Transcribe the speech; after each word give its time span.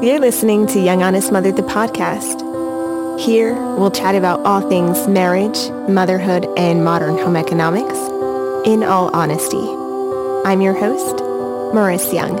You're 0.00 0.20
listening 0.20 0.68
to 0.68 0.78
Young 0.78 1.02
Honest 1.02 1.32
Mother, 1.32 1.50
the 1.50 1.62
podcast. 1.62 2.38
Here, 3.18 3.52
we'll 3.74 3.90
chat 3.90 4.14
about 4.14 4.38
all 4.46 4.60
things 4.68 5.08
marriage, 5.08 5.70
motherhood, 5.88 6.46
and 6.56 6.84
modern 6.84 7.18
home 7.18 7.34
economics 7.34 7.98
in 8.64 8.84
all 8.84 9.10
honesty. 9.12 9.58
I'm 10.48 10.60
your 10.60 10.74
host, 10.74 11.16
Maurice 11.74 12.12
Young. 12.12 12.38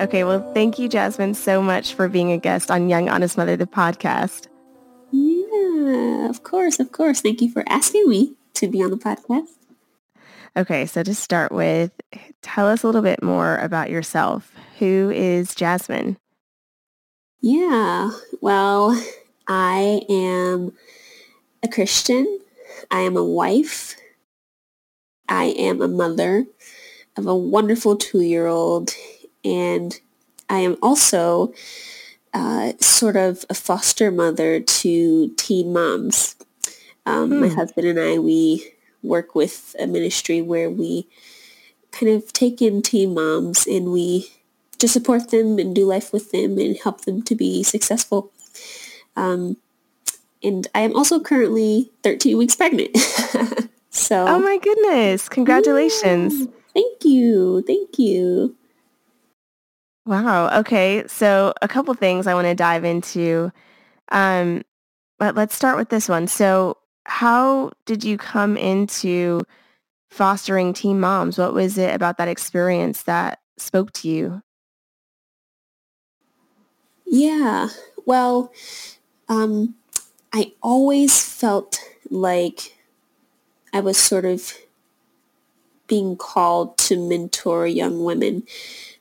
Okay, 0.00 0.24
well, 0.24 0.50
thank 0.54 0.78
you, 0.78 0.88
Jasmine, 0.88 1.34
so 1.34 1.60
much 1.60 1.92
for 1.92 2.08
being 2.08 2.32
a 2.32 2.38
guest 2.38 2.70
on 2.70 2.88
Young 2.88 3.10
Honest 3.10 3.36
Mother, 3.36 3.58
the 3.58 3.66
podcast. 3.66 4.46
Yeah, 5.10 6.30
of 6.30 6.42
course, 6.42 6.80
of 6.80 6.90
course. 6.90 7.20
Thank 7.20 7.42
you 7.42 7.50
for 7.50 7.64
asking 7.68 8.08
me 8.08 8.32
to 8.54 8.66
be 8.66 8.82
on 8.82 8.90
the 8.90 8.96
podcast. 8.96 9.57
Okay, 10.58 10.86
so 10.86 11.04
to 11.04 11.14
start 11.14 11.52
with, 11.52 11.92
tell 12.42 12.66
us 12.66 12.82
a 12.82 12.86
little 12.86 13.00
bit 13.00 13.22
more 13.22 13.58
about 13.58 13.90
yourself. 13.90 14.52
Who 14.80 15.08
is 15.14 15.54
Jasmine? 15.54 16.16
Yeah, 17.40 18.10
well, 18.40 19.00
I 19.46 20.02
am 20.08 20.72
a 21.62 21.68
Christian. 21.68 22.40
I 22.90 23.02
am 23.02 23.16
a 23.16 23.22
wife. 23.22 23.94
I 25.28 25.44
am 25.44 25.80
a 25.80 25.86
mother 25.86 26.46
of 27.16 27.28
a 27.28 27.36
wonderful 27.36 27.94
two-year-old. 27.94 28.90
And 29.44 29.96
I 30.50 30.58
am 30.58 30.76
also 30.82 31.52
uh, 32.34 32.72
sort 32.80 33.14
of 33.14 33.44
a 33.48 33.54
foster 33.54 34.10
mother 34.10 34.58
to 34.58 35.32
teen 35.36 35.72
moms. 35.72 36.34
Um, 37.06 37.30
hmm. 37.30 37.40
My 37.42 37.48
husband 37.48 37.86
and 37.86 38.00
I, 38.00 38.18
we 38.18 38.72
work 39.02 39.34
with 39.34 39.74
a 39.78 39.86
ministry 39.86 40.42
where 40.42 40.70
we 40.70 41.08
kind 41.90 42.12
of 42.12 42.32
take 42.32 42.60
in 42.60 42.82
teen 42.82 43.14
moms 43.14 43.66
and 43.66 43.92
we 43.92 44.28
just 44.78 44.94
support 44.94 45.30
them 45.30 45.58
and 45.58 45.74
do 45.74 45.84
life 45.84 46.12
with 46.12 46.30
them 46.30 46.58
and 46.58 46.76
help 46.82 47.02
them 47.02 47.22
to 47.22 47.34
be 47.34 47.62
successful. 47.62 48.32
Um, 49.16 49.56
and 50.42 50.68
I 50.74 50.80
am 50.80 50.94
also 50.94 51.18
currently 51.20 51.90
13 52.02 52.36
weeks 52.36 52.54
pregnant. 52.54 52.96
so 53.90 54.26
Oh 54.26 54.38
my 54.38 54.58
goodness. 54.58 55.28
Congratulations. 55.28 56.40
Yeah. 56.40 56.46
Thank 56.74 57.04
you. 57.04 57.62
Thank 57.66 57.98
you. 57.98 58.56
Wow. 60.06 60.60
Okay. 60.60 61.04
So 61.08 61.52
a 61.60 61.68
couple 61.68 61.92
things 61.94 62.26
I 62.26 62.34
want 62.34 62.46
to 62.46 62.54
dive 62.54 62.84
into. 62.84 63.52
Um, 64.10 64.62
but 65.18 65.34
let's 65.34 65.54
start 65.54 65.76
with 65.76 65.88
this 65.88 66.08
one. 66.08 66.28
So 66.28 66.77
how 67.08 67.72
did 67.86 68.04
you 68.04 68.18
come 68.18 68.56
into 68.56 69.40
fostering 70.10 70.74
teen 70.74 71.00
moms? 71.00 71.38
What 71.38 71.54
was 71.54 71.78
it 71.78 71.94
about 71.94 72.18
that 72.18 72.28
experience 72.28 73.02
that 73.04 73.40
spoke 73.56 73.92
to 73.94 74.08
you? 74.08 74.42
Yeah. 77.06 77.68
Well, 78.04 78.52
um, 79.28 79.74
I 80.34 80.52
always 80.62 81.22
felt 81.22 81.80
like 82.10 82.76
I 83.72 83.80
was 83.80 83.96
sort 83.96 84.26
of 84.26 84.52
being 85.86 86.14
called 86.14 86.76
to 86.76 87.08
mentor 87.08 87.66
young 87.66 88.04
women 88.04 88.42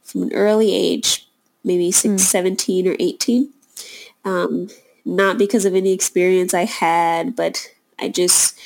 from 0.02 0.24
an 0.24 0.34
early 0.34 0.74
age, 0.74 1.28
maybe 1.66 1.92
six, 1.92 2.14
mm. 2.14 2.20
17 2.20 2.88
or 2.88 2.96
18. 3.00 3.54
Um, 4.24 4.70
not 5.04 5.38
because 5.38 5.66
of 5.66 5.76
any 5.76 5.92
experience 5.92 6.54
I 6.54 6.64
had, 6.64 7.36
but 7.36 7.70
I 8.00 8.10
just 8.10 8.58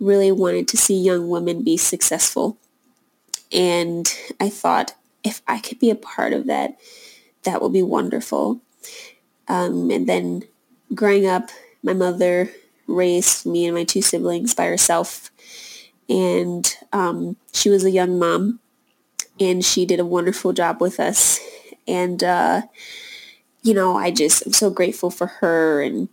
really 0.00 0.30
wanted 0.32 0.68
to 0.68 0.76
see 0.76 0.94
young 1.00 1.28
women 1.28 1.62
be 1.62 1.76
successful. 1.76 2.58
And 3.52 4.12
I 4.40 4.48
thought 4.48 4.94
if 5.24 5.42
I 5.46 5.58
could 5.58 5.78
be 5.78 5.90
a 5.90 5.94
part 5.96 6.32
of 6.32 6.46
that, 6.46 6.78
that 7.44 7.62
would 7.62 7.72
be 7.72 7.82
wonderful. 7.82 8.60
Um, 9.48 9.90
and 9.90 10.08
then 10.08 10.42
growing 10.94 11.26
up, 11.26 11.50
my 11.82 11.92
mother 11.92 12.50
raised 12.86 13.46
me 13.46 13.66
and 13.66 13.74
my 13.74 13.84
two 13.84 14.02
siblings 14.02 14.54
by 14.54 14.66
herself. 14.66 15.30
And 16.08 16.72
um, 16.92 17.36
she 17.52 17.70
was 17.70 17.84
a 17.84 17.90
young 17.90 18.18
mom 18.18 18.60
and 19.40 19.64
she 19.64 19.84
did 19.86 20.00
a 20.00 20.04
wonderful 20.04 20.52
job 20.52 20.80
with 20.80 21.00
us. 21.00 21.40
And, 21.88 22.22
uh, 22.22 22.62
you 23.62 23.74
know, 23.74 23.96
I 23.96 24.10
just, 24.10 24.44
I'm 24.46 24.52
so 24.52 24.70
grateful 24.70 25.10
for 25.10 25.26
her 25.26 25.82
and 25.82 26.08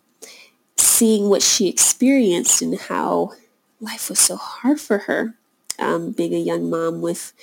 seeing 0.77 1.29
what 1.29 1.41
she 1.41 1.67
experienced 1.67 2.61
and 2.61 2.79
how 2.79 3.33
life 3.79 4.09
was 4.09 4.19
so 4.19 4.35
hard 4.37 4.79
for 4.79 4.99
her, 4.99 5.35
um, 5.79 6.11
being 6.11 6.33
a 6.33 6.37
young 6.37 6.69
mom 6.69 7.01
with 7.01 7.33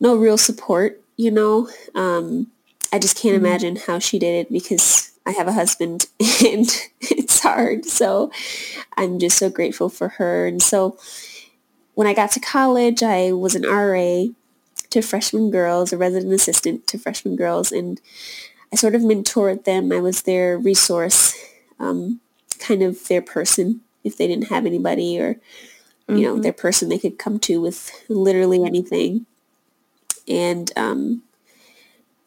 no 0.00 0.16
real 0.16 0.38
support, 0.38 1.00
you 1.16 1.30
know. 1.30 1.68
Um, 1.94 2.48
I 2.92 2.98
just 2.98 3.16
can't 3.16 3.36
mm-hmm. 3.36 3.46
imagine 3.46 3.76
how 3.76 3.98
she 3.98 4.18
did 4.18 4.46
it 4.46 4.52
because 4.52 5.12
I 5.24 5.30
have 5.32 5.48
a 5.48 5.52
husband 5.52 6.06
and 6.44 6.68
it's 7.00 7.40
hard. 7.40 7.84
So 7.86 8.30
I'm 8.96 9.18
just 9.18 9.38
so 9.38 9.48
grateful 9.48 9.88
for 9.88 10.08
her. 10.08 10.46
And 10.46 10.60
so 10.60 10.98
when 11.94 12.06
I 12.06 12.14
got 12.14 12.30
to 12.32 12.40
college, 12.40 13.02
I 13.02 13.32
was 13.32 13.54
an 13.54 13.62
RA 13.62 14.24
to 14.90 15.02
freshman 15.02 15.50
girls, 15.50 15.92
a 15.92 15.96
resident 15.96 16.32
assistant 16.32 16.86
to 16.88 16.98
freshman 16.98 17.36
girls, 17.36 17.72
and 17.72 18.00
I 18.72 18.76
sort 18.76 18.94
of 18.94 19.02
mentored 19.02 19.64
them. 19.64 19.92
I 19.92 20.00
was 20.00 20.22
their 20.22 20.58
resource, 20.58 21.34
um, 21.78 22.20
kind 22.62 22.82
of 22.82 23.08
their 23.08 23.22
person 23.22 23.80
if 24.04 24.16
they 24.16 24.26
didn't 24.26 24.48
have 24.48 24.66
anybody 24.66 25.20
or, 25.20 25.28
you 26.08 26.14
mm-hmm. 26.14 26.22
know, 26.22 26.38
their 26.38 26.52
person 26.52 26.88
they 26.88 26.98
could 26.98 27.18
come 27.18 27.38
to 27.40 27.60
with 27.60 27.90
literally 28.08 28.64
anything. 28.64 29.26
And 30.28 30.70
um, 30.76 31.22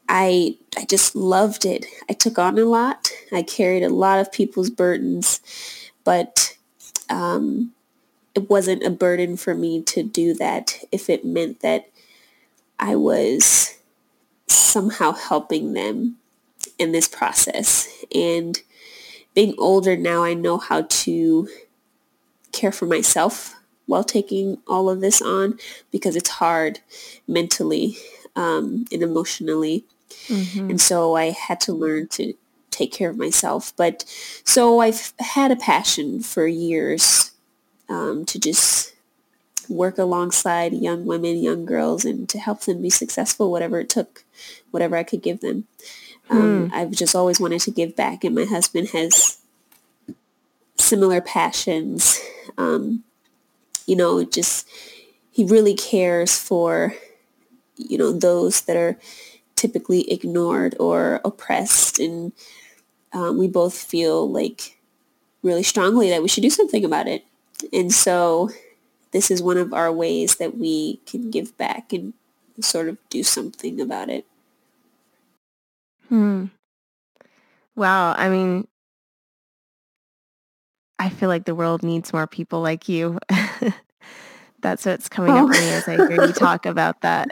I 0.08 0.58
I 0.78 0.86
just 0.86 1.16
loved 1.16 1.66
it. 1.66 1.86
I 2.10 2.14
took 2.14 2.38
on 2.38 2.58
a 2.60 2.66
lot. 2.66 3.10
I 3.32 3.42
carried 3.42 3.84
a 3.84 3.90
lot 3.90 4.20
of 4.20 4.32
people's 4.32 4.70
burdens, 4.70 5.42
but 6.04 6.58
um, 7.10 7.72
it 8.36 8.50
wasn't 8.50 8.84
a 8.84 8.90
burden 8.90 9.38
for 9.38 9.56
me 9.56 9.82
to 9.84 10.04
do 10.04 10.34
that 10.36 10.80
if 10.92 11.10
it 11.10 11.26
meant 11.26 11.62
that 11.62 11.90
I 12.80 12.96
was 12.96 13.78
somehow 14.48 15.14
helping 15.14 15.74
them 15.74 16.18
in 16.78 16.92
this 16.92 17.08
process. 17.08 17.88
And 18.14 18.62
being 19.36 19.54
older 19.58 19.96
now, 19.96 20.24
I 20.24 20.34
know 20.34 20.58
how 20.58 20.84
to 20.90 21.48
care 22.52 22.72
for 22.72 22.86
myself 22.86 23.56
while 23.86 24.04
taking 24.04 24.58
all 24.68 24.90
of 24.90 25.02
this 25.02 25.22
on 25.22 25.60
because 25.92 26.16
it's 26.16 26.30
hard 26.30 26.80
mentally 27.28 27.98
um, 28.36 28.86
and 28.92 29.04
emotionally. 29.04 29.84
Mm-hmm. 30.28 30.72
And 30.72 30.82
so 30.82 31.16
I 31.16 31.32
had 31.32 31.60
to 31.62 31.74
learn 31.74 32.08
to 32.10 32.34
take 32.72 32.92
care 32.92 33.10
of 33.10 33.18
myself. 33.18 33.74
But 33.76 34.04
so 34.44 34.80
I've 34.80 35.14
had 35.20 35.52
a 35.52 35.56
passion 35.56 36.22
for 36.22 36.48
years 36.48 37.32
um, 37.90 38.26
to 38.26 38.40
just 38.40 38.94
work 39.70 39.98
alongside 39.98 40.74
young 40.74 41.06
women, 41.06 41.38
young 41.38 41.66
girls, 41.66 42.06
and 42.06 42.28
to 42.30 42.40
help 42.40 42.62
them 42.62 42.82
be 42.82 42.90
successful, 42.90 43.52
whatever 43.52 43.80
it 43.80 43.90
took, 43.90 44.24
whatever 44.72 44.96
I 44.96 45.04
could 45.04 45.22
give 45.22 45.42
them. 45.42 45.68
Um, 46.30 46.70
hmm. 46.70 46.74
I've 46.74 46.92
just 46.92 47.16
always 47.16 47.40
wanted 47.40 47.62
to 47.62 47.72
give 47.72 47.96
back, 47.96 48.24
and 48.24 48.36
my 48.36 48.46
husband 48.46 48.90
has 48.90 49.38
similar 50.78 51.22
passions. 51.22 52.20
Um, 52.58 53.04
you 53.86 53.96
know, 53.96 54.24
just 54.24 54.68
he 55.32 55.44
really 55.46 55.76
cares 55.76 56.38
for, 56.38 56.94
you 57.78 57.98
know, 57.98 58.12
those 58.12 58.62
that 58.62 58.78
are 58.78 58.98
typically 59.56 60.10
ignored 60.12 60.76
or 60.80 61.22
oppressed, 61.24 62.00
and 62.00 62.32
um, 63.14 63.38
we 63.38 63.48
both 63.48 63.74
feel 63.74 64.30
like 64.30 64.78
really 65.44 65.64
strongly 65.64 66.10
that 66.10 66.22
we 66.22 66.28
should 66.28 66.42
do 66.42 66.50
something 66.50 66.84
about 66.84 67.08
it. 67.08 67.24
And 67.72 67.94
so 67.94 68.50
this 69.12 69.32
is 69.32 69.42
one 69.42 69.58
of 69.58 69.74
our 69.74 69.92
ways 69.92 70.38
that 70.38 70.58
we 70.58 70.98
can 71.06 71.32
give 71.32 71.58
back 71.58 71.94
and 71.94 72.14
sort 72.60 72.90
of 72.90 72.98
do 73.10 73.24
something 73.24 73.80
about 73.80 74.10
it. 74.10 74.26
Hmm. 76.10 76.46
Wow. 77.76 78.14
I 78.18 78.30
mean, 78.30 78.68
I 81.00 81.10
feel 81.10 81.30
like 81.30 81.46
the 81.46 81.56
world 81.56 81.84
needs 81.84 82.14
more 82.14 82.28
people 82.28 82.62
like 82.62 82.88
you. 82.88 83.20
That's 84.62 84.86
what's 84.86 85.10
coming 85.10 85.32
oh. 85.32 85.48
up 85.48 85.56
for 85.56 85.62
me 85.62 85.70
as 85.70 85.88
I 85.88 85.96
hear 85.96 86.26
you 86.26 86.34
talk 86.34 86.66
about 86.66 87.02
that. 87.02 87.30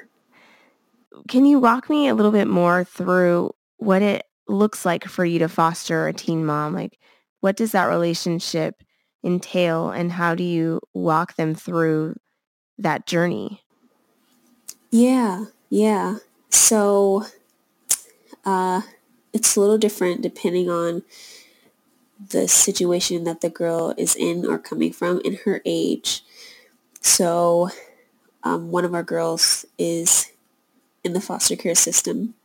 Can 1.27 1.45
you 1.45 1.59
walk 1.59 1.89
me 1.89 2.07
a 2.07 2.15
little 2.15 2.31
bit 2.31 2.47
more 2.47 2.83
through 2.83 3.51
what 3.77 4.01
it 4.01 4.25
looks 4.47 4.85
like 4.85 5.05
for 5.05 5.23
you 5.23 5.39
to 5.39 5.47
foster 5.47 6.07
a 6.07 6.13
teen 6.13 6.45
mom? 6.45 6.73
Like, 6.73 6.99
what 7.39 7.55
does 7.55 7.71
that 7.71 7.85
relationship 7.85 8.83
entail 9.23 9.89
and 9.89 10.11
how 10.11 10.35
do 10.35 10.43
you 10.43 10.81
walk 10.93 11.35
them 11.35 11.55
through 11.55 12.15
that 12.77 13.07
journey? 13.07 13.61
Yeah, 14.91 15.45
yeah. 15.69 16.17
So 16.49 17.25
uh, 18.45 18.81
it's 19.31 19.55
a 19.55 19.59
little 19.59 19.77
different 19.77 20.21
depending 20.21 20.69
on 20.69 21.03
the 22.29 22.47
situation 22.47 23.23
that 23.23 23.41
the 23.41 23.49
girl 23.49 23.93
is 23.97 24.15
in 24.15 24.45
or 24.45 24.57
coming 24.57 24.93
from 24.93 25.21
in 25.25 25.39
her 25.45 25.61
age. 25.65 26.23
So 27.01 27.69
um, 28.43 28.71
one 28.71 28.85
of 28.85 28.93
our 28.93 29.03
girls 29.03 29.65
is 29.77 30.31
in 31.03 31.13
the 31.13 31.21
foster 31.21 31.55
care 31.55 31.75
system. 31.75 32.35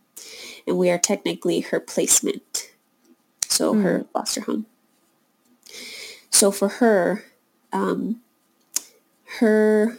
and 0.67 0.77
we 0.77 0.91
are 0.91 0.99
technically 0.99 1.61
her 1.61 1.81
placement. 1.81 2.71
So 3.47 3.75
mm. 3.75 3.83
her 3.83 4.07
foster 4.13 4.43
home. 4.43 4.67
So 6.31 6.51
for 6.51 6.69
her, 6.69 7.25
um, 7.73 8.21
her 9.39 9.99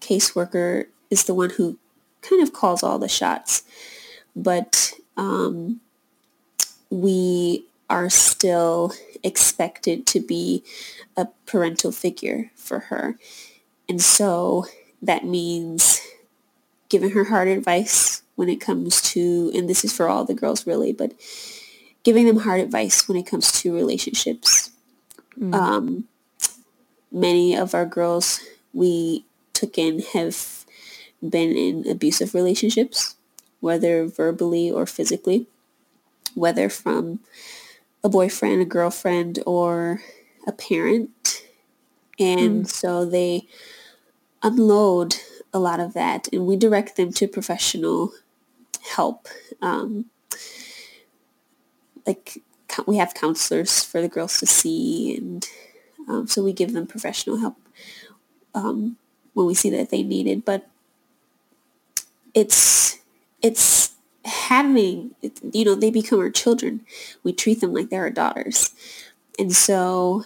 caseworker 0.00 0.86
is 1.10 1.24
the 1.24 1.34
one 1.34 1.50
who 1.50 1.78
kind 2.22 2.42
of 2.42 2.52
calls 2.52 2.82
all 2.82 2.98
the 2.98 3.08
shots, 3.08 3.64
but 4.36 4.92
um, 5.16 5.80
we 6.90 7.64
are 7.88 8.10
still 8.10 8.92
expected 9.22 10.06
to 10.06 10.20
be 10.20 10.62
a 11.16 11.26
parental 11.46 11.92
figure 11.92 12.50
for 12.54 12.78
her. 12.80 13.16
And 13.88 14.00
so 14.00 14.66
that 15.02 15.24
means 15.24 16.00
giving 16.88 17.10
her 17.10 17.24
hard 17.24 17.48
advice 17.48 18.22
when 18.36 18.48
it 18.48 18.60
comes 18.60 19.02
to, 19.02 19.50
and 19.54 19.68
this 19.68 19.84
is 19.84 19.94
for 19.94 20.08
all 20.08 20.24
the 20.24 20.34
girls 20.34 20.66
really, 20.66 20.92
but 20.92 21.12
giving 22.04 22.26
them 22.26 22.38
hard 22.38 22.60
advice 22.60 23.08
when 23.08 23.18
it 23.18 23.26
comes 23.26 23.52
to 23.60 23.74
relationships. 23.74 24.70
Mm. 25.38 25.54
Um, 25.54 26.04
many 27.12 27.56
of 27.56 27.74
our 27.74 27.86
girls 27.86 28.40
we 28.72 29.24
took 29.52 29.76
in 29.76 30.00
have 30.12 30.64
been 31.28 31.56
in 31.56 31.88
abusive 31.88 32.34
relationships, 32.34 33.16
whether 33.60 34.06
verbally 34.06 34.70
or 34.70 34.86
physically, 34.86 35.46
whether 36.34 36.68
from 36.68 37.20
a 38.02 38.08
boyfriend, 38.08 38.62
a 38.62 38.64
girlfriend, 38.64 39.38
or 39.46 40.02
a 40.46 40.52
parent. 40.52 41.44
And 42.18 42.64
mm. 42.64 42.68
so 42.68 43.04
they 43.04 43.46
unload 44.42 45.16
a 45.52 45.58
lot 45.58 45.80
of 45.80 45.94
that 45.94 46.28
and 46.32 46.46
we 46.46 46.56
direct 46.56 46.96
them 46.96 47.12
to 47.12 47.28
professional 47.28 48.12
help. 48.94 49.28
Um, 49.60 50.06
like 52.06 52.42
we 52.86 52.96
have 52.96 53.14
counselors 53.14 53.84
for 53.84 54.00
the 54.00 54.08
girls 54.08 54.38
to 54.38 54.46
see 54.46 55.16
and 55.16 55.46
um, 56.08 56.26
so 56.26 56.42
we 56.42 56.52
give 56.52 56.72
them 56.72 56.86
professional 56.86 57.38
help 57.38 57.56
um, 58.54 58.96
when 59.34 59.46
we 59.46 59.54
see 59.54 59.70
that 59.70 59.90
they 59.90 60.02
need 60.02 60.26
it. 60.26 60.44
But 60.44 60.68
it's 62.34 62.99
it's 63.42 63.92
having 64.24 65.14
you 65.52 65.64
know 65.64 65.74
they 65.74 65.90
become 65.90 66.20
our 66.20 66.30
children. 66.30 66.80
We 67.22 67.32
treat 67.32 67.60
them 67.60 67.72
like 67.72 67.90
they're 67.90 68.02
our 68.02 68.10
daughters, 68.10 68.70
and 69.38 69.52
so 69.52 70.24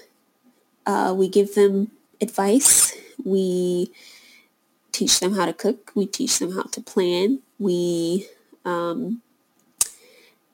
uh, 0.86 1.14
we 1.16 1.28
give 1.28 1.54
them 1.54 1.90
advice. 2.20 2.94
We 3.24 3.90
teach 4.92 5.20
them 5.20 5.34
how 5.34 5.46
to 5.46 5.52
cook. 5.52 5.92
We 5.94 6.06
teach 6.06 6.38
them 6.38 6.52
how 6.52 6.62
to 6.62 6.80
plan. 6.80 7.40
We 7.58 8.28
um, 8.64 9.22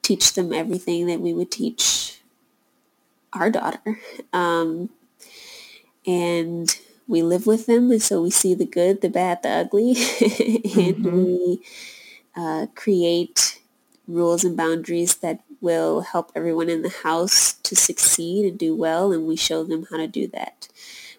teach 0.02 0.34
them 0.34 0.52
everything 0.52 1.06
that 1.06 1.20
we 1.20 1.32
would 1.32 1.50
teach 1.50 2.20
our 3.32 3.50
daughter. 3.50 4.00
Um, 4.32 4.90
and 6.06 6.76
we 7.06 7.22
live 7.22 7.46
with 7.46 7.66
them. 7.66 7.90
And 7.90 8.02
so 8.02 8.22
we 8.22 8.30
see 8.30 8.54
the 8.54 8.66
good, 8.66 9.02
the 9.02 9.08
bad, 9.08 9.42
the 9.42 9.50
ugly. 9.50 9.90
and 9.90 9.96
mm-hmm. 10.96 11.24
we 11.24 11.62
uh, 12.36 12.66
create 12.74 13.60
rules 14.06 14.44
and 14.44 14.56
boundaries 14.56 15.16
that 15.16 15.40
will 15.60 16.00
help 16.00 16.32
everyone 16.34 16.68
in 16.68 16.82
the 16.82 16.94
house 17.02 17.54
to 17.54 17.76
succeed 17.76 18.44
and 18.46 18.58
do 18.58 18.74
well. 18.74 19.12
And 19.12 19.26
we 19.26 19.36
show 19.36 19.62
them 19.64 19.86
how 19.90 19.98
to 19.98 20.06
do 20.06 20.26
that 20.28 20.68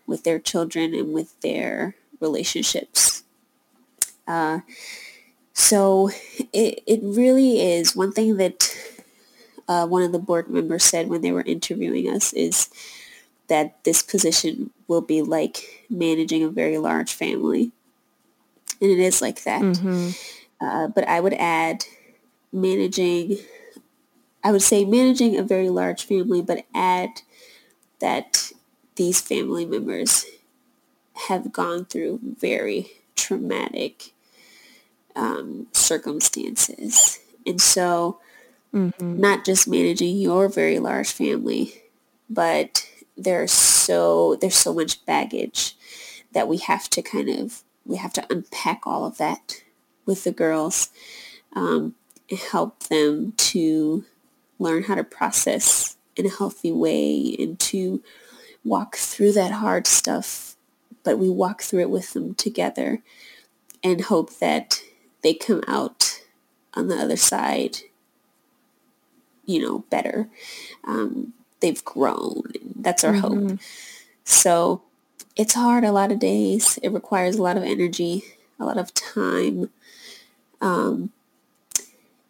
with 0.08 0.24
their 0.24 0.40
children 0.40 0.94
and 0.94 1.14
with 1.14 1.40
their 1.42 1.96
relationships. 2.20 3.24
Uh, 4.28 4.60
so 5.54 6.10
it, 6.54 6.84
it 6.86 7.00
really 7.04 7.62
is 7.62 7.96
one 7.96 8.12
thing 8.12 8.38
that 8.38 8.76
uh, 9.68 9.88
one 9.88 10.04
of 10.04 10.12
the 10.12 10.20
board 10.20 10.50
members 10.50 10.84
said 10.84 11.08
when 11.08 11.22
they 11.22 11.32
were 11.32 11.44
interviewing 11.44 12.10
us 12.10 12.34
is 12.34 12.70
that 13.48 13.84
this 13.84 14.02
position 14.02 14.70
will 14.88 15.02
be 15.02 15.22
like 15.22 15.86
managing 15.90 16.44
a 16.44 16.50
very 16.50 16.78
large 16.78 17.14
family. 17.14 17.72
And 18.80 18.90
it 18.90 19.00
is 19.00 19.22
like 19.22 19.44
that. 19.44 19.62
Mm-hmm. 19.62 20.10
Uh, 20.62 20.88
but 20.88 21.08
I 21.08 21.20
would 21.20 21.34
add 21.34 21.86
managing, 22.54 23.38
I 24.44 24.52
would 24.52 24.62
say 24.62 24.86
managing 24.86 25.38
a 25.38 25.44
very 25.44 25.70
large 25.70 26.04
family, 26.04 26.42
but 26.42 26.66
add 26.74 27.22
that 28.00 28.52
these 28.96 29.20
family 29.20 29.66
members 29.66 30.26
have 31.28 31.52
gone 31.52 31.86
through 31.86 32.20
very 32.22 32.92
traumatic 33.16 34.14
um, 35.16 35.68
circumstances. 35.74 37.20
And 37.46 37.60
so 37.60 38.20
mm-hmm. 38.74 39.20
not 39.20 39.46
just 39.46 39.68
managing 39.68 40.18
your 40.18 40.48
very 40.48 40.80
large 40.80 41.12
family, 41.12 41.82
but 42.30 42.88
there's 43.18 43.52
so 43.52 44.36
there's 44.36 44.56
so 44.56 44.74
much 44.74 45.06
baggage 45.06 45.76
that 46.34 46.48
we 46.48 46.58
have 46.58 46.90
to 46.90 47.02
kind 47.02 47.30
of 47.30 47.64
we 47.86 47.98
have 47.98 48.14
to 48.14 48.26
unpack 48.30 48.82
all 48.86 49.06
of 49.06 49.18
that 49.18 49.62
with 50.12 50.24
the 50.24 50.32
girls 50.32 50.90
um, 51.54 51.96
help 52.52 52.84
them 52.84 53.34
to 53.38 54.06
learn 54.60 54.84
how 54.84 54.96
to 54.96 55.04
process 55.04 55.98
in 56.16 56.26
a 56.26 56.30
healthy 56.30 56.72
way 56.72 57.36
and 57.40 57.60
to 57.60 58.04
walk 58.64 58.96
through 58.96 59.32
that 59.32 59.52
hard 59.52 59.88
stuff 59.88 60.56
but 61.04 61.18
we 61.18 61.30
walk 61.30 61.62
through 61.62 61.82
it 61.82 61.90
with 61.90 62.14
them 62.14 62.36
together 62.36 63.02
and 63.84 64.02
hope 64.02 64.38
that 64.40 64.82
they 65.24 65.34
come 65.34 65.64
out 65.68 66.22
on 66.74 66.88
the 66.88 66.96
other 66.96 67.18
side, 67.18 67.80
you 69.46 69.62
know, 69.62 69.80
better. 69.90 70.30
Um, 70.84 71.34
they've 71.60 71.84
grown. 71.84 72.44
That's 72.76 73.04
our 73.04 73.14
mm-hmm. 73.14 73.50
hope. 73.50 73.60
So 74.24 74.84
it's 75.36 75.54
hard 75.54 75.84
a 75.84 75.92
lot 75.92 76.12
of 76.12 76.20
days. 76.20 76.80
It 76.84 76.92
requires 76.92 77.36
a 77.36 77.44
lot 77.44 77.58
of 77.58 77.64
energy, 77.64 78.24
a 78.60 78.66
lot 78.66 78.78
of 78.78 78.94
time. 78.94 79.70
Um, 80.62 81.12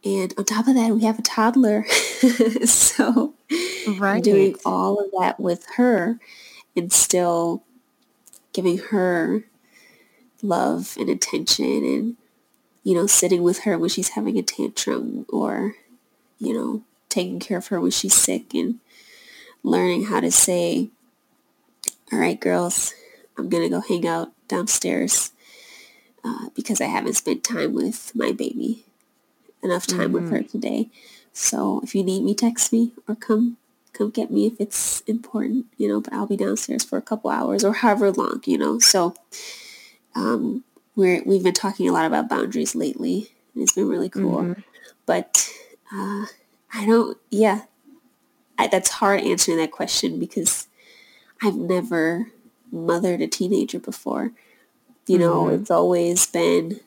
and 0.03 0.33
on 0.37 0.45
top 0.45 0.67
of 0.67 0.75
that, 0.75 0.91
we 0.91 1.03
have 1.03 1.19
a 1.19 1.23
toddler. 1.23 1.85
so 2.65 3.35
right. 3.99 4.23
doing 4.23 4.55
all 4.65 4.99
of 4.99 5.11
that 5.19 5.39
with 5.39 5.65
her 5.75 6.17
and 6.75 6.91
still 6.91 7.63
giving 8.53 8.77
her 8.77 9.43
love 10.41 10.95
and 10.99 11.09
attention 11.09 11.65
and, 11.65 12.17
you 12.83 12.95
know, 12.95 13.05
sitting 13.05 13.43
with 13.43 13.59
her 13.59 13.77
when 13.77 13.89
she's 13.89 14.09
having 14.09 14.37
a 14.39 14.41
tantrum 14.41 15.25
or, 15.29 15.75
you 16.39 16.53
know, 16.53 16.83
taking 17.09 17.39
care 17.39 17.57
of 17.57 17.67
her 17.67 17.79
when 17.79 17.91
she's 17.91 18.13
sick 18.13 18.53
and 18.55 18.79
learning 19.63 20.05
how 20.05 20.19
to 20.19 20.31
say, 20.31 20.89
all 22.11 22.19
right, 22.19 22.39
girls, 22.39 22.93
I'm 23.37 23.49
going 23.49 23.63
to 23.63 23.69
go 23.69 23.81
hang 23.81 24.07
out 24.07 24.31
downstairs 24.47 25.31
uh, 26.23 26.49
because 26.55 26.81
I 26.81 26.85
haven't 26.85 27.15
spent 27.15 27.43
time 27.43 27.73
with 27.73 28.11
my 28.15 28.31
baby, 28.31 28.85
enough 29.63 29.87
time 29.87 30.11
mm-hmm. 30.11 30.13
with 30.13 30.31
her 30.31 30.43
today. 30.43 30.89
So 31.33 31.81
if 31.83 31.95
you 31.95 32.03
need 32.03 32.23
me, 32.23 32.35
text 32.35 32.73
me 32.73 32.91
or 33.07 33.15
come 33.15 33.57
come 33.93 34.09
get 34.09 34.31
me 34.31 34.47
if 34.47 34.59
it's 34.59 35.01
important, 35.01 35.65
you 35.77 35.87
know, 35.87 36.01
but 36.01 36.13
I'll 36.13 36.27
be 36.27 36.37
downstairs 36.37 36.83
for 36.83 36.97
a 36.97 37.01
couple 37.01 37.29
hours 37.29 37.63
or 37.63 37.73
however 37.73 38.11
long, 38.11 38.41
you 38.45 38.57
know. 38.57 38.79
So 38.79 39.15
um, 40.15 40.63
we're, 40.95 41.21
we've 41.25 41.43
been 41.43 41.53
talking 41.53 41.89
a 41.89 41.91
lot 41.91 42.05
about 42.05 42.29
boundaries 42.29 42.75
lately. 42.75 43.31
And 43.53 43.63
it's 43.63 43.73
been 43.73 43.89
really 43.89 44.09
cool. 44.09 44.43
Mm-hmm. 44.43 44.61
But 45.05 45.49
uh, 45.93 46.25
I 46.73 46.85
don't, 46.85 47.17
yeah, 47.29 47.63
I, 48.57 48.67
that's 48.67 48.89
hard 48.89 49.21
answering 49.21 49.57
that 49.57 49.71
question 49.71 50.19
because 50.19 50.67
I've 51.41 51.55
never 51.55 52.31
mothered 52.71 53.21
a 53.21 53.27
teenager 53.27 53.79
before. 53.79 54.31
You 55.11 55.19
know, 55.19 55.45
mm-hmm. 55.45 55.61
it's 55.61 55.71
always 55.71 56.25
been, 56.25 56.79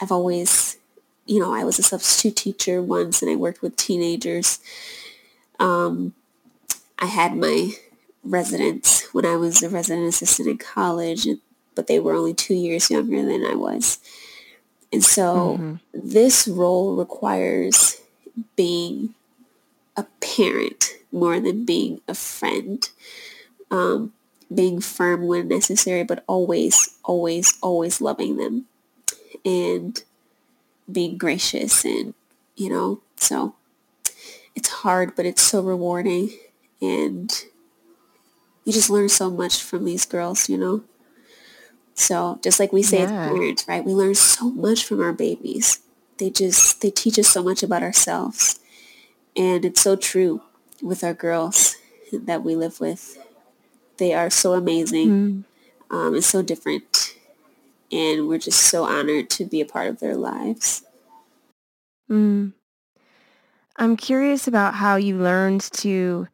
I've 0.00 0.12
always, 0.12 0.78
you 1.26 1.40
know, 1.40 1.52
I 1.52 1.64
was 1.64 1.78
a 1.78 1.82
substitute 1.82 2.36
teacher 2.36 2.82
once 2.82 3.22
and 3.22 3.30
I 3.30 3.36
worked 3.36 3.62
with 3.62 3.76
teenagers 3.76 4.60
um, 5.58 6.14
I 6.98 7.06
had 7.06 7.36
my 7.36 7.72
residents 8.24 9.02
when 9.14 9.24
I 9.24 9.36
was 9.36 9.62
a 9.62 9.68
resident 9.68 10.08
assistant 10.08 10.48
in 10.48 10.58
college, 10.58 11.26
but 11.74 11.86
they 11.86 12.00
were 12.00 12.14
only 12.14 12.34
two 12.34 12.54
years 12.54 12.90
younger 12.90 13.24
than 13.24 13.44
I 13.44 13.54
was. 13.54 13.98
And 14.92 15.04
so 15.04 15.58
mm-hmm. 15.58 15.74
this 15.92 16.48
role 16.48 16.96
requires 16.96 18.00
being 18.54 19.14
a 19.96 20.06
parent 20.20 20.90
more 21.12 21.40
than 21.40 21.64
being 21.64 22.00
a 22.08 22.14
friend. 22.14 22.88
Um, 23.70 24.12
being 24.54 24.80
firm 24.80 25.26
when 25.26 25.48
necessary, 25.48 26.04
but 26.04 26.24
always, 26.26 26.96
always, 27.04 27.58
always 27.62 28.00
loving 28.00 28.36
them 28.36 28.66
and 29.44 30.02
being 30.90 31.18
gracious 31.18 31.84
and, 31.84 32.14
you 32.54 32.70
know, 32.70 33.00
so 33.16 33.54
it's 34.54 34.68
hard, 34.68 35.16
but 35.16 35.26
it's 35.26 35.42
so 35.42 35.60
rewarding. 35.60 36.30
And 36.80 37.30
you 38.64 38.72
just 38.72 38.90
learn 38.90 39.08
so 39.08 39.30
much 39.30 39.62
from 39.62 39.84
these 39.84 40.04
girls, 40.04 40.48
you 40.48 40.56
know? 40.56 40.84
So 41.94 42.38
just 42.42 42.60
like 42.60 42.72
we 42.72 42.82
say 42.82 42.98
yeah. 42.98 43.04
as 43.04 43.28
parents, 43.28 43.64
right? 43.66 43.84
We 43.84 43.92
learn 43.92 44.14
so 44.14 44.50
much 44.50 44.84
from 44.84 45.00
our 45.00 45.12
babies. 45.12 45.80
they 46.18 46.30
just, 46.30 46.80
they 46.80 46.90
teach 46.90 47.18
us 47.18 47.28
so 47.28 47.42
much 47.42 47.62
about 47.62 47.82
ourselves. 47.82 48.58
And 49.36 49.64
it's 49.64 49.80
so 49.80 49.96
true 49.96 50.42
with 50.82 51.04
our 51.04 51.14
girls 51.14 51.76
that 52.12 52.42
we 52.42 52.54
live 52.54 52.80
with. 52.80 53.18
They 53.98 54.14
are 54.14 54.30
so 54.30 54.54
amazing 54.54 55.08
mm. 55.08 55.44
um, 55.90 56.14
and 56.14 56.24
so 56.24 56.42
different. 56.42 57.14
And 57.92 58.28
we're 58.28 58.38
just 58.38 58.60
so 58.64 58.84
honored 58.84 59.30
to 59.30 59.44
be 59.44 59.60
a 59.60 59.66
part 59.66 59.88
of 59.88 60.00
their 60.00 60.16
lives. 60.16 60.82
Mm. 62.10 62.52
I'm 63.76 63.96
curious 63.96 64.48
about 64.48 64.74
how 64.74 64.96
you 64.96 65.18
learned 65.18 65.62
to 65.74 66.28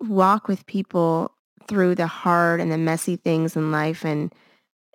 walk 0.00 0.48
with 0.48 0.66
people 0.66 1.32
through 1.66 1.94
the 1.94 2.06
hard 2.06 2.60
and 2.60 2.72
the 2.72 2.78
messy 2.78 3.16
things 3.16 3.56
in 3.56 3.70
life 3.70 4.04
and 4.04 4.32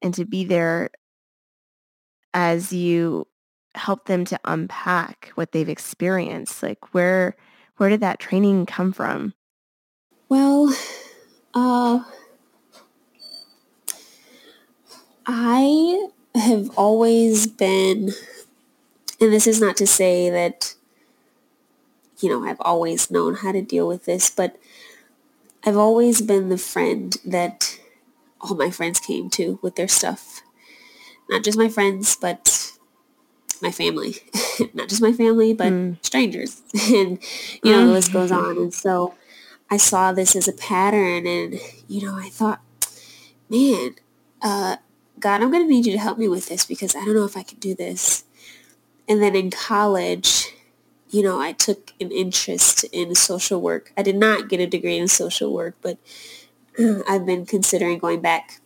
and 0.02 0.14
to 0.14 0.26
be 0.26 0.44
there 0.44 0.90
as 2.34 2.74
you 2.74 3.28
help 3.76 4.06
them 4.06 4.26
to 4.26 4.40
unpack 4.46 5.32
what 5.36 5.52
they've 5.52 5.70
experienced 5.70 6.64
like 6.64 6.94
where 6.94 7.36
where 7.78 7.90
did 7.90 8.02
that 8.02 8.20
training 8.20 8.66
come 8.66 8.92
from 8.92 9.34
well 10.30 10.74
uh 11.54 12.04
i 15.26 16.08
have 16.36 16.70
always 16.78 17.48
been 17.48 18.12
and 19.22 19.32
this 19.32 19.48
is 19.48 19.62
not 19.62 19.78
to 19.78 19.88
say 19.88 20.30
that 20.30 20.76
you 22.20 22.30
know 22.30 22.44
i've 22.48 22.62
always 22.62 23.12
known 23.12 23.36
how 23.36 23.52
to 23.52 23.62
deal 23.62 23.88
with 23.88 24.06
this 24.06 24.30
but 24.30 24.58
I've 25.66 25.78
always 25.78 26.22
been 26.22 26.50
the 26.50 26.58
friend 26.58 27.16
that 27.26 27.80
all 28.42 28.56
my 28.56 28.70
friends 28.70 29.00
came 29.00 29.30
to 29.32 29.60
with 29.62 29.76
their 29.76 29.88
stuff. 29.88 30.42
Not 31.30 31.44
just 31.44 31.58
my 31.58 31.70
friends, 31.70 32.18
but 32.18 32.74
my 33.62 33.72
family. 33.72 34.16
Not 34.74 34.90
just 34.90 35.02
my 35.02 35.14
family, 35.14 35.54
but 35.54 35.72
mm. 35.72 36.06
strangers. 36.06 36.62
and, 36.74 37.18
you 37.64 37.72
know, 37.72 37.84
mm. 37.84 37.88
the 37.88 37.92
list 37.94 38.12
goes 38.12 38.32
on. 38.32 38.58
And 38.58 38.74
so 38.74 39.14
I 39.74 39.78
saw 39.78 40.12
this 40.12 40.36
as 40.36 40.48
a 40.48 40.54
pattern 40.54 41.26
and, 41.26 41.60
you 41.88 42.06
know, 42.06 42.16
I 42.16 42.30
thought, 42.30 42.62
man, 43.50 43.96
uh, 44.40 44.78
God, 45.20 45.42
I'm 45.42 45.50
going 45.50 45.64
to 45.64 45.68
need 45.68 45.88
you 45.88 45.94
to 45.94 45.98
help 45.98 46.20
me 46.20 46.28
with 46.28 46.48
this 46.48 46.64
because 46.64 46.96
I 46.96 47.04
don't 47.04 47.16
know 47.16 47.26
if 47.26 47.36
I 47.36 47.42
can 47.42 47.58
do 47.58 47.74
this. 47.74 48.24
And 49.10 49.20
then 49.20 49.36
in 49.36 49.50
college, 49.50 50.54
you 51.10 51.24
know, 51.24 51.42
I 51.42 51.54
took 51.54 51.92
an 52.00 52.12
interest 52.12 52.84
in 52.92 53.16
social 53.16 53.60
work. 53.62 53.92
I 53.98 54.04
did 54.04 54.16
not 54.16 54.48
get 54.48 54.60
a 54.60 54.68
degree 54.68 55.00
in 55.00 55.08
social 55.08 55.52
work, 55.52 55.74
but 55.82 55.98
I've 57.10 57.26
been 57.26 57.48
considering 57.48 57.98
going 57.98 58.22
back 58.22 58.62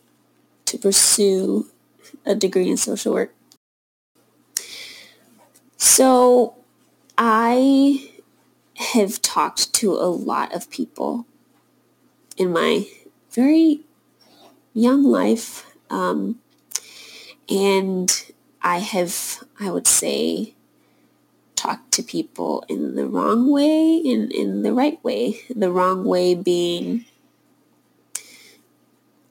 to 0.65 0.77
pursue 0.77 1.67
a 2.25 2.35
degree 2.35 2.67
in 2.69 2.75
social 2.75 3.13
work. 3.13 3.33
So 5.77 6.55
I 7.17 8.11
have 8.77 9.21
talked 9.21 9.73
to 9.73 9.93
a 9.93 10.05
lot 10.05 10.53
of 10.53 10.69
people 10.69 11.25
in 12.37 12.51
my 12.51 12.87
very 13.31 13.81
young 14.73 15.03
life. 15.03 15.65
Um, 15.89 16.39
and 17.49 18.31
I 18.61 18.79
have, 18.79 19.43
I 19.59 19.71
would 19.71 19.87
say, 19.87 20.53
talk 21.55 21.89
to 21.91 22.03
people 22.03 22.63
in 22.69 22.95
the 22.95 23.07
wrong 23.07 23.49
way 23.49 24.01
and 24.05 24.31
in 24.31 24.61
the 24.61 24.73
right 24.73 25.03
way. 25.03 25.39
The 25.55 25.71
wrong 25.71 26.03
way 26.03 26.35
being 26.35 27.05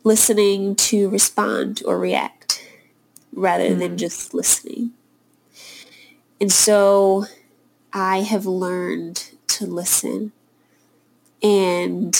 listening 0.03 0.75
to 0.77 1.09
respond 1.09 1.83
or 1.85 1.99
react 1.99 2.65
rather 3.33 3.71
mm. 3.71 3.79
than 3.79 3.99
just 3.99 4.35
listening. 4.35 4.93
And 6.41 6.51
so 6.51 7.27
I 7.93 8.23
have 8.23 8.47
learned 8.47 9.31
to 9.57 9.67
listen. 9.67 10.33
And 11.43 12.17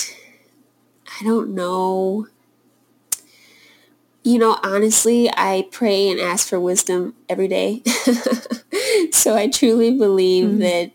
I 1.19 1.23
don't 1.23 1.55
know. 1.55 2.27
You 4.23 4.39
know, 4.39 4.59
honestly, 4.63 5.29
I 5.29 5.67
pray 5.71 6.09
and 6.09 6.19
ask 6.19 6.47
for 6.47 6.59
wisdom 6.59 7.15
every 7.29 7.47
day. 7.47 7.81
so 9.11 9.35
I 9.35 9.47
truly 9.47 9.97
believe 9.97 10.49
mm-hmm. 10.49 10.59
that 10.59 10.91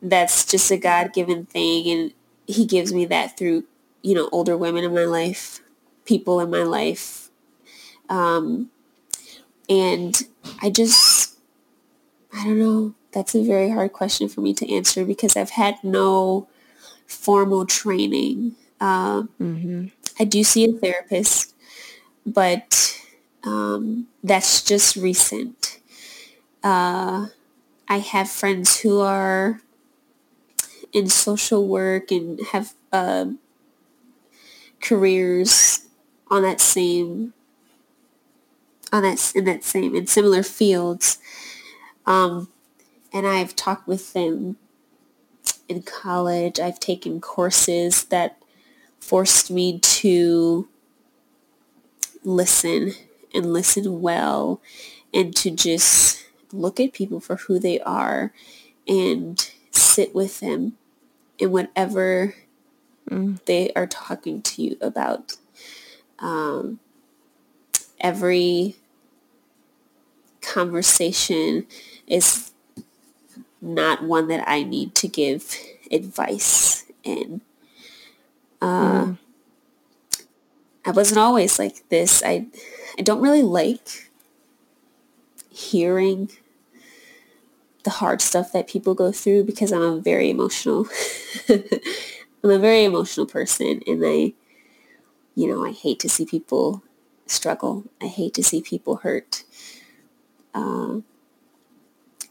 that's 0.00 0.44
just 0.46 0.70
a 0.70 0.76
God-given 0.76 1.46
thing 1.46 1.88
and 1.88 2.12
he 2.46 2.66
gives 2.66 2.92
me 2.92 3.04
that 3.06 3.36
through, 3.36 3.64
you 4.02 4.14
know, 4.14 4.28
older 4.32 4.56
women 4.56 4.84
in 4.84 4.94
my 4.94 5.04
life, 5.04 5.60
people 6.04 6.40
in 6.40 6.50
my 6.50 6.62
life. 6.62 7.30
Um, 8.08 8.70
and 9.68 10.20
I 10.60 10.70
just, 10.70 11.36
I 12.32 12.44
don't 12.44 12.58
know, 12.58 12.94
that's 13.12 13.34
a 13.34 13.44
very 13.44 13.70
hard 13.70 13.92
question 13.92 14.28
for 14.28 14.40
me 14.40 14.54
to 14.54 14.74
answer 14.74 15.04
because 15.04 15.36
I've 15.36 15.50
had 15.50 15.76
no 15.82 16.48
formal 17.06 17.66
training. 17.66 18.56
Um, 18.80 19.28
mm-hmm. 19.40 19.86
I 20.18 20.24
do 20.24 20.42
see 20.42 20.64
a 20.64 20.72
therapist, 20.72 21.54
but 22.26 22.98
um, 23.44 24.08
that's 24.24 24.62
just 24.62 24.96
recent. 24.96 25.80
Uh, 26.62 27.26
I 27.88 27.98
have 27.98 28.30
friends 28.30 28.80
who 28.80 29.00
are 29.00 29.60
in 30.92 31.08
social 31.08 31.66
work 31.66 32.10
and 32.10 32.40
have 32.52 32.74
uh, 32.92 33.26
careers 34.80 35.86
on 36.30 36.42
that 36.42 36.60
same 36.60 37.34
on 38.92 39.02
that 39.02 39.32
in 39.34 39.44
that 39.44 39.64
same 39.64 39.94
in 39.96 40.06
similar 40.06 40.42
fields 40.42 41.18
um, 42.04 42.48
and 43.12 43.26
I've 43.26 43.54
talked 43.54 43.86
with 43.86 44.12
them 44.12 44.56
in 45.68 45.82
college 45.82 46.60
I've 46.60 46.80
taken 46.80 47.20
courses 47.20 48.04
that 48.04 48.36
forced 49.00 49.50
me 49.50 49.78
to 49.78 50.68
listen 52.24 52.92
and 53.34 53.52
listen 53.52 54.00
well 54.00 54.60
and 55.12 55.34
to 55.36 55.50
just 55.50 56.24
look 56.52 56.78
at 56.78 56.92
people 56.92 57.20
for 57.20 57.36
who 57.36 57.58
they 57.58 57.80
are 57.80 58.32
and 58.86 59.50
sit 59.70 60.14
with 60.14 60.40
them 60.40 60.76
in 61.38 61.50
whatever 61.50 62.34
mm. 63.10 63.44
they 63.46 63.72
are 63.74 63.86
talking 63.86 64.42
to 64.42 64.62
you 64.62 64.76
about. 64.80 65.36
Um, 66.18 66.78
every 68.00 68.76
conversation 70.40 71.66
is 72.06 72.51
not 73.62 74.02
one 74.02 74.28
that 74.28 74.44
I 74.46 74.64
need 74.64 74.94
to 74.96 75.08
give 75.08 75.56
advice 75.90 76.84
in. 77.04 77.40
Uh, 78.60 79.04
mm. 79.04 79.18
I 80.84 80.90
wasn't 80.90 81.18
always 81.18 81.58
like 81.58 81.88
this. 81.88 82.22
I 82.24 82.46
I 82.98 83.02
don't 83.02 83.22
really 83.22 83.42
like 83.42 84.10
hearing 85.48 86.30
the 87.84 87.90
hard 87.90 88.20
stuff 88.20 88.52
that 88.52 88.68
people 88.68 88.94
go 88.94 89.12
through 89.12 89.44
because 89.44 89.72
I'm 89.72 89.82
a 89.82 90.00
very 90.00 90.30
emotional 90.30 90.86
I'm 91.48 92.50
a 92.50 92.58
very 92.58 92.84
emotional 92.84 93.26
person 93.26 93.82
and 93.86 94.02
I 94.04 94.32
you 95.34 95.48
know 95.48 95.64
I 95.64 95.72
hate 95.72 95.98
to 96.00 96.08
see 96.08 96.24
people 96.24 96.82
struggle 97.26 97.84
I 98.00 98.06
hate 98.06 98.34
to 98.34 98.42
see 98.42 98.62
people 98.62 98.96
hurt 98.96 99.44
um, 100.54 101.04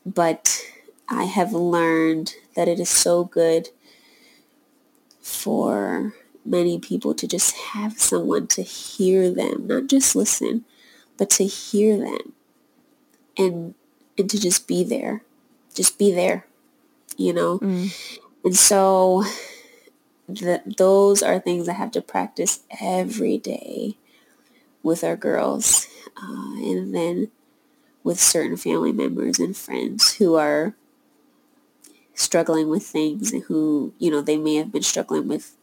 but 0.06 0.64
I 1.12 1.26
have 1.26 1.54
learned 1.54 2.34
that 2.56 2.68
it 2.68 2.80
is 2.80 2.90
so 2.90 3.24
good 3.24 3.70
for 5.20 6.14
many 6.44 6.80
people 6.80 7.14
to 7.14 7.28
just 7.28 7.56
have 7.56 8.00
someone 8.00 8.48
to 8.48 8.64
hear 8.64 9.30
them 9.30 9.68
not 9.68 9.86
just 9.86 10.16
listen 10.16 10.66
but 11.18 11.30
to 11.30 11.46
hear 11.46 11.98
them 11.98 12.34
and 13.38 13.76
and 14.18 14.28
to 14.28 14.40
just 14.40 14.68
be 14.68 14.84
there 14.84 15.22
just 15.74 15.98
be 15.98 16.12
there, 16.12 16.46
you 17.18 17.34
know? 17.34 17.60
Mm. 17.60 18.20
And 18.44 18.56
so 18.56 19.24
the, 20.28 20.62
those 20.78 21.22
are 21.22 21.40
things 21.40 21.68
I 21.68 21.74
have 21.74 21.92
to 21.92 22.02
practice 22.02 22.62
every 22.80 23.38
day 23.38 23.98
with 24.84 25.04
our 25.04 25.16
girls. 25.16 25.88
Uh, 26.18 26.56
and 26.56 26.94
then 26.94 27.32
with 28.04 28.20
certain 28.20 28.58
family 28.58 28.92
members 28.92 29.40
and 29.40 29.56
friends 29.56 30.16
who 30.16 30.36
are 30.36 30.76
struggling 32.14 32.70
with 32.70 32.84
things 32.84 33.32
and 33.32 33.44
who, 33.44 33.94
you 33.98 34.12
know, 34.12 34.22
they 34.22 34.38
may 34.38 34.56
have 34.56 34.72
been 34.72 34.84
struggling 34.84 35.28
with 35.28 35.56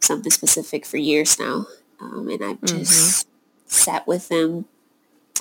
something 0.00 0.30
specific 0.30 0.84
for 0.84 0.96
years 0.96 1.38
now. 1.38 1.66
Um, 2.00 2.28
and 2.28 2.44
I've 2.44 2.60
mm-hmm. 2.60 2.78
just 2.78 3.28
sat 3.66 4.06
with 4.06 4.28
them, 4.28 4.66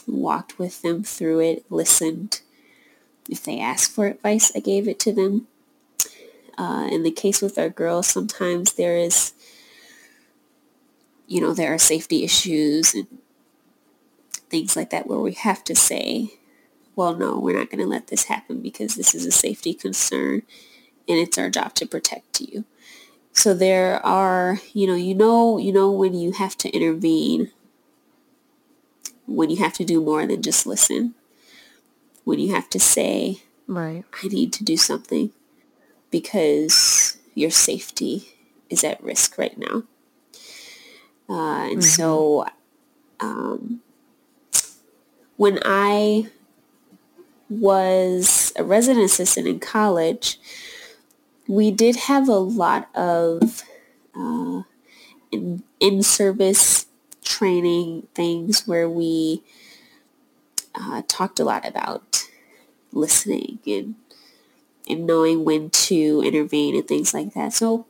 walked 0.08 0.60
with 0.60 0.82
them 0.82 1.04
through 1.04 1.40
it, 1.40 1.66
listened, 1.70 2.42
if 3.30 3.44
they 3.44 3.60
asked 3.60 3.92
for 3.92 4.08
advice, 4.08 4.52
I 4.56 4.60
gave 4.60 4.88
it 4.88 5.00
to 5.00 5.14
them. 5.14 5.48
Uh, 6.58 6.88
in 6.92 7.04
the 7.04 7.12
case 7.12 7.42
with 7.42 7.58
our 7.58 7.70
girls, 7.70 8.08
sometimes 8.08 8.74
there 8.74 8.98
is, 8.98 9.34
you 11.28 11.40
know, 11.40 11.54
there 11.54 11.74
are 11.74 11.80
safety 11.80 12.24
issues 12.24 12.94
and 12.94 13.08
things 14.50 14.76
like 14.76 14.90
that 14.90 15.08
where 15.08 15.20
we 15.20 15.32
have 15.32 15.64
to 15.64 15.76
say 15.76 16.34
well, 17.02 17.16
no, 17.16 17.40
we're 17.40 17.58
not 17.58 17.72
going 17.72 17.80
to 17.80 17.88
let 17.88 18.08
this 18.08 18.26
happen 18.26 18.62
because 18.62 18.94
this 18.94 19.16
is 19.16 19.26
a 19.26 19.32
safety 19.32 19.74
concern 19.74 20.44
and 21.08 21.18
it's 21.18 21.36
our 21.36 21.50
job 21.50 21.74
to 21.74 21.88
protect 21.88 22.42
you. 22.42 22.64
So 23.34 23.56
there 23.56 24.06
are, 24.06 24.60
you 24.72 24.86
know, 24.86 24.94
you 24.94 25.16
know, 25.16 25.58
you 25.58 25.74
know 25.74 25.90
when 25.90 26.14
you 26.14 26.34
have 26.34 26.56
to 26.60 26.70
intervene, 26.70 27.50
when 29.26 29.50
you 29.50 29.58
have 29.58 29.74
to 29.74 29.84
do 29.84 30.00
more 30.00 30.28
than 30.28 30.44
just 30.44 30.68
listen, 30.68 31.16
when 32.24 32.38
you 32.38 32.54
have 32.54 32.70
to 32.70 32.80
say, 32.80 33.42
right, 33.66 34.04
I 34.24 34.28
need 34.28 34.54
to 34.54 34.64
do 34.64 34.78
something 34.78 35.32
because 36.12 37.18
your 37.34 37.50
safety 37.50 38.36
is 38.70 38.84
at 38.84 39.04
risk 39.04 39.40
right 39.40 39.58
now. 39.58 39.84
Uh, 41.28 41.64
and 41.64 41.80
mm-hmm. 41.80 41.82
so 41.82 42.46
um, 43.20 43.82
when 45.38 45.58
I 45.66 46.30
was 47.52 48.54
a 48.56 48.64
resident 48.64 49.06
assistant 49.06 49.48
in 49.48 49.60
college, 49.60 50.40
we 51.48 51.70
did 51.70 51.96
have 51.96 52.30
a 52.30 52.36
lot 52.38 52.90
of 52.96 53.64
uh, 54.16 54.64
in, 55.32 55.64
in-service 55.80 56.86
training 57.24 58.08
things 58.16 58.68
where 58.68 58.90
we 58.90 59.44
uh, 60.76 61.02
talked 61.08 61.40
a 61.40 61.44
lot 61.44 61.68
about 61.68 62.24
listening 62.94 63.60
and 63.68 63.96
and 64.88 65.06
knowing 65.06 65.46
when 65.46 65.70
to 65.70 66.22
intervene 66.26 66.76
and 66.76 66.88
things 66.88 67.14
like 67.14 67.34
that. 67.34 67.54
So, 67.54 67.86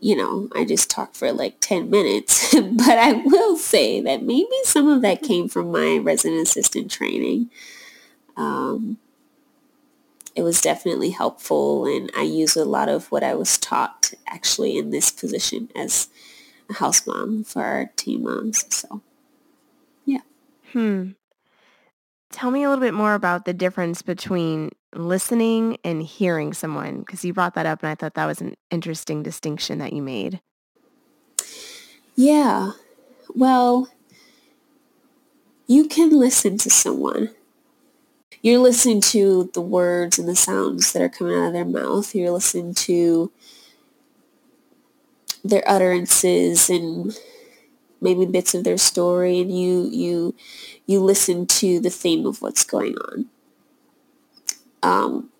you 0.00 0.16
know, 0.16 0.48
I 0.54 0.64
just 0.64 0.88
talked 0.88 1.16
for 1.16 1.32
like 1.32 1.56
10 1.60 1.90
minutes, 1.90 2.54
but 2.54 2.98
I 2.98 3.12
will 3.12 3.56
say 3.56 4.00
that 4.00 4.22
maybe 4.22 4.48
some 4.64 4.88
of 4.88 5.02
that 5.02 5.22
came 5.22 5.48
from 5.48 5.72
my 5.72 5.98
resident 5.98 6.42
assistant 6.42 6.90
training. 6.90 7.50
Um, 8.40 8.98
it 10.34 10.42
was 10.42 10.60
definitely 10.60 11.10
helpful 11.10 11.84
and 11.84 12.10
I 12.16 12.22
use 12.22 12.56
a 12.56 12.64
lot 12.64 12.88
of 12.88 13.10
what 13.12 13.22
I 13.22 13.34
was 13.34 13.58
taught 13.58 14.14
actually 14.26 14.78
in 14.78 14.90
this 14.90 15.10
position 15.10 15.68
as 15.76 16.08
a 16.70 16.74
house 16.74 17.06
mom 17.06 17.44
for 17.44 17.62
our 17.62 17.90
teen 17.96 18.22
moms. 18.22 18.64
So, 18.74 19.02
yeah. 20.06 20.20
Hmm. 20.72 21.10
Tell 22.32 22.50
me 22.50 22.62
a 22.62 22.68
little 22.70 22.82
bit 22.82 22.94
more 22.94 23.14
about 23.14 23.44
the 23.44 23.52
difference 23.52 24.02
between 24.02 24.70
listening 24.94 25.78
and 25.84 26.02
hearing 26.02 26.54
someone 26.54 27.00
because 27.00 27.24
you 27.24 27.34
brought 27.34 27.54
that 27.54 27.66
up 27.66 27.82
and 27.82 27.90
I 27.90 27.94
thought 27.94 28.14
that 28.14 28.26
was 28.26 28.40
an 28.40 28.54
interesting 28.70 29.22
distinction 29.22 29.78
that 29.78 29.92
you 29.92 30.00
made. 30.00 30.40
Yeah. 32.14 32.72
Well, 33.34 33.88
you 35.66 35.86
can 35.86 36.10
listen 36.10 36.56
to 36.58 36.70
someone. 36.70 37.30
You're 38.42 38.60
listening 38.60 39.00
to 39.02 39.50
the 39.52 39.60
words 39.60 40.18
and 40.18 40.28
the 40.28 40.36
sounds 40.36 40.92
that 40.92 41.02
are 41.02 41.08
coming 41.08 41.34
out 41.34 41.48
of 41.48 41.52
their 41.52 41.64
mouth. 41.64 42.14
You're 42.14 42.30
listening 42.30 42.74
to 42.74 43.30
their 45.44 45.62
utterances 45.68 46.70
and 46.70 47.18
maybe 48.00 48.24
bits 48.26 48.54
of 48.54 48.64
their 48.64 48.78
story 48.78 49.40
and 49.40 49.56
you 49.56 49.88
you 49.90 50.34
you 50.86 51.00
listen 51.00 51.46
to 51.46 51.80
the 51.80 51.90
theme 51.90 52.26
of 52.26 52.42
what's 52.42 52.64
going 52.64 52.94
on 52.96 53.26
um, 54.82 55.30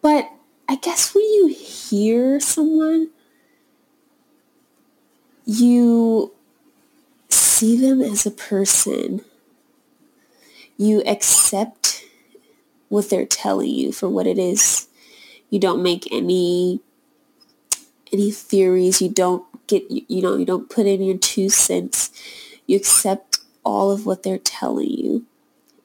but 0.00 0.30
I 0.68 0.76
guess 0.76 1.14
when 1.14 1.24
you 1.24 1.48
hear 1.48 2.40
someone, 2.40 3.10
you 5.44 6.32
see 7.28 7.76
them 7.76 8.00
as 8.00 8.26
a 8.26 8.30
person. 8.30 9.22
You 10.82 11.02
accept 11.06 12.04
what 12.88 13.08
they're 13.08 13.26
telling 13.26 13.70
you 13.70 13.92
for 13.92 14.08
what 14.08 14.26
it 14.26 14.38
is. 14.38 14.88
You 15.50 15.60
don't 15.60 15.82
make 15.82 16.10
any 16.12 16.80
any 18.12 18.30
theories. 18.30 19.00
You 19.00 19.08
don't 19.08 19.44
get 19.66 19.84
you 19.90 20.22
know 20.22 20.36
you 20.36 20.44
don't 20.44 20.68
put 20.68 20.86
in 20.86 21.02
your 21.02 21.18
two 21.18 21.48
cents. 21.48 22.10
You 22.66 22.76
accept 22.76 23.38
all 23.64 23.90
of 23.90 24.06
what 24.06 24.22
they're 24.22 24.38
telling 24.38 24.90
you, 24.90 25.26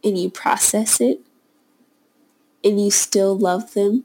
and 0.04 0.18
you 0.18 0.30
process 0.30 1.00
it 1.00 1.22
and 2.64 2.84
you 2.84 2.92
still 2.92 3.38
love 3.38 3.74
them 3.74 4.04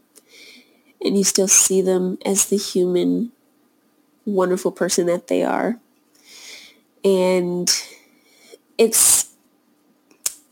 and 1.05 1.16
you 1.16 1.24
still 1.24 1.48
see 1.48 1.83
them 1.83 2.18
as 2.24 2.46
the 2.46 2.57
human, 2.57 3.33
wonderful 4.24 4.70
person 4.70 5.07
that 5.07 5.26
they 5.26 5.42
are. 5.42 5.78
And 7.05 7.68
it's, 8.78 9.21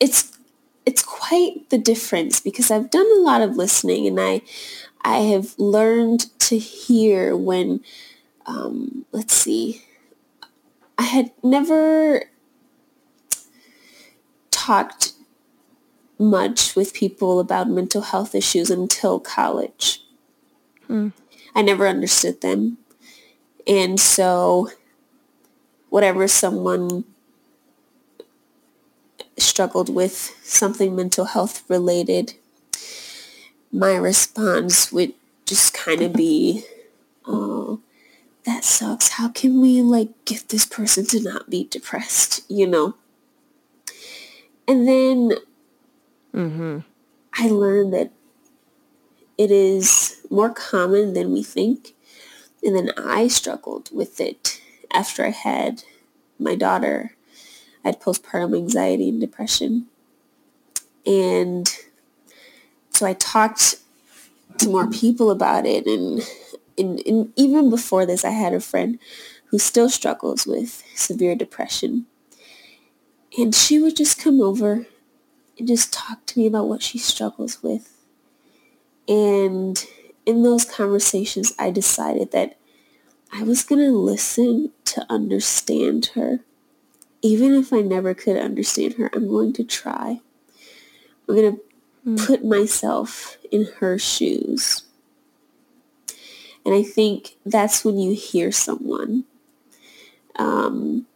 it's, 0.00 0.36
it's 0.86 1.04
quite 1.04 1.68
the 1.70 1.78
difference 1.78 2.40
because 2.40 2.70
I've 2.70 2.90
done 2.90 3.06
a 3.16 3.20
lot 3.20 3.42
of 3.42 3.56
listening 3.56 4.06
and 4.06 4.18
I, 4.18 4.42
I 5.02 5.18
have 5.18 5.54
learned 5.58 6.38
to 6.40 6.58
hear 6.58 7.36
when, 7.36 7.80
um, 8.46 9.04
let's 9.12 9.34
see, 9.34 9.82
I 10.98 11.04
had 11.04 11.30
never 11.42 12.24
talked 14.50 15.12
much 16.18 16.76
with 16.76 16.92
people 16.92 17.40
about 17.40 17.68
mental 17.68 18.02
health 18.02 18.34
issues 18.34 18.70
until 18.70 19.18
college. 19.18 20.02
Hmm. 20.86 21.08
I 21.54 21.62
never 21.62 21.88
understood 21.88 22.42
them. 22.42 22.78
And 23.66 23.98
so 23.98 24.70
whatever 25.88 26.28
someone 26.28 27.04
struggled 29.40 29.92
with, 29.94 30.36
something 30.42 30.94
mental 30.94 31.26
health 31.26 31.64
related, 31.68 32.34
my 33.72 33.94
response 33.94 34.92
would 34.92 35.14
just 35.46 35.74
kind 35.74 36.02
of 36.02 36.12
be, 36.12 36.64
oh, 37.26 37.80
that 38.44 38.64
sucks. 38.64 39.10
How 39.10 39.28
can 39.28 39.60
we 39.60 39.82
like 39.82 40.08
get 40.24 40.48
this 40.48 40.64
person 40.64 41.06
to 41.06 41.22
not 41.22 41.50
be 41.50 41.64
depressed, 41.64 42.42
you 42.48 42.66
know? 42.66 42.94
And 44.66 44.86
then 44.86 45.32
Mm-hmm. 46.34 46.78
I 47.34 47.48
learned 47.48 47.92
that 47.92 48.10
it 49.38 49.50
is 49.50 50.20
more 50.30 50.50
common 50.50 51.14
than 51.14 51.32
we 51.32 51.42
think. 51.42 51.94
And 52.62 52.76
then 52.76 52.90
I 52.96 53.28
struggled 53.28 53.90
with 53.92 54.20
it 54.20 54.60
after 54.92 55.24
I 55.24 55.30
had 55.30 55.84
my 56.38 56.54
daughter. 56.54 57.16
I 57.84 57.88
had 57.88 58.00
postpartum 58.00 58.56
anxiety 58.56 59.08
and 59.08 59.20
depression. 59.20 59.86
And 61.06 61.68
so 62.90 63.06
I 63.06 63.14
talked 63.14 63.76
to 64.58 64.68
more 64.68 64.88
people 64.88 65.30
about 65.30 65.66
it. 65.66 65.86
And, 65.86 66.22
and, 66.76 67.00
and 67.06 67.32
even 67.36 67.70
before 67.70 68.04
this, 68.04 68.24
I 68.24 68.30
had 68.30 68.52
a 68.52 68.60
friend 68.60 68.98
who 69.46 69.58
still 69.58 69.88
struggles 69.88 70.46
with 70.46 70.84
severe 70.94 71.34
depression. 71.34 72.06
And 73.38 73.54
she 73.54 73.78
would 73.78 73.96
just 73.96 74.18
come 74.18 74.40
over 74.40 74.86
and 75.58 75.68
just 75.68 75.92
talk 75.92 76.26
to 76.26 76.38
me 76.38 76.46
about 76.46 76.68
what 76.68 76.82
she 76.82 76.98
struggles 76.98 77.62
with. 77.62 77.96
And 79.08 79.84
in 80.26 80.42
those 80.42 80.64
conversations, 80.64 81.52
I 81.58 81.70
decided 81.70 82.32
that 82.32 82.56
I 83.32 83.42
was 83.42 83.62
going 83.62 83.80
to 83.80 83.96
listen 83.96 84.72
to 84.86 85.06
understand 85.08 86.06
her. 86.14 86.40
Even 87.22 87.54
if 87.54 87.72
I 87.72 87.80
never 87.80 88.14
could 88.14 88.36
understand 88.36 88.94
her, 88.94 89.10
I'm 89.12 89.28
going 89.28 89.52
to 89.54 89.64
try. 89.64 90.20
I'm 91.28 91.34
going 91.34 91.56
to 91.56 91.62
mm. 92.06 92.26
put 92.26 92.44
myself 92.44 93.36
in 93.50 93.66
her 93.78 93.98
shoes. 93.98 94.84
And 96.64 96.74
I 96.74 96.82
think 96.82 97.36
that's 97.44 97.84
when 97.84 97.98
you 97.98 98.14
hear 98.14 98.52
someone. 98.52 99.24
Um, 100.36 101.06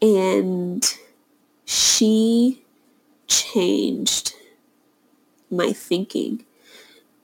and 0.00 0.84
she 1.64 2.62
changed 3.26 4.34
my 5.50 5.72
thinking 5.72 6.44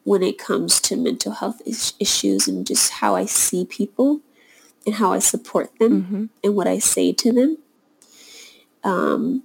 when 0.05 0.23
it 0.23 0.39
comes 0.39 0.81
to 0.81 0.97
mental 0.97 1.33
health 1.33 1.63
is- 1.65 1.95
issues 1.99 2.47
and 2.47 2.67
just 2.67 2.93
how 2.93 3.17
I 3.17 3.25
see 3.25 3.65
people 3.65 4.21
and 4.87 4.97
how 4.97 5.13
I 5.13 5.19
support 5.19 5.71
them 5.79 6.03
mm-hmm. 6.03 6.25
and 6.43 6.55
what 6.55 6.67
I 6.67 6.79
say 6.79 7.13
to 7.13 7.33
them. 7.33 7.59
Um, 8.85 9.43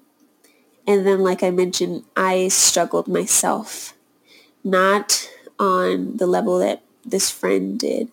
and 0.85 1.05
then, 1.05 1.19
like 1.19 1.43
I 1.43 1.49
mentioned, 1.49 2.03
I 2.15 2.49
struggled 2.49 3.07
myself, 3.07 3.93
not 4.63 5.29
on 5.57 6.17
the 6.17 6.27
level 6.27 6.59
that 6.59 6.83
this 7.05 7.29
friend 7.29 7.79
did, 7.79 8.09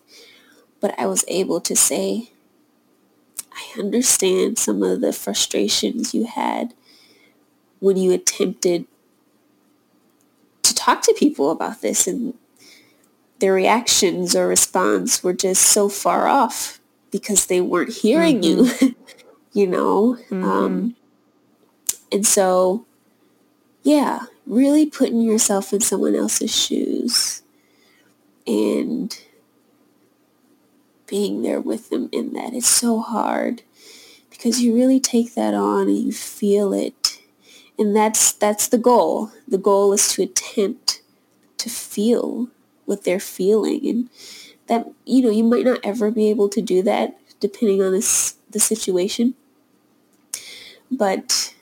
but 0.79 0.97
I 0.99 1.05
was 1.05 1.25
able 1.27 1.59
to 1.61 1.75
say, 1.75 2.31
I 3.51 3.79
understand 3.79 4.57
some 4.57 4.83
of 4.83 5.01
the 5.01 5.11
frustrations 5.11 6.13
you 6.13 6.25
had 6.25 6.73
when 7.79 7.97
you 7.97 8.11
attempted 8.11 8.85
to 10.63 10.75
talk 10.75 11.01
to 11.03 11.15
people 11.17 11.51
about 11.51 11.81
this 11.81 12.07
and 12.07 12.33
their 13.39 13.53
reactions 13.53 14.35
or 14.35 14.47
response 14.47 15.23
were 15.23 15.33
just 15.33 15.63
so 15.63 15.89
far 15.89 16.27
off 16.27 16.79
because 17.11 17.45
they 17.45 17.61
weren't 17.61 17.93
hearing 17.93 18.41
mm-hmm. 18.41 18.85
you, 18.85 18.95
you 19.53 19.67
know? 19.67 20.17
Mm-hmm. 20.29 20.43
Um, 20.43 20.95
and 22.11 22.25
so 22.25 22.85
yeah, 23.83 24.25
really 24.45 24.85
putting 24.85 25.21
yourself 25.21 25.71
in 25.71 25.79
someone 25.79 26.13
else's 26.13 26.53
shoes 26.53 27.41
and 28.45 29.17
being 31.05 31.41
there 31.41 31.61
with 31.61 31.89
them 31.89 32.09
in 32.11 32.33
that. 32.33 32.53
It's 32.53 32.67
so 32.67 32.99
hard 32.99 33.61
because 34.29 34.61
you 34.61 34.75
really 34.75 34.99
take 34.99 35.35
that 35.35 35.53
on 35.53 35.87
and 35.87 35.97
you 35.97 36.11
feel 36.11 36.73
it. 36.73 37.21
And 37.79 37.95
that's 37.95 38.31
that's 38.33 38.67
the 38.67 38.77
goal. 38.77 39.31
The 39.47 39.57
goal 39.57 39.93
is 39.93 40.11
to 40.13 40.23
attempt 40.23 41.01
to 41.57 41.69
feel 41.69 42.49
what 42.85 43.03
they're 43.03 43.19
feeling 43.19 43.87
and 43.87 44.09
that 44.67 44.87
you 45.05 45.21
know, 45.21 45.29
you 45.29 45.43
might 45.43 45.65
not 45.65 45.79
ever 45.83 46.11
be 46.11 46.29
able 46.29 46.49
to 46.49 46.61
do 46.61 46.81
that 46.83 47.17
depending 47.39 47.81
on 47.81 47.93
this 47.93 48.35
the 48.49 48.59
situation. 48.59 49.35
But 50.91 51.53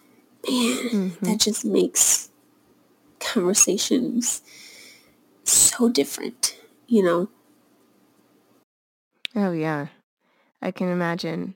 man, 0.48 0.90
mm-hmm. 0.90 1.26
that 1.26 1.40
just 1.40 1.66
makes 1.66 2.30
conversations 3.20 4.42
so 5.44 5.90
different, 5.90 6.58
you 6.88 7.04
know. 7.04 7.30
Oh 9.36 9.52
yeah. 9.52 9.88
I 10.62 10.72
can 10.72 10.90
imagine. 10.90 11.56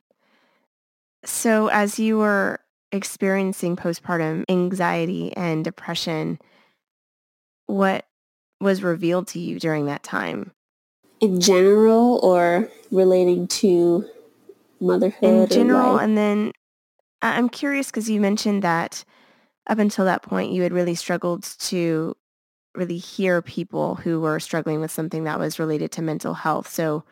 So 1.26 1.68
as 1.68 2.00
you 2.00 2.18
were 2.18 2.60
experiencing 2.92 3.76
postpartum 3.76 4.44
anxiety 4.50 5.36
and 5.36 5.64
depression, 5.64 6.40
what 7.66 8.06
was 8.60 8.84
revealed 8.84 9.28
to 9.30 9.40
you 9.40 9.60
during 9.60 9.86
that 9.86 10.04
time? 10.04 10.52
In 11.22 11.42
general 11.42 12.20
or 12.24 12.70
relating 12.92 13.48
to 13.48 14.06
motherhood? 14.80 15.24
In 15.24 15.48
general, 15.48 15.98
and 15.98 16.18
then 16.18 16.52
I'm 17.22 17.50
curious 17.50 17.88
because 17.88 18.10
you 18.10 18.22
mentioned 18.22 18.64
that 18.64 19.04
up 19.68 19.80
until 19.80 20.06
that 20.06 20.24
point, 20.24 20.52
you 20.52 20.64
had 20.64 20.74
really 20.74 20.96
struggled 20.96 21.44
to 21.60 22.16
really 22.76 22.98
hear 22.98 23.42
people 23.42 23.96
who 23.96 24.20
were 24.20 24.40
struggling 24.40 24.80
with 24.80 24.92
something 24.92 25.24
that 25.26 25.40
was 25.40 25.60
related 25.60 25.92
to 25.92 26.02
mental 26.02 26.34
health. 26.34 26.68
So 26.68 27.04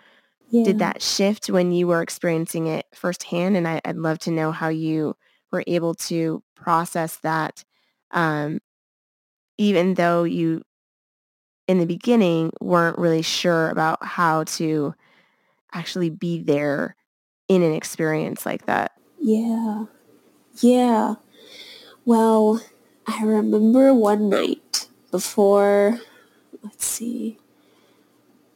yeah. 0.50 0.64
did 0.64 0.80
that 0.80 1.02
shift 1.02 1.50
when 1.50 1.72
you 1.72 1.88
were 1.88 2.02
experiencing 2.02 2.68
it 2.68 2.86
firsthand? 2.94 3.58
And 3.58 3.68
I, 3.68 3.82
would 3.86 3.98
love 3.98 4.20
to 4.20 4.32
know 4.32 4.52
how 4.52 4.70
you 4.70 5.16
were 5.52 5.64
able 5.68 5.94
to 5.96 6.44
process 6.56 7.18
that, 7.18 7.64
um, 8.12 8.60
even 9.58 9.96
though 9.96 10.24
you, 10.24 10.64
in 11.68 11.80
the 11.80 11.86
beginning, 11.86 12.52
weren't 12.62 12.98
really 12.98 13.22
sure 13.22 13.70
about 13.70 14.04
how 14.04 14.44
to 14.46 14.94
actually 15.74 16.10
be 16.10 16.42
there 16.42 16.96
in 17.48 17.62
an 17.62 17.74
experience 17.74 18.46
like 18.46 18.66
that. 18.66 18.92
Yeah. 19.20 19.86
Yeah. 20.60 21.16
Well, 22.06 22.62
I 23.06 23.24
remember 23.24 23.94
one 23.94 24.30
night 24.30 24.88
before, 25.12 26.00
let's 26.64 26.86
see, 26.86 27.38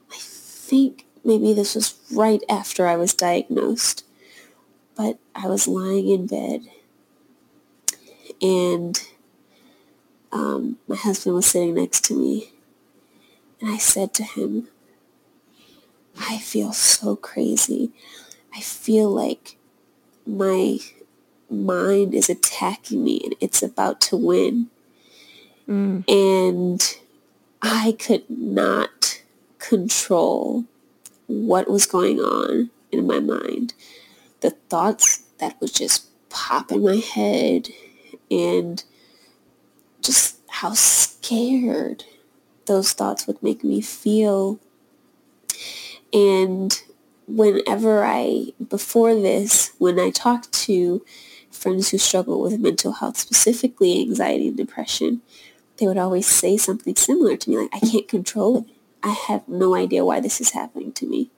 I 0.10 0.16
think 0.18 1.06
maybe 1.24 1.54
this 1.54 1.76
was 1.76 1.96
right 2.12 2.42
after 2.50 2.88
I 2.88 2.96
was 2.96 3.14
diagnosed, 3.14 4.06
but 4.96 5.20
I 5.36 5.48
was 5.48 5.68
lying 5.68 6.10
in 6.10 6.28
bed 6.28 6.62
and 8.42 9.02
um, 10.32 10.78
my 10.88 10.96
husband 10.96 11.36
was 11.36 11.46
sitting 11.46 11.76
next 11.76 12.04
to 12.06 12.18
me 12.18 12.52
and 13.60 13.70
I 13.72 13.78
said 13.78 14.14
to 14.16 14.24
him, 14.24 14.70
I 16.20 16.40
feel 16.40 16.74
so 16.74 17.16
crazy. 17.16 17.92
I 18.54 18.60
feel 18.62 19.10
like 19.10 19.58
my 20.26 20.80
mind 21.52 22.14
is 22.14 22.30
attacking 22.30 23.04
me 23.04 23.22
and 23.24 23.36
it's 23.40 23.62
about 23.62 24.02
to 24.02 24.18
win. 24.18 24.70
Mm. 25.68 26.04
And 26.10 26.98
I 27.62 27.96
could 28.00 28.30
not 28.30 29.22
control 29.60 30.66
what 31.28 31.70
was 31.70 31.86
going 31.86 32.20
on 32.20 32.70
in 32.92 33.06
my 33.06 33.20
mind. 33.20 33.74
The 34.42 34.52
thoughts 34.70 35.24
that 35.40 35.60
would 35.62 35.74
just 35.74 36.08
pop 36.30 36.72
in 36.72 36.84
my 36.84 36.98
head 36.98 37.70
and 38.30 38.84
just 40.02 40.38
how 40.48 40.74
scared 40.74 42.06
those 42.66 42.94
thoughts 42.94 43.28
would 43.28 43.42
make 43.44 43.64
me 43.64 43.82
feel. 43.82 44.60
And 46.14 46.82
whenever 47.28 48.04
I, 48.04 48.54
before 48.68 49.14
this, 49.14 49.72
when 49.78 50.00
I 50.00 50.10
talked 50.10 50.52
to 50.54 51.04
friends 51.62 51.90
who 51.90 51.98
struggle 51.98 52.42
with 52.42 52.60
mental 52.60 52.94
health, 52.94 53.18
specifically 53.18 54.02
anxiety 54.02 54.48
and 54.48 54.58
depression, 54.58 55.22
they 55.78 55.88
would 55.88 55.98
always 55.98 56.26
say 56.26 56.58
something 56.58 56.96
similar 56.96 57.38
to 57.38 57.50
me, 57.50 57.58
like, 57.58 57.70
I 57.74 57.80
can't 57.80 58.08
control 58.08 58.58
it. 58.58 58.66
I 59.04 59.10
have 59.28 59.48
no 59.48 59.76
idea 59.76 60.06
why 60.06 60.20
this 60.20 60.42
is 60.42 60.52
happening 60.52 60.92
to 60.94 61.06
me. 61.06 61.30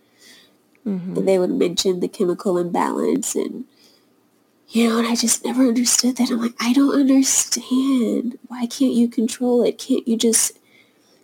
Mm-hmm. 0.86 1.18
And 1.18 1.28
they 1.28 1.38
would 1.40 1.50
mention 1.52 2.00
the 2.00 2.08
chemical 2.08 2.58
imbalance 2.58 3.36
and, 3.36 3.66
you 4.70 4.90
know, 4.90 4.98
and 4.98 5.08
I 5.08 5.16
just 5.16 5.46
never 5.46 5.68
understood 5.68 6.18
that. 6.18 6.30
I'm 6.30 6.42
like, 6.42 6.56
I 6.60 6.74
don't 6.74 7.00
understand. 7.00 8.38
Why 8.48 8.66
can't 8.66 8.94
you 8.94 9.08
control 9.08 9.64
it? 9.64 9.78
Can't 9.78 10.08
you 10.08 10.18
just 10.18 10.58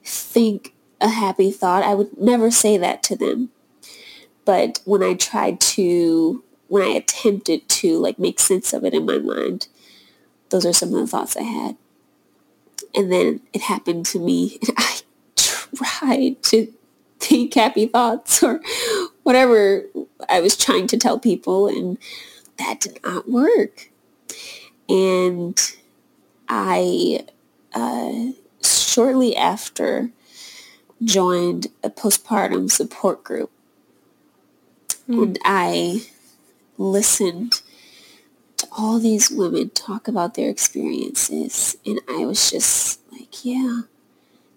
think 0.04 0.74
a 1.02 1.10
happy 1.10 1.52
thought? 1.52 1.84
I 1.84 1.96
would 1.96 2.18
never 2.18 2.52
say 2.52 2.78
that 2.78 3.04
to 3.04 3.16
them. 3.16 3.50
But 4.46 4.82
when 4.86 5.04
I 5.04 5.14
tried 5.14 5.60
to, 5.62 6.44
when 6.70 6.84
I 6.84 6.92
attempted 6.92 7.68
to 7.68 8.00
like 8.00 8.18
make 8.18 8.40
sense 8.40 8.74
of 8.74 8.86
it 8.86 8.94
in 8.94 9.06
my 9.06 9.18
mind, 9.18 9.68
those 10.50 10.66
are 10.66 10.74
some 10.74 10.94
of 10.94 11.00
the 11.02 11.08
thoughts 11.08 11.36
I 11.36 11.44
had. 11.44 11.76
And 12.96 13.12
then 13.12 13.42
it 13.54 13.62
happened 13.62 14.06
to 14.08 14.20
me 14.20 14.60
and 14.68 14.78
I 14.78 15.02
tried 15.36 16.42
to 16.44 16.74
think 17.20 17.54
happy 17.54 17.88
thoughts 17.88 18.42
or 18.42 18.62
whatever 19.24 19.84
I 20.30 20.40
was 20.40 20.56
trying 20.56 20.88
to 20.88 20.98
tell 20.98 21.20
people 21.20 21.68
and 21.68 21.98
that 22.58 22.80
did 22.80 23.00
not 23.04 23.30
work. 23.30 23.92
And 24.88 25.60
I 26.48 27.26
uh, 27.74 28.32
shortly 28.64 29.36
after 29.36 30.10
joined 31.04 31.68
a 31.84 31.90
postpartum 31.90 32.72
support 32.72 33.24
group 33.24 33.52
mm. 35.08 35.24
and 35.24 35.40
I 35.46 36.02
listened 36.80 37.62
to 38.58 38.68
all 38.72 38.98
these 38.98 39.30
women 39.30 39.70
talk 39.70 40.08
about 40.08 40.34
their 40.34 40.50
experiences 40.50 41.78
and 41.86 42.00
I 42.10 42.26
was 42.26 42.50
just 42.50 43.00
like, 43.12 43.46
yeah, 43.46 43.82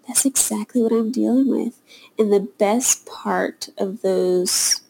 that's 0.07 0.25
exactly 0.25 0.81
what 0.81 0.91
I'm 0.91 1.11
dealing 1.11 1.49
with. 1.49 1.79
And 2.17 2.31
the 2.31 2.47
best 2.57 3.05
part 3.05 3.69
of 3.77 4.01
those 4.01 4.81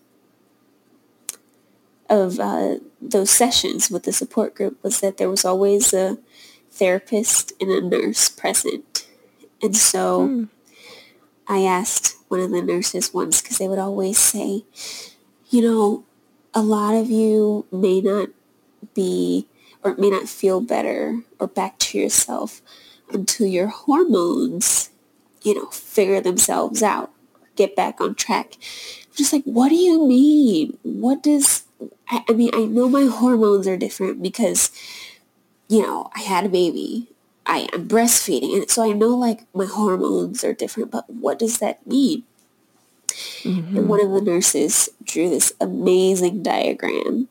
of 2.10 2.39
uh, 2.39 2.76
those 3.02 3.30
sessions 3.30 3.89
with 3.89 4.04
the 4.04 4.13
support 4.13 4.56
group 4.56 4.82
was 4.84 5.00
that 5.00 5.17
there 5.17 5.30
was 5.30 5.46
always 5.46 5.93
a 5.93 6.17
therapist 6.72 7.54
and 7.60 7.72
a 7.72 7.82
nurse 7.82 8.30
present. 8.30 9.08
And 9.62 9.76
so 9.76 10.28
mm. 10.28 10.50
I 11.48 11.63
asked 11.63 12.17
one 12.28 12.39
of 12.39 12.52
the 12.52 12.62
nurses 12.62 13.13
once 13.13 13.41
because 13.41 13.58
they 13.58 13.67
would 13.67 13.80
always 13.80 14.17
say, 14.17 14.63
you 15.50 15.62
know, 15.62 16.06
a 16.54 16.62
lot 16.62 16.96
of 16.96 17.10
you 17.10 17.66
may 17.72 18.02
not 18.02 18.30
be 18.94 19.48
or 19.84 19.96
may 19.96 20.10
not 20.10 20.30
feel 20.30 20.62
better 20.62 21.22
or 21.39 21.48
back 21.48 21.78
to 21.80 21.98
yourself 21.98 22.62
until 23.12 23.48
your 23.48 23.68
hormones 23.68 24.89
you 25.44 25.54
know, 25.54 25.68
figure 25.68 26.22
themselves 26.22 26.82
out, 26.82 27.12
get 27.56 27.76
back 27.76 28.02
on 28.02 28.16
track. 28.16 28.56
I'm 28.56 29.16
just 29.16 29.34
like, 29.34 29.44
what 29.44 29.70
do 29.70 29.76
you 29.76 30.08
mean? 30.08 30.78
What 30.84 31.22
does, 31.22 31.63
I, 32.10 32.24
I 32.28 32.34
mean, 32.34 32.50
I 32.54 32.66
know 32.66 32.89
my 32.89 33.06
hormones 33.06 33.68
are 33.68 33.78
different 33.78 34.22
because, 34.24 34.72
you 35.68 35.82
know, 35.82 36.10
I 36.16 36.22
had 36.22 36.46
a 36.46 36.50
baby. 36.50 37.10
I 37.46 37.68
am 37.74 37.88
breastfeeding. 37.88 38.56
And 38.56 38.70
so 38.70 38.89
I 38.89 38.94
know 38.94 39.10
like 39.10 39.42
my 39.54 39.66
hormones 39.66 40.44
are 40.44 40.54
different, 40.54 40.92
but 40.92 41.10
what 41.10 41.38
does 41.38 41.60
that 41.60 41.86
mean? 41.86 42.24
Mm-hmm. 43.08 43.78
And 43.78 43.89
one 43.89 44.02
of 44.04 44.12
the 44.12 44.22
nurses 44.22 44.89
drew 45.04 45.30
this 45.30 45.54
amazing 45.60 46.44
diagram 46.44 47.28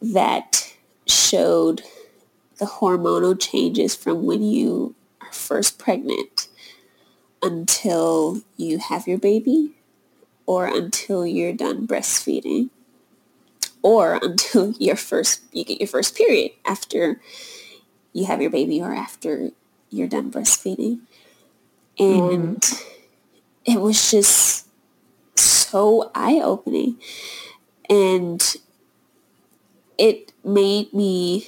that 0.00 0.72
showed 1.06 1.82
the 2.58 2.66
hormonal 2.66 3.38
changes 3.40 3.96
from 3.96 4.24
when 4.24 4.42
you 4.42 4.94
are 5.20 5.32
first 5.32 5.78
pregnant 5.78 6.48
until 7.42 8.42
you 8.56 8.78
have 8.78 9.08
your 9.08 9.18
baby 9.18 9.74
or 10.46 10.66
until 10.66 11.26
you're 11.26 11.52
done 11.52 11.86
breastfeeding 11.86 12.68
or 13.82 14.18
until 14.22 14.72
your 14.78 14.96
first 14.96 15.42
you 15.52 15.64
get 15.64 15.80
your 15.80 15.88
first 15.88 16.16
period 16.16 16.52
after 16.66 17.20
you 18.12 18.26
have 18.26 18.42
your 18.42 18.50
baby 18.50 18.80
or 18.80 18.94
after 18.94 19.50
you're 19.88 20.08
done 20.08 20.30
breastfeeding 20.30 21.00
and 21.98 22.60
mm. 22.60 22.82
It 23.64 23.80
was 23.80 24.10
just 24.10 24.66
so 25.36 26.10
eye-opening. 26.14 26.98
And 27.88 28.42
it 29.98 30.32
made 30.44 30.92
me 30.92 31.46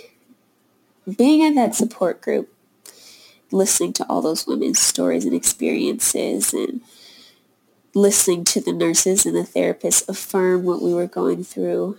being 1.16 1.40
in 1.40 1.54
that 1.54 1.74
support 1.74 2.20
group 2.20 2.52
listening 3.50 3.92
to 3.92 4.06
all 4.08 4.22
those 4.22 4.46
women's 4.46 4.80
stories 4.80 5.24
and 5.24 5.34
experiences 5.34 6.52
and 6.54 6.80
listening 7.94 8.44
to 8.44 8.60
the 8.60 8.72
nurses 8.72 9.26
and 9.26 9.36
the 9.36 9.40
therapists 9.40 10.08
affirm 10.08 10.64
what 10.64 10.80
we 10.80 10.94
were 10.94 11.06
going 11.06 11.44
through 11.44 11.98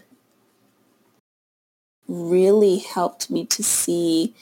really 2.07 2.77
helped 2.79 3.29
me 3.29 3.45
to 3.45 3.63
see 3.63 4.33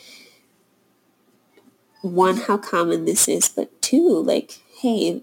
one, 2.01 2.37
how 2.37 2.57
common 2.57 3.05
this 3.05 3.27
is, 3.27 3.49
but 3.49 3.81
two, 3.81 4.21
like, 4.23 4.59
hey, 4.79 5.21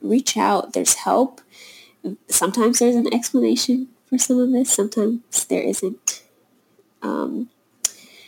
reach 0.00 0.36
out. 0.36 0.72
There's 0.72 0.94
help. 0.94 1.40
Sometimes 2.28 2.78
there's 2.78 2.96
an 2.96 3.12
explanation 3.12 3.88
for 4.06 4.18
some 4.18 4.38
of 4.38 4.52
this. 4.52 4.72
Sometimes 4.72 5.44
there 5.46 5.62
isn't. 5.62 6.22
Um, 7.02 7.50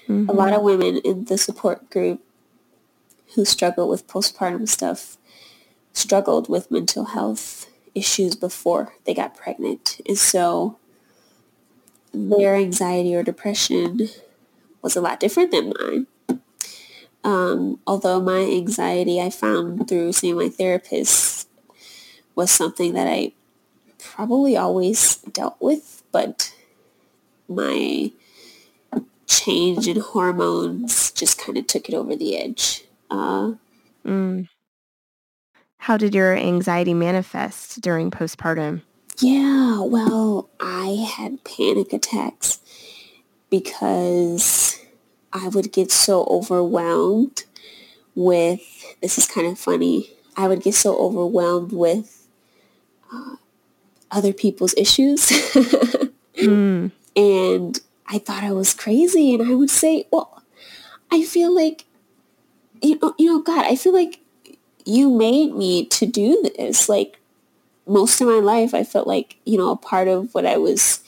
mm-hmm. 0.09 0.29
A 0.29 0.33
lot 0.33 0.53
of 0.53 0.63
women 0.63 0.99
in 0.99 1.25
the 1.25 1.39
support 1.39 1.91
group 1.91 2.23
who 3.35 3.45
struggle 3.45 3.89
with 3.89 4.09
postpartum 4.09 4.69
stuff 4.69 5.17
struggled 5.93 6.49
with 6.49 6.71
mental 6.71 7.07
health 7.07 7.69
issues 7.95 8.37
before 8.37 8.95
they 9.05 9.15
got 9.15 9.37
pregnant. 9.37 10.01
And 10.07 10.19
so 10.19 10.79
their 12.13 12.57
anxiety 12.57 13.15
or 13.15 13.23
depression 13.23 14.09
was 14.83 14.97
a 14.97 15.01
lot 15.01 15.21
different 15.21 15.51
than 15.51 15.73
mine. 15.79 16.07
Um, 17.23 17.81
although 17.87 18.21
my 18.21 18.41
anxiety 18.41 19.21
I 19.21 19.31
found 19.31 19.89
through 19.89 20.13
seeing 20.13 20.37
my 20.37 20.49
therapist 20.49 21.49
was 22.41 22.51
something 22.51 22.95
that 22.95 23.07
I 23.07 23.33
probably 23.99 24.57
always 24.57 25.17
dealt 25.17 25.57
with, 25.61 26.03
but 26.11 26.55
my 27.47 28.13
change 29.27 29.87
in 29.87 30.01
hormones 30.01 31.13
just 31.13 31.39
kind 31.39 31.59
of 31.59 31.67
took 31.67 31.91
it 31.91 31.95
over 31.95 32.17
the 32.17 32.39
edge. 32.39 32.85
Uh, 33.11 33.53
mm. 34.07 34.49
How 35.77 35.99
did 35.99 36.15
your 36.15 36.35
anxiety 36.35 36.95
manifest 36.95 37.83
during 37.83 38.11
postpartum? 38.11 38.81
Yeah, 39.19 39.83
well, 39.83 40.49
I 40.61 41.07
had 41.15 41.45
panic 41.45 41.93
attacks 41.93 42.59
because 43.51 44.81
I 45.31 45.49
would 45.49 45.73
get 45.73 45.93
so 45.93 46.25
overwhelmed 46.25 47.45
with, 48.15 48.63
this 49.03 49.19
is 49.19 49.27
kind 49.27 49.47
of 49.47 49.59
funny, 49.59 50.11
I 50.39 50.49
would 50.49 50.63
get 50.63 50.75
so 50.75 50.97
overwhelmed 50.97 51.73
with 51.73 52.17
other 54.11 54.33
people's 54.33 54.75
issues. 54.77 55.27
mm. 56.37 56.91
And 57.17 57.81
I 58.07 58.19
thought 58.19 58.45
I 58.45 58.53
was 58.53 58.75
crazy. 58.75 59.35
And 59.35 59.49
I 59.49 59.55
would 59.55 59.71
say, 59.71 60.07
well, 60.11 60.43
I 61.11 61.23
feel 61.23 61.55
like, 61.55 61.85
you 62.83 62.99
know, 63.01 63.15
you 63.19 63.27
know, 63.27 63.41
God, 63.41 63.65
I 63.65 63.77
feel 63.77 63.93
like 63.93 64.21
you 64.85 65.11
made 65.11 65.55
me 65.55 65.87
to 65.87 66.07
do 66.07 66.43
this. 66.57 66.89
Like, 66.89 67.19
most 67.87 68.21
of 68.21 68.27
my 68.27 68.39
life, 68.39 68.75
I 68.75 68.85
felt 68.85 69.07
like, 69.07 69.37
you 69.45 69.59
know, 69.59 69.71
a 69.71 69.77
part 69.77 70.09
of 70.09 70.35
what 70.35 70.47
I 70.47 70.57
was 70.57 71.01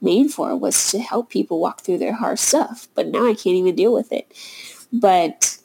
made 0.00 0.30
for 0.30 0.56
was 0.56 0.90
to 0.90 0.98
help 0.98 1.30
people 1.30 1.60
walk 1.60 1.80
through 1.80 1.98
their 1.98 2.12
hard 2.12 2.38
stuff. 2.38 2.88
But 2.94 3.08
now 3.08 3.26
I 3.26 3.34
can't 3.34 3.56
even 3.56 3.74
deal 3.74 3.92
with 3.92 4.12
it. 4.12 4.30
But 4.92 5.58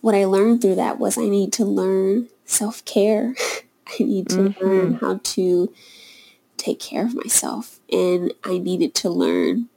what 0.00 0.14
I 0.14 0.24
learned 0.24 0.62
through 0.62 0.76
that 0.76 0.98
was 0.98 1.18
I 1.18 1.26
need 1.26 1.52
to 1.54 1.64
learn 1.64 2.28
self-care. 2.44 3.34
I 3.98 4.02
need 4.02 4.28
to 4.30 4.36
mm-hmm. 4.36 4.64
learn 4.64 4.94
how 4.94 5.20
to 5.22 5.72
take 6.56 6.80
care 6.80 7.04
of 7.04 7.14
myself. 7.14 7.80
And 7.90 8.32
I 8.44 8.58
needed 8.58 8.94
to 8.96 9.10
learn 9.10 9.68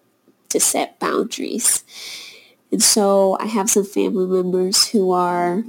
to 0.50 0.60
set 0.60 1.00
boundaries. 1.00 1.84
And 2.72 2.82
so 2.82 3.38
I 3.40 3.46
have 3.46 3.70
some 3.70 3.86
family 3.86 4.26
members 4.26 4.90
who 4.90 5.12
are, 5.12 5.64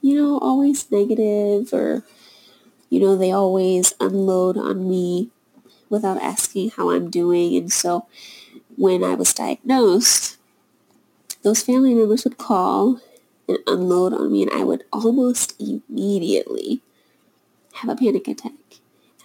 you 0.00 0.14
know, 0.14 0.38
always 0.38 0.90
negative 0.90 1.72
or 1.72 2.04
you 2.90 2.98
know, 2.98 3.16
they 3.16 3.30
always 3.30 3.94
unload 4.00 4.58
on 4.58 4.88
me 4.90 5.30
without 5.88 6.20
asking 6.20 6.70
how 6.70 6.90
I'm 6.90 7.08
doing. 7.08 7.56
And 7.56 7.72
so 7.72 8.06
when 8.76 9.04
I 9.04 9.14
was 9.14 9.32
diagnosed, 9.32 10.36
those 11.42 11.62
family 11.62 11.94
members 11.94 12.24
would 12.24 12.36
call 12.36 13.00
and 13.48 13.58
unload 13.66 14.12
on 14.12 14.32
me 14.32 14.42
and 14.42 14.50
I 14.50 14.64
would 14.64 14.84
almost 14.92 15.54
immediately 15.60 16.82
have 17.80 17.90
a 17.90 17.96
panic 17.96 18.28
attack. 18.28 18.52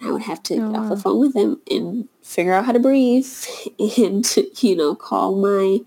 And 0.00 0.08
I 0.08 0.12
would 0.12 0.22
have 0.22 0.42
to 0.44 0.56
oh, 0.56 0.72
get 0.72 0.78
off 0.78 0.88
the 0.88 0.96
phone 0.96 1.20
with 1.20 1.34
them 1.34 1.60
and 1.70 2.08
figure 2.22 2.52
out 2.52 2.66
how 2.66 2.72
to 2.72 2.78
breathe 2.78 3.26
and, 3.98 4.36
you 4.60 4.76
know, 4.76 4.94
call 4.94 5.36
my 5.36 5.80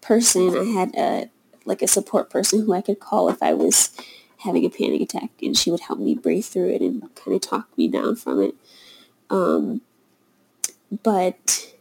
person. 0.00 0.56
I 0.56 0.64
had 0.64 0.94
a, 0.94 1.30
like 1.64 1.82
a 1.82 1.88
support 1.88 2.30
person 2.30 2.64
who 2.64 2.72
I 2.72 2.80
could 2.80 3.00
call 3.00 3.28
if 3.28 3.42
I 3.42 3.54
was 3.54 3.90
having 4.38 4.64
a 4.64 4.70
panic 4.70 5.00
attack 5.00 5.30
and 5.40 5.56
she 5.56 5.70
would 5.70 5.80
help 5.80 5.98
me 5.98 6.14
breathe 6.14 6.44
through 6.44 6.70
it 6.70 6.80
and 6.80 7.02
kind 7.14 7.34
of 7.34 7.40
talk 7.40 7.76
me 7.78 7.88
down 7.88 8.16
from 8.16 8.42
it. 8.42 8.54
Um, 9.30 9.82
but 11.02 11.72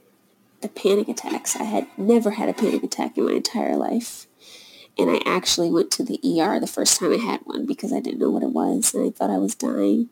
the 0.61 0.69
panic 0.69 1.09
attacks, 1.09 1.55
I 1.55 1.63
had 1.63 1.87
never 1.97 2.31
had 2.31 2.49
a 2.49 2.53
panic 2.53 2.83
attack 2.83 3.17
in 3.17 3.25
my 3.25 3.33
entire 3.33 3.75
life. 3.75 4.27
And 4.97 5.09
I 5.09 5.21
actually 5.25 5.71
went 5.71 5.89
to 5.91 6.03
the 6.03 6.19
ER 6.23 6.59
the 6.59 6.67
first 6.67 6.99
time 6.99 7.13
I 7.13 7.17
had 7.17 7.41
one 7.45 7.65
because 7.65 7.91
I 7.91 7.99
didn't 7.99 8.19
know 8.19 8.29
what 8.29 8.43
it 8.43 8.51
was 8.51 8.93
and 8.93 9.07
I 9.07 9.09
thought 9.09 9.31
I 9.31 9.37
was 9.37 9.55
dying 9.55 10.09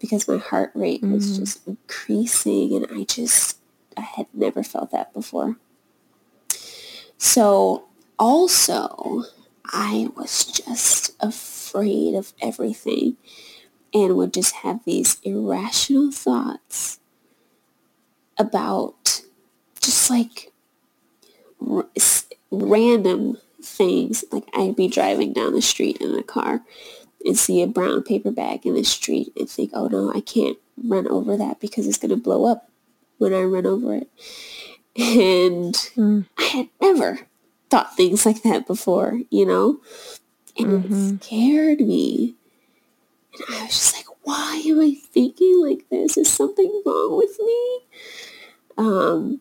because 0.00 0.28
my 0.28 0.38
heart 0.38 0.70
rate 0.74 1.02
mm-hmm. 1.02 1.14
was 1.14 1.38
just 1.38 1.66
increasing 1.66 2.74
and 2.74 2.86
I 2.90 3.04
just, 3.04 3.58
I 3.96 4.02
had 4.02 4.26
never 4.32 4.62
felt 4.62 4.90
that 4.92 5.12
before. 5.12 5.56
So 7.18 7.84
also, 8.18 9.24
I 9.66 10.08
was 10.16 10.46
just 10.46 11.16
afraid 11.20 12.14
of 12.14 12.32
everything 12.40 13.16
and 13.92 14.16
would 14.16 14.32
just 14.32 14.56
have 14.56 14.84
these 14.84 15.18
irrational 15.22 16.12
thoughts 16.12 17.00
about 18.38 19.22
just 19.80 20.10
like 20.10 20.52
r- 21.66 21.88
random 22.50 23.38
things. 23.62 24.24
Like 24.30 24.48
I'd 24.54 24.76
be 24.76 24.88
driving 24.88 25.32
down 25.32 25.54
the 25.54 25.62
street 25.62 25.98
in 26.00 26.14
a 26.14 26.22
car 26.22 26.62
and 27.24 27.38
see 27.38 27.62
a 27.62 27.66
brown 27.66 28.02
paper 28.02 28.30
bag 28.30 28.64
in 28.64 28.74
the 28.74 28.84
street 28.84 29.32
and 29.36 29.48
think, 29.48 29.70
oh 29.74 29.88
no, 29.88 30.12
I 30.12 30.20
can't 30.20 30.58
run 30.84 31.08
over 31.08 31.36
that 31.36 31.60
because 31.60 31.86
it's 31.86 31.98
going 31.98 32.10
to 32.10 32.16
blow 32.16 32.46
up 32.46 32.70
when 33.18 33.34
I 33.34 33.42
run 33.42 33.66
over 33.66 33.94
it. 33.94 34.10
And 34.96 35.74
mm. 35.74 36.26
I 36.38 36.42
had 36.42 36.68
never 36.80 37.20
thought 37.70 37.96
things 37.96 38.24
like 38.24 38.42
that 38.42 38.66
before, 38.66 39.20
you 39.30 39.46
know? 39.46 39.80
And 40.56 40.84
mm-hmm. 40.84 41.14
it 41.14 41.24
scared 41.24 41.80
me. 41.80 42.34
And 43.34 43.56
I 43.56 43.62
was 43.64 43.70
just 43.70 43.96
like, 43.96 44.06
why 44.22 44.62
am 44.66 44.80
I 44.80 44.94
thinking 45.12 45.64
like 45.64 45.88
this? 45.90 46.16
Is 46.16 46.32
something 46.32 46.82
wrong 46.84 47.16
with 47.16 47.38
me? 47.40 47.80
Um, 48.76 49.40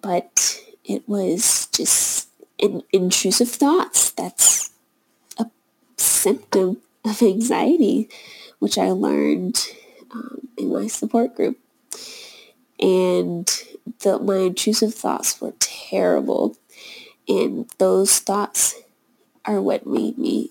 but 0.00 0.60
it 0.84 1.08
was 1.08 1.66
just 1.66 2.28
in, 2.58 2.82
intrusive 2.92 3.48
thoughts. 3.48 4.10
That's 4.10 4.70
a 5.38 5.46
symptom 5.96 6.78
of 7.04 7.22
anxiety, 7.22 8.08
which 8.58 8.78
I 8.78 8.90
learned 8.90 9.66
um, 10.12 10.48
in 10.58 10.72
my 10.72 10.86
support 10.86 11.34
group. 11.34 11.58
And 12.78 13.46
the, 14.00 14.18
my 14.18 14.36
intrusive 14.36 14.94
thoughts 14.94 15.40
were 15.40 15.54
terrible. 15.58 16.56
And 17.28 17.70
those 17.78 18.18
thoughts 18.18 18.74
are 19.44 19.60
what 19.60 19.86
made 19.86 20.18
me 20.18 20.50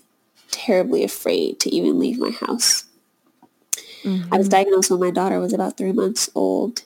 terribly 0.50 1.04
afraid 1.04 1.60
to 1.60 1.74
even 1.74 1.98
leave 1.98 2.18
my 2.18 2.30
house. 2.30 2.84
Mm-hmm. 4.02 4.32
I 4.32 4.38
was 4.38 4.48
mm-hmm. 4.48 4.50
diagnosed 4.50 4.90
when 4.90 5.00
my 5.00 5.10
daughter 5.10 5.38
was 5.40 5.52
about 5.52 5.76
three 5.76 5.92
months 5.92 6.30
old. 6.34 6.82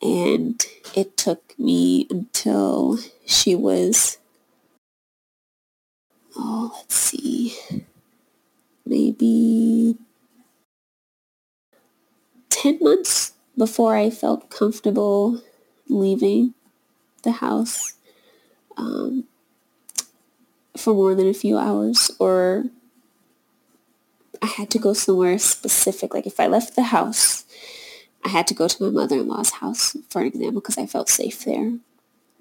And 0.00 0.64
it 0.94 1.16
took 1.16 1.58
me 1.58 2.06
until 2.10 2.98
she 3.26 3.54
was, 3.54 4.18
oh, 6.36 6.72
let's 6.76 6.94
see, 6.94 7.56
maybe 8.88 9.96
10 12.50 12.78
months 12.80 13.32
before 13.56 13.96
I 13.96 14.10
felt 14.10 14.50
comfortable 14.50 15.42
leaving 15.88 16.54
the 17.22 17.32
house 17.32 17.94
um, 18.76 19.24
for 20.76 20.94
more 20.94 21.14
than 21.14 21.28
a 21.28 21.34
few 21.34 21.58
hours 21.58 22.10
or 22.18 22.64
I 24.42 24.46
had 24.46 24.70
to 24.70 24.78
go 24.78 24.92
somewhere 24.92 25.38
specific. 25.38 26.14
Like 26.14 26.26
if 26.26 26.38
I 26.38 26.46
left 26.46 26.76
the 26.76 26.84
house, 26.84 27.44
I 28.24 28.28
had 28.28 28.46
to 28.48 28.54
go 28.54 28.68
to 28.68 28.84
my 28.84 28.90
mother-in-law's 28.90 29.50
house, 29.50 29.96
for 30.10 30.20
an 30.20 30.28
example, 30.28 30.60
because 30.60 30.78
I 30.78 30.86
felt 30.86 31.08
safe 31.08 31.44
there. 31.44 31.78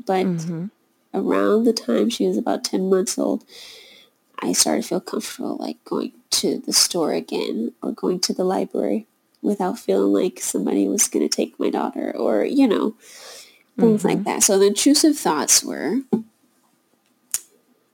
But 0.06 0.26
mm-hmm. 0.26 0.66
around 1.14 1.64
the 1.64 1.74
time 1.74 2.10
she 2.10 2.28
was 2.28 2.38
about 2.38 2.64
10 2.64 2.90
months 2.90 3.18
old, 3.18 3.44
I 4.40 4.54
started 4.54 4.84
to 4.84 4.88
feel 4.88 5.02
comfortable 5.02 5.58
like 5.58 5.84
going 5.86 6.14
to 6.32 6.60
the 6.60 6.74
store 6.74 7.14
again 7.14 7.74
or 7.82 7.92
going 7.92 8.20
to 8.22 8.34
the 8.34 8.44
library 8.44 9.08
without 9.42 9.80
feeling 9.80 10.14
like 10.14 10.40
somebody 10.40 10.88
was 10.88 11.08
going 11.08 11.28
to 11.28 11.36
take 11.36 11.60
my 11.60 11.70
daughter 11.70 12.16
or, 12.16 12.44
you 12.44 12.68
know, 12.68 12.96
things 13.80 14.00
mm-hmm. 14.02 14.08
like 14.08 14.24
that. 14.24 14.44
So 14.44 14.58
the 14.58 14.68
intrusive 14.68 15.18
thoughts 15.18 15.64
were 15.64 16.02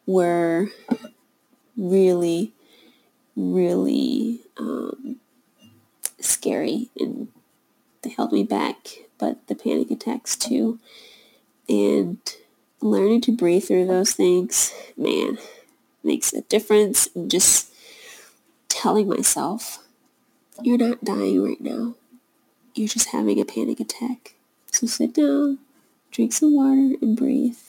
were 0.06 0.68
really, 1.78 2.54
really 3.36 4.42
um, 4.58 5.18
scary 6.20 6.90
and 7.00 7.28
they 8.02 8.10
held 8.10 8.32
me 8.32 8.44
back, 8.44 8.78
but 9.18 9.48
the 9.48 9.56
panic 9.56 9.92
attacks 9.92 10.36
too. 10.36 10.80
And 11.70 12.20
learning 12.82 13.22
to 13.22 13.32
breathe 13.32 13.64
through 13.64 13.88
those 13.88 14.12
things, 14.14 14.74
man, 14.98 15.38
makes 16.04 16.34
a 16.34 16.42
difference. 16.42 17.08
And 17.16 17.32
just 17.32 17.73
telling 18.74 19.08
myself, 19.08 19.86
you're 20.62 20.78
not 20.78 21.04
dying 21.04 21.42
right 21.44 21.62
now. 21.62 21.96
You're 22.74 22.88
just 22.88 23.10
having 23.10 23.40
a 23.40 23.46
panic 23.46 23.80
attack. 23.80 24.34
So 24.72 24.88
sit 24.88 25.14
down, 25.14 25.60
drink 26.12 26.34
some 26.34 26.56
water, 26.56 26.96
and 27.02 27.16
breathe. 27.16 27.60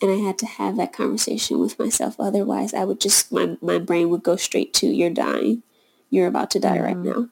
And 0.00 0.10
I 0.10 0.16
had 0.16 0.38
to 0.38 0.46
have 0.46 0.76
that 0.76 0.92
conversation 0.92 1.58
with 1.58 1.78
myself. 1.78 2.14
Otherwise, 2.18 2.74
I 2.74 2.84
would 2.84 3.00
just, 3.00 3.32
my, 3.32 3.56
my 3.60 3.78
brain 3.78 4.08
would 4.10 4.22
go 4.22 4.36
straight 4.36 4.72
to, 4.74 4.86
you're 4.86 5.10
dying. 5.10 5.62
You're 6.10 6.28
about 6.28 6.50
to 6.52 6.60
die 6.60 6.78
mm-hmm. 6.78 6.84
right 6.84 6.96
now. 6.96 7.28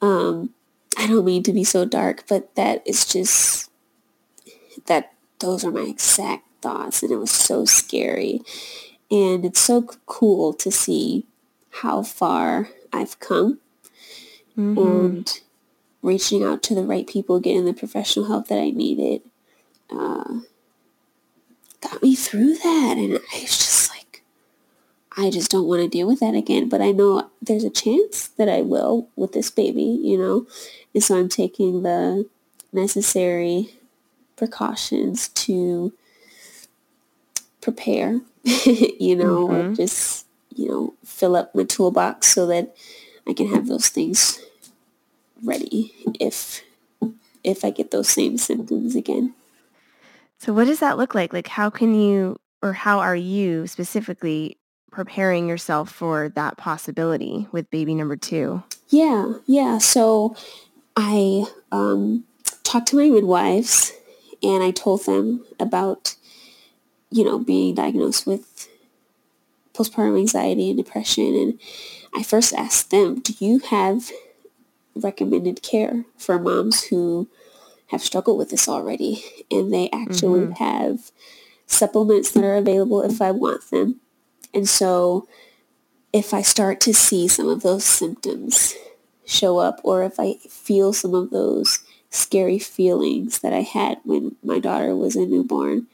Um, 0.00 0.54
I 0.96 1.06
don't 1.06 1.24
mean 1.24 1.42
to 1.42 1.52
be 1.52 1.64
so 1.64 1.84
dark, 1.84 2.24
but 2.26 2.54
that 2.54 2.82
is 2.86 3.04
just, 3.04 3.70
that, 4.86 5.12
those 5.40 5.64
are 5.64 5.70
my 5.70 5.82
exact 5.82 6.44
thoughts. 6.62 7.02
And 7.02 7.12
it 7.12 7.16
was 7.16 7.30
so 7.30 7.66
scary. 7.66 8.40
And 9.10 9.44
it's 9.44 9.60
so 9.60 9.82
cool 10.06 10.54
to 10.54 10.70
see 10.70 11.26
how 11.82 12.02
far 12.02 12.70
I've 12.92 13.18
come. 13.20 13.60
Mm-hmm. 14.56 14.78
And 14.78 15.40
reaching 16.02 16.42
out 16.42 16.62
to 16.64 16.74
the 16.74 16.84
right 16.84 17.06
people, 17.06 17.40
getting 17.40 17.64
the 17.64 17.74
professional 17.74 18.26
help 18.26 18.48
that 18.48 18.58
I 18.58 18.70
needed, 18.70 19.22
uh, 19.90 20.40
got 21.80 22.02
me 22.02 22.14
through 22.14 22.54
that. 22.54 22.94
And 22.96 23.18
I 23.34 23.40
was 23.40 23.58
just 23.58 23.90
like, 23.90 24.22
I 25.16 25.30
just 25.30 25.50
don't 25.50 25.66
want 25.66 25.82
to 25.82 25.88
deal 25.88 26.06
with 26.06 26.20
that 26.20 26.34
again. 26.34 26.68
But 26.68 26.80
I 26.80 26.92
know 26.92 27.30
there's 27.42 27.64
a 27.64 27.70
chance 27.70 28.28
that 28.28 28.48
I 28.48 28.62
will 28.62 29.08
with 29.16 29.32
this 29.32 29.50
baby, 29.50 29.82
you 29.82 30.16
know? 30.16 30.46
And 30.94 31.02
so 31.02 31.18
I'm 31.18 31.28
taking 31.28 31.82
the 31.82 32.26
necessary 32.72 33.74
precautions 34.36 35.28
to 35.28 35.92
prepare, 37.60 38.20
you 38.44 39.16
know, 39.16 39.48
mm-hmm. 39.48 39.74
just, 39.74 40.25
you 40.56 40.68
know, 40.68 40.94
fill 41.04 41.36
up 41.36 41.54
my 41.54 41.64
toolbox 41.64 42.28
so 42.28 42.46
that 42.46 42.74
I 43.28 43.32
can 43.32 43.48
have 43.48 43.66
those 43.66 43.88
things 43.88 44.40
ready 45.42 45.92
if 46.18 46.62
if 47.44 47.64
I 47.64 47.70
get 47.70 47.90
those 47.90 48.08
same 48.08 48.38
symptoms 48.38 48.96
again. 48.96 49.34
So 50.38 50.52
what 50.52 50.66
does 50.66 50.80
that 50.80 50.98
look 50.98 51.14
like? 51.14 51.32
Like 51.32 51.48
how 51.48 51.70
can 51.70 51.94
you 51.94 52.38
or 52.62 52.72
how 52.72 52.98
are 52.98 53.16
you 53.16 53.66
specifically 53.66 54.58
preparing 54.90 55.48
yourself 55.48 55.90
for 55.90 56.30
that 56.30 56.56
possibility 56.56 57.46
with 57.52 57.70
baby 57.70 57.94
number 57.94 58.16
2? 58.16 58.62
Yeah, 58.88 59.34
yeah. 59.46 59.78
So 59.78 60.34
I 60.96 61.44
um, 61.70 62.24
talked 62.62 62.88
to 62.88 62.96
my 62.96 63.08
midwives 63.08 63.92
and 64.42 64.64
I 64.64 64.70
told 64.70 65.04
them 65.04 65.44
about, 65.60 66.16
you 67.10 67.24
know, 67.24 67.38
being 67.38 67.74
diagnosed 67.74 68.26
with 68.26 68.68
postpartum 69.76 70.18
anxiety 70.18 70.70
and 70.70 70.78
depression. 70.78 71.34
And 71.34 71.60
I 72.14 72.22
first 72.22 72.54
asked 72.54 72.90
them, 72.90 73.20
do 73.20 73.34
you 73.38 73.58
have 73.60 74.10
recommended 74.94 75.62
care 75.62 76.04
for 76.16 76.38
moms 76.38 76.84
who 76.84 77.28
have 77.88 78.02
struggled 78.02 78.38
with 78.38 78.50
this 78.50 78.68
already. 78.68 79.24
And 79.50 79.72
they 79.72 79.90
actually 79.90 80.40
mm-hmm. 80.40 80.64
have 80.64 81.10
supplements 81.66 82.30
that 82.32 82.44
are 82.44 82.56
available 82.56 83.02
if 83.02 83.20
I 83.20 83.30
want 83.30 83.70
them. 83.70 84.00
And 84.54 84.68
so 84.68 85.28
if 86.12 86.32
I 86.32 86.42
start 86.42 86.80
to 86.82 86.94
see 86.94 87.28
some 87.28 87.48
of 87.48 87.62
those 87.62 87.84
symptoms 87.84 88.74
show 89.24 89.58
up 89.58 89.80
or 89.82 90.02
if 90.04 90.18
I 90.18 90.34
feel 90.48 90.92
some 90.92 91.14
of 91.14 91.30
those 91.30 91.80
scary 92.10 92.58
feelings 92.58 93.40
that 93.40 93.52
I 93.52 93.62
had 93.62 93.98
when 94.04 94.36
my 94.42 94.58
daughter 94.58 94.94
was 94.94 95.16
a 95.16 95.26
newborn, 95.26 95.86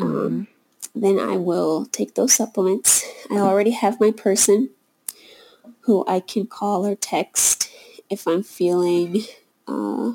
um, 0.00 0.06
mm-hmm. 0.06 0.26
um, 0.26 0.48
then 0.94 1.18
I 1.18 1.36
will 1.36 1.86
take 1.86 2.14
those 2.14 2.32
supplements. 2.32 3.04
I 3.30 3.36
already 3.36 3.70
have 3.70 4.00
my 4.00 4.10
person 4.10 4.70
who 5.82 6.04
I 6.06 6.20
can 6.20 6.46
call 6.46 6.86
or 6.86 6.94
text 6.94 7.70
if 8.08 8.26
I'm 8.26 8.42
feeling 8.42 9.22
uh, 9.68 10.12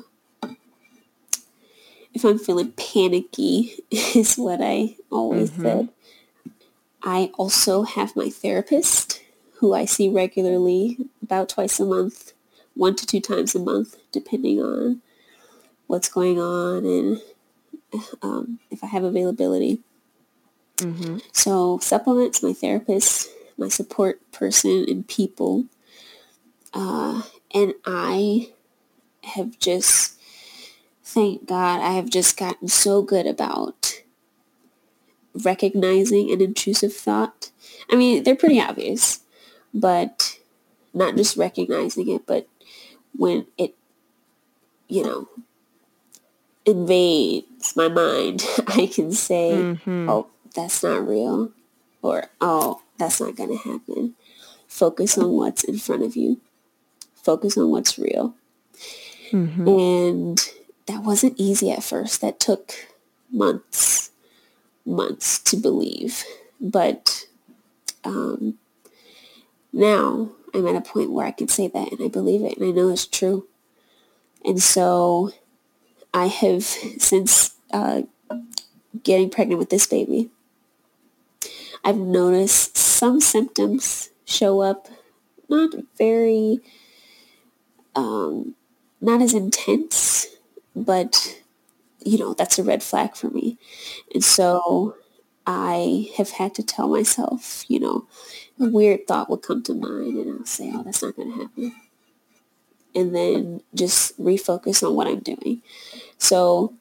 if 2.14 2.24
I'm 2.24 2.38
feeling 2.38 2.72
panicky 2.72 3.84
is 3.90 4.36
what 4.36 4.60
I 4.62 4.96
always 5.10 5.50
mm-hmm. 5.50 5.62
said. 5.62 5.88
I 7.02 7.30
also 7.38 7.82
have 7.82 8.16
my 8.16 8.30
therapist 8.30 9.22
who 9.58 9.74
I 9.74 9.84
see 9.84 10.08
regularly 10.08 10.98
about 11.22 11.48
twice 11.48 11.78
a 11.78 11.84
month, 11.84 12.32
one 12.74 12.96
to 12.96 13.06
two 13.06 13.20
times 13.20 13.54
a 13.54 13.58
month, 13.58 13.96
depending 14.12 14.60
on 14.60 15.02
what's 15.86 16.08
going 16.08 16.40
on 16.40 16.84
and 16.84 17.20
um, 18.22 18.58
if 18.70 18.82
I 18.82 18.88
have 18.88 19.04
availability. 19.04 19.80
Mm-hmm. 20.76 21.18
So 21.32 21.78
supplements, 21.78 22.42
my 22.42 22.52
therapist, 22.52 23.28
my 23.56 23.68
support 23.68 24.20
person 24.32 24.84
and 24.88 25.06
people. 25.06 25.64
Uh, 26.74 27.22
and 27.54 27.74
I 27.86 28.50
have 29.24 29.58
just, 29.58 30.18
thank 31.02 31.46
God, 31.46 31.80
I 31.80 31.92
have 31.92 32.10
just 32.10 32.36
gotten 32.36 32.68
so 32.68 33.02
good 33.02 33.26
about 33.26 34.02
recognizing 35.44 36.30
an 36.30 36.40
intrusive 36.40 36.94
thought. 36.94 37.50
I 37.90 37.96
mean, 37.96 38.22
they're 38.22 38.36
pretty 38.36 38.60
obvious, 38.60 39.20
but 39.72 40.38
not 40.92 41.16
just 41.16 41.36
recognizing 41.36 42.10
it, 42.10 42.26
but 42.26 42.48
when 43.14 43.46
it, 43.56 43.74
you 44.88 45.02
know, 45.02 45.28
invades 46.64 47.76
my 47.76 47.88
mind, 47.88 48.44
I 48.66 48.86
can 48.86 49.12
say, 49.12 49.52
mm-hmm. 49.52 50.08
oh, 50.10 50.26
that's 50.56 50.82
not 50.82 51.06
real, 51.06 51.52
or 52.02 52.24
oh, 52.40 52.82
that's 52.98 53.20
not 53.20 53.36
going 53.36 53.50
to 53.50 53.68
happen. 53.68 54.14
Focus 54.66 55.16
on 55.16 55.30
what's 55.32 55.62
in 55.62 55.78
front 55.78 56.02
of 56.02 56.16
you 56.16 56.40
focus 57.26 57.58
on 57.58 57.70
what's 57.70 57.98
real. 57.98 58.34
Mm-hmm. 59.32 59.68
And 59.68 60.50
that 60.86 61.02
wasn't 61.02 61.34
easy 61.36 61.72
at 61.72 61.82
first. 61.82 62.20
That 62.20 62.38
took 62.38 62.72
months, 63.32 64.12
months 64.86 65.40
to 65.40 65.56
believe. 65.56 66.22
But 66.60 67.26
um, 68.04 68.58
now 69.72 70.30
I'm 70.54 70.68
at 70.68 70.76
a 70.76 70.80
point 70.80 71.10
where 71.10 71.26
I 71.26 71.32
can 71.32 71.48
say 71.48 71.66
that 71.66 71.90
and 71.90 72.00
I 72.00 72.08
believe 72.08 72.42
it 72.42 72.56
and 72.56 72.66
I 72.66 72.70
know 72.70 72.90
it's 72.90 73.06
true. 73.06 73.48
And 74.44 74.62
so 74.62 75.32
I 76.14 76.26
have, 76.26 76.62
since 76.62 77.56
uh, 77.72 78.02
getting 79.02 79.30
pregnant 79.30 79.58
with 79.58 79.70
this 79.70 79.88
baby, 79.88 80.30
I've 81.86 81.98
noticed 81.98 82.76
some 82.76 83.20
symptoms 83.20 84.10
show 84.24 84.60
up, 84.60 84.88
not 85.48 85.70
very 85.96 86.58
um, 87.94 88.56
not 89.00 89.22
as 89.22 89.32
intense, 89.34 90.26
but 90.74 91.40
you 92.04 92.18
know, 92.18 92.34
that's 92.34 92.58
a 92.58 92.64
red 92.64 92.82
flag 92.82 93.14
for 93.14 93.30
me. 93.30 93.56
And 94.12 94.24
so 94.24 94.96
I 95.46 96.10
have 96.16 96.30
had 96.30 96.56
to 96.56 96.64
tell 96.64 96.88
myself, 96.88 97.64
you 97.68 97.78
know, 97.78 98.08
a 98.58 98.68
weird 98.68 99.06
thought 99.06 99.30
will 99.30 99.38
come 99.38 99.62
to 99.62 99.74
mind 99.74 100.18
and 100.18 100.40
I'll 100.40 100.44
say, 100.44 100.72
oh, 100.74 100.82
that's 100.82 101.04
not 101.04 101.14
going 101.14 101.32
to 101.32 101.38
happen. 101.38 101.72
And 102.96 103.14
then 103.14 103.60
just 103.76 104.20
refocus 104.20 104.84
on 104.84 104.96
what 104.96 105.06
I'm 105.06 105.20
doing. 105.20 105.62
So 106.18 106.74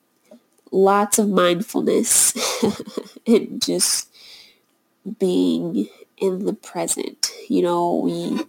lots 0.71 1.19
of 1.19 1.29
mindfulness 1.29 2.33
and 3.27 3.61
just 3.61 4.09
being 5.19 5.87
in 6.17 6.45
the 6.45 6.53
present. 6.53 7.31
You 7.49 7.61
know, 7.61 7.95
we 7.95 8.45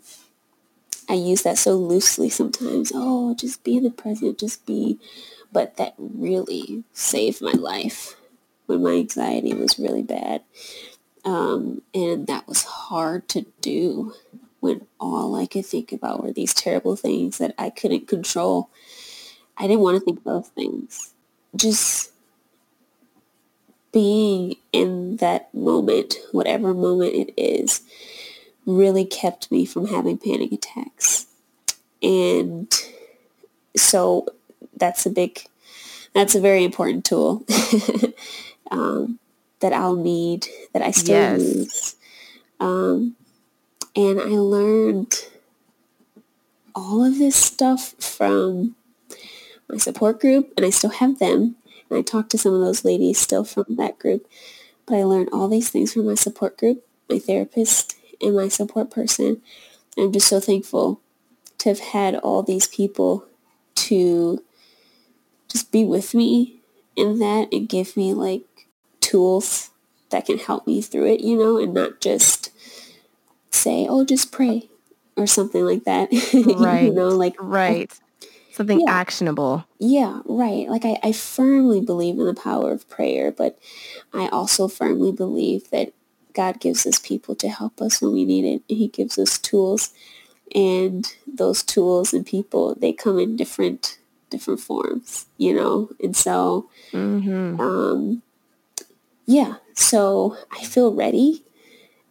I 1.09 1.15
use 1.15 1.43
that 1.43 1.59
so 1.59 1.75
loosely 1.75 2.29
sometimes. 2.29 2.93
Oh, 2.95 3.35
just 3.35 3.63
be 3.63 3.77
in 3.77 3.85
the 3.85 3.91
present, 3.91 4.39
just 4.39 4.67
be. 4.67 4.99
But 5.53 5.77
that 5.77 5.95
really 5.99 6.85
saved 6.93 7.41
my 7.41 7.53
life 7.53 8.17
when 8.67 8.83
my 8.83 8.93
anxiety 8.93 9.55
was 9.55 9.79
really 9.79 10.03
bad. 10.03 10.43
Um, 11.25 11.83
and 11.95 12.27
that 12.27 12.47
was 12.47 12.65
hard 12.65 13.29
to 13.31 13.47
do 13.61 14.15
when 14.61 14.87
all 14.99 15.35
I 15.37 15.47
could 15.47 15.67
think 15.67 15.93
about 15.93 16.23
were 16.23 16.33
these 16.33 16.55
terrible 16.55 16.97
things 16.97 17.39
that 17.39 17.55
I 17.59 17.71
couldn't 17.71 18.09
control. 18.09 18.69
I 19.57 19.67
didn't 19.67 19.81
want 19.81 19.99
to 19.99 20.05
think 20.05 20.19
of 20.19 20.25
those 20.25 20.49
things. 20.49 21.15
Just 21.55 22.13
being 23.97 24.57
in 24.75 25.17
that 25.17 25.55
moment, 25.55 26.17
whatever 26.31 26.75
moment 26.75 27.15
it 27.15 27.33
is, 27.35 27.81
really 28.67 29.07
kept 29.07 29.51
me 29.51 29.65
from 29.65 29.87
having 29.87 30.19
panic 30.19 30.53
attacks. 30.53 31.27
And 32.03 32.71
so 33.75 34.27
that's 34.77 35.07
a 35.07 35.11
big, 35.11 35.41
that's 36.13 36.35
a 36.35 36.43
very 36.43 36.63
important 36.63 37.07
tool. 37.07 37.47
um, 38.71 39.19
that 39.61 39.73
I'll 39.73 39.97
need, 39.97 40.47
that 40.75 40.83
I 40.83 40.91
still 40.91 41.17
yes. 41.17 41.41
use. 41.41 41.97
Um, 42.61 43.17
and 43.97 44.21
I 44.21 44.25
learned 44.37 45.15
all 46.75 47.03
of 47.03 47.17
this 47.17 47.35
stuff 47.35 47.95
from 47.99 48.77
my 49.71 49.79
support 49.79 50.21
group, 50.21 50.53
and 50.59 50.67
I 50.67 50.71
still 50.71 50.91
have 50.91 51.19
them. 51.19 51.57
I 51.91 52.03
talked 52.03 52.31
to 52.31 52.39
some 52.39 52.55
of 52.55 52.61
those 52.61 52.85
ladies 52.85 53.19
still 53.19 53.45
from 53.45 53.65
that 53.77 53.99
group. 53.99 54.27
But 54.87 54.97
I 54.97 55.05
learned 55.05 55.31
all 55.33 55.49
these 55.49 55.71
things 55.71 55.93
from 55.93 56.07
my 56.07 56.15
support 56.15 56.57
group, 56.59 56.87
my 57.11 57.19
therapist, 57.19 57.97
and 58.21 58.37
my 58.37 58.49
support 58.49 58.91
person. 58.91 59.43
I'm 59.99 60.13
just 60.13 60.29
so 60.29 60.41
thankful 60.41 61.01
to 61.59 61.69
have 61.71 61.81
had 61.81 62.15
all 62.17 62.43
these 62.43 62.67
people 62.67 63.27
to 63.75 64.43
just 65.49 65.73
be 65.73 65.85
with 65.85 66.15
me 66.15 66.61
in 66.95 67.19
that 67.19 67.49
and 67.53 67.69
give 67.69 67.97
me 67.97 68.15
like 68.15 68.45
tools 69.01 69.71
that 70.11 70.27
can 70.27 70.39
help 70.39 70.67
me 70.67 70.81
through 70.81 71.07
it, 71.07 71.21
you 71.21 71.37
know, 71.37 71.59
and 71.59 71.75
not 71.75 72.01
just 72.01 72.51
say, 73.51 73.87
oh, 73.89 74.05
just 74.05 74.33
pray 74.33 74.69
or 75.17 75.27
something 75.27 75.65
like 75.65 75.85
that. 75.85 76.09
Right. 76.57 76.85
you 76.85 76.93
know, 76.93 77.09
like 77.09 77.35
right. 77.39 77.93
Something 78.57 78.81
yeah. 78.81 78.91
actionable. 78.91 79.67
Yeah, 79.79 80.21
right. 80.25 80.67
Like 80.67 80.87
I, 80.87 80.99
I 81.03 81.13
firmly 81.13 81.83
believe 81.83 82.19
in 82.19 82.25
the 82.25 82.33
power 82.33 82.73
of 82.73 82.89
prayer, 82.89 83.31
but 83.31 83.59
I 84.15 84.29
also 84.29 84.67
firmly 84.67 85.13
believe 85.13 85.69
that 85.71 85.93
God 86.33 86.59
gives 86.59 86.87
us 86.87 86.99
people 86.99 87.35
to 87.35 87.51
help 87.51 87.83
us 87.83 88.01
when 88.01 88.13
we 88.13 88.25
need 88.25 88.47
it. 88.47 88.63
He 88.67 88.89
gives 88.89 89.19
us 89.19 89.37
tools 89.37 89.93
and 90.55 91.07
those 91.27 91.63
tools 91.63 92.15
and 92.15 92.25
people, 92.25 92.75
they 92.75 92.95
come 92.95 93.19
in 93.19 93.37
different 93.37 93.99
different 94.31 94.61
forms, 94.61 95.27
you 95.37 95.55
know? 95.55 95.91
And 96.03 96.17
so 96.17 96.71
mm-hmm. 96.93 97.61
um 97.61 98.23
yeah, 99.27 99.57
so 99.75 100.39
I 100.51 100.65
feel 100.65 100.95
ready 100.95 101.45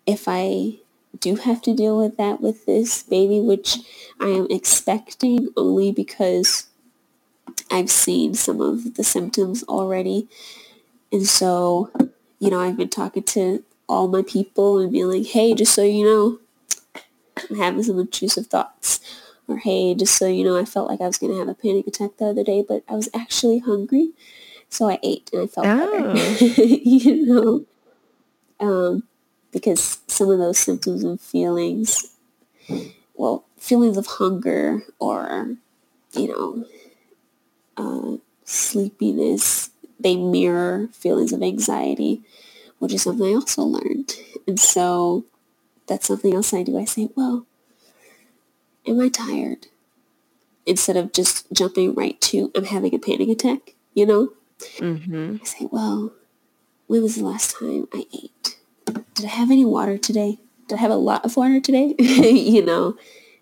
if 0.06 0.26
I 0.28 0.76
do 1.20 1.36
have 1.36 1.61
to 1.63 1.76
deal 1.76 1.97
with 1.97 2.18
that 2.18 2.41
with 2.41 2.66
this 2.66 3.03
baby, 3.03 3.39
which 3.39 3.78
I 4.20 4.28
am 4.28 4.47
expecting 4.49 5.49
only 5.57 5.91
because 5.91 6.68
I've 7.72 7.89
seen 7.89 8.34
some 8.34 8.61
of 8.61 8.95
the 8.95 9.03
symptoms 9.03 9.63
already. 9.63 10.28
And 11.11 11.28
so, 11.28 11.91
you 12.39 12.49
know, 12.49 12.59
I've 12.59 12.78
been 12.78 12.89
talking 12.89 13.24
to 13.24 13.63
all 13.88 14.07
my 14.07 14.22
people 14.22 14.80
and 14.80 14.91
being 14.91 15.09
like, 15.09 15.28
hey, 15.28 15.53
just 15.53 15.74
so 15.74 15.84
you 15.84 16.05
know, 16.05 16.39
I'm 17.49 17.57
having 17.57 17.84
some 17.84 17.99
intrusive 17.99 18.47
thoughts. 18.47 18.99
Or 19.47 19.57
hey, 19.57 19.93
just 19.93 20.18
so 20.18 20.28
you 20.28 20.43
know, 20.43 20.57
I 20.57 20.66
felt 20.66 20.89
like 20.89 21.01
I 21.01 21.07
was 21.07 21.20
going 21.20 21.32
to 21.32 21.39
have 21.39 21.47
a 21.47 21.53
panic 21.53 21.86
attack 21.86 22.18
the 22.18 22.26
other 22.26 22.43
day, 22.43 22.66
but 22.68 22.84
I 22.89 22.95
was 22.95 23.09
actually 23.13 23.59
hungry. 23.59 24.11
So 24.70 24.89
I 24.89 24.97
ate 25.03 25.30
and 25.32 25.43
I 25.43 25.47
felt 25.47 25.68
oh. 25.68 26.13
better. 26.13 26.63
you 26.63 27.26
know? 27.28 27.66
Um, 28.59 29.03
because 29.56 29.99
some 30.08 30.30
of 30.30 30.38
those 30.38 30.60
symptoms 30.60 31.01
and 31.01 31.20
feelings, 31.20 32.14
well, 33.14 33.45
feelings 33.58 33.95
of 33.95 34.06
hunger 34.06 34.84
or, 34.99 35.56
you 36.12 36.28
know, 36.28 36.66
uh, 37.78 38.18
sleepiness, 38.43 39.70
they 39.97 40.18
mirror 40.18 40.89
feelings 40.91 41.32
of 41.32 41.41
anxiety, 41.41 42.22
which 42.80 42.93
is 42.93 43.03
something 43.03 43.26
I 43.26 43.34
also 43.34 43.62
learned. 43.62 44.14
And 44.45 44.60
so 44.60 45.24
that's 45.88 46.08
something 46.08 46.36
else 46.36 46.53
I 46.53 46.64
do. 46.64 46.78
I 46.78 46.84
say, 46.84 47.08
well, 47.16 47.47
am 48.86 48.99
I 48.99 49.08
tired? 49.08 49.68
Instead 50.66 50.97
of 50.97 51.14
just 51.14 51.49
jumping 51.53 51.95
right 51.95 52.20
to, 52.20 52.51
I'm 52.56 52.66
having 52.66 52.93
a 52.93 52.99
panic 52.99 53.30
attack, 53.30 53.76
you 53.93 54.06
know? 54.06 54.34
Mm-hmm. 54.80 55.38
I 55.41 55.45
say, 55.45 55.70
well, 55.72 56.12
when 56.88 57.03
was 57.03 57.16
the 57.16 57.24
last 57.24 57.56
time 57.58 57.88
I 57.93 58.06
ate? 58.14 58.55
Did 58.86 59.26
I 59.26 59.30
have 59.30 59.52
any 59.52 59.66
water 59.66 59.98
today? 59.98 60.38
Did 60.68 60.78
I 60.78 60.82
have 60.82 60.92
a 60.92 60.96
lot 60.96 61.26
of 61.26 61.36
water 61.38 61.60
today? 61.60 61.96
you 62.00 62.64
know, 62.64 62.96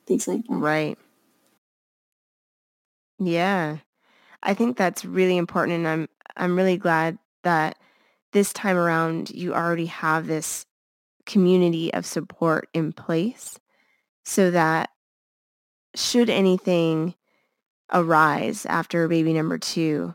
things 0.06 0.28
like 0.28 0.46
that. 0.48 0.54
Right. 0.54 0.98
Yeah. 3.20 3.78
I 4.41 4.54
think 4.54 4.78
that's 4.78 5.06
really 5.06 5.38
important 5.38 5.78
and 5.78 5.88
I'm 5.88 6.10
I'm 6.36 6.56
really 6.56 6.78
glad 6.78 7.18
that 7.44 7.78
this 8.34 8.52
time 8.52 8.78
around 8.78 9.30
you 9.30 9.54
already 9.54 9.86
have 9.86 10.28
this 10.28 10.66
community 11.26 11.94
of 11.94 12.06
support 12.06 12.68
in 12.74 12.91
place 12.91 13.58
so 14.26 14.52
that 14.52 14.89
should 15.96 16.30
anything 16.30 17.16
arise 17.94 18.66
after 18.66 19.08
baby 19.08 19.32
number 19.32 19.58
2 19.58 20.14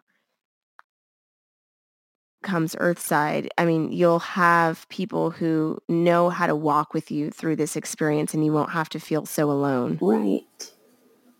comes 2.49 2.74
Earthside, 2.76 3.49
I 3.59 3.66
mean, 3.66 3.92
you'll 3.92 4.20
have 4.20 4.88
people 4.88 5.30
who 5.30 5.78
know 5.86 6.30
how 6.30 6.46
to 6.46 6.57
walk 6.57 6.94
with 6.94 7.11
you 7.11 7.30
through 7.30 7.57
this 7.57 7.76
experience 7.76 8.32
and 8.32 8.44
you 8.44 8.53
won't 8.53 8.70
have 8.70 8.88
to 8.90 8.99
feel 8.99 9.26
so 9.26 9.51
alone. 9.51 9.99
Right. 10.01 10.72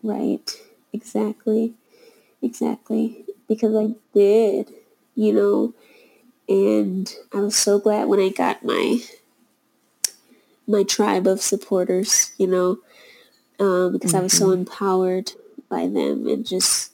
Right. 0.03 0.55
Exactly. 0.93 1.73
Exactly. 2.43 3.25
Because 3.47 3.75
I 3.75 3.95
did, 4.13 4.71
you 5.15 5.33
know, 5.33 5.73
and 6.47 7.11
I 7.33 7.37
was 7.37 7.55
so 7.55 7.79
glad 7.79 8.07
when 8.07 8.19
I 8.19 8.29
got 8.29 8.63
my 8.63 8.99
my 10.67 10.83
tribe 10.83 11.25
of 11.25 11.41
supporters, 11.41 12.31
you 12.37 12.45
know, 12.45 12.77
um, 13.59 13.93
because 13.93 14.11
mm-hmm. 14.11 14.19
I 14.19 14.23
was 14.23 14.33
so 14.33 14.49
mm-hmm. 14.49 14.59
empowered 14.61 15.31
by 15.67 15.87
them 15.87 16.27
and 16.27 16.45
just 16.45 16.93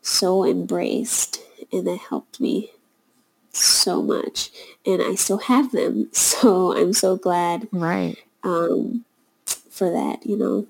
so 0.00 0.44
embraced 0.44 1.38
and 1.72 1.86
that 1.86 1.98
helped 2.10 2.40
me 2.40 2.72
so 3.52 4.02
much 4.02 4.50
and 4.86 5.02
I 5.02 5.14
still 5.14 5.38
have 5.38 5.72
them. 5.72 6.10
So 6.42 6.76
I'm 6.76 6.92
so 6.92 7.16
glad 7.16 7.68
right 7.70 8.16
um, 8.42 9.04
for 9.70 9.90
that, 9.90 10.26
you 10.26 10.36
know. 10.36 10.66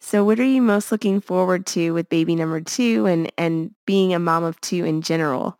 So 0.00 0.24
what 0.24 0.40
are 0.40 0.44
you 0.44 0.60
most 0.60 0.90
looking 0.90 1.20
forward 1.20 1.64
to 1.66 1.92
with 1.92 2.08
baby 2.08 2.34
number 2.34 2.60
two 2.60 3.06
and, 3.06 3.32
and 3.38 3.72
being 3.86 4.12
a 4.12 4.18
mom 4.18 4.42
of 4.42 4.60
two 4.60 4.84
in 4.84 5.00
general? 5.00 5.58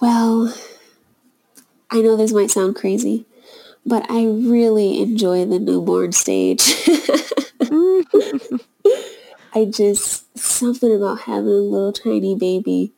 Well, 0.00 0.54
I 1.90 2.00
know 2.00 2.16
this 2.16 2.32
might 2.32 2.50
sound 2.50 2.74
crazy, 2.74 3.26
but 3.86 4.10
I 4.10 4.24
really 4.24 5.00
enjoy 5.00 5.44
the 5.44 5.58
newborn 5.58 6.12
stage. 6.12 6.74
I 9.54 9.66
just, 9.66 10.36
something 10.36 10.94
about 10.94 11.20
having 11.20 11.48
a 11.48 11.62
little 11.62 11.92
tiny 11.92 12.34
baby 12.34 12.92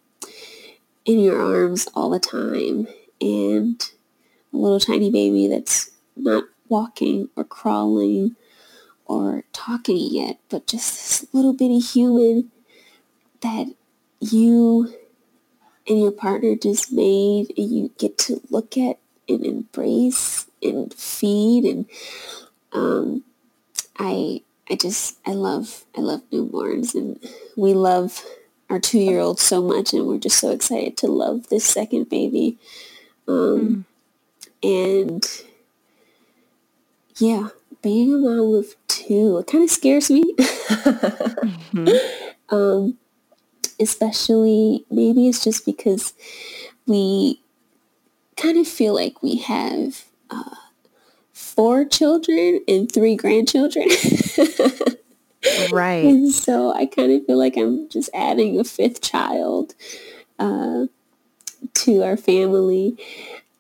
in 1.06 1.20
your 1.20 1.40
arms 1.40 1.88
all 1.94 2.10
the 2.10 2.20
time 2.20 2.86
and 3.20 3.90
a 4.52 4.56
little 4.56 4.80
tiny 4.80 5.10
baby 5.10 5.48
that's 5.48 5.90
not 6.16 6.44
walking 6.68 7.28
or 7.36 7.44
crawling 7.44 8.36
or 9.06 9.44
talking 9.52 9.96
yet, 9.96 10.38
but 10.48 10.66
just 10.66 10.92
this 11.22 11.34
little 11.34 11.52
bitty 11.52 11.78
human 11.78 12.50
that 13.40 13.68
you 14.20 14.92
and 15.88 16.00
your 16.00 16.10
partner 16.10 16.56
just 16.56 16.92
made 16.92 17.52
and 17.56 17.70
you 17.70 17.92
get 17.98 18.18
to 18.18 18.40
look 18.50 18.76
at 18.76 18.98
and 19.28 19.44
embrace 19.46 20.46
and 20.62 20.92
feed 20.92 21.64
and 21.64 21.86
um, 22.72 23.22
I 23.98 24.42
I 24.70 24.74
just 24.74 25.18
I 25.26 25.32
love 25.32 25.84
I 25.96 26.00
love 26.00 26.22
newborns 26.32 26.94
and 26.94 27.18
we 27.56 27.74
love 27.74 28.24
our 28.68 28.80
two-year-old 28.80 29.38
so 29.38 29.62
much 29.62 29.92
and 29.92 30.06
we're 30.06 30.18
just 30.18 30.38
so 30.38 30.50
excited 30.50 30.96
to 30.96 31.06
love 31.06 31.48
this 31.48 31.64
second 31.64 32.08
baby 32.08 32.58
um, 33.28 33.84
mm. 34.62 34.62
and 34.62 35.42
yeah 37.18 37.48
being 37.82 38.12
a 38.12 38.16
mom 38.16 38.54
of 38.54 38.74
two 38.88 39.38
it 39.38 39.46
kind 39.46 39.64
of 39.64 39.70
scares 39.70 40.10
me 40.10 40.34
mm-hmm. 40.38 42.54
um, 42.54 42.98
especially 43.78 44.84
maybe 44.90 45.28
it's 45.28 45.44
just 45.44 45.64
because 45.64 46.14
we 46.86 47.40
kind 48.36 48.58
of 48.58 48.66
feel 48.66 48.94
like 48.94 49.22
we 49.22 49.36
have 49.36 50.04
uh, 50.30 50.56
four 51.32 51.84
children 51.84 52.60
and 52.66 52.90
three 52.90 53.16
grandchildren 53.16 53.88
Right. 55.72 56.04
And 56.04 56.32
so 56.32 56.72
I 56.72 56.86
kind 56.86 57.12
of 57.12 57.26
feel 57.26 57.38
like 57.38 57.56
I'm 57.56 57.88
just 57.88 58.10
adding 58.14 58.58
a 58.58 58.64
fifth 58.64 59.00
child 59.00 59.74
uh, 60.38 60.86
to 61.74 62.02
our 62.02 62.16
family. 62.16 62.96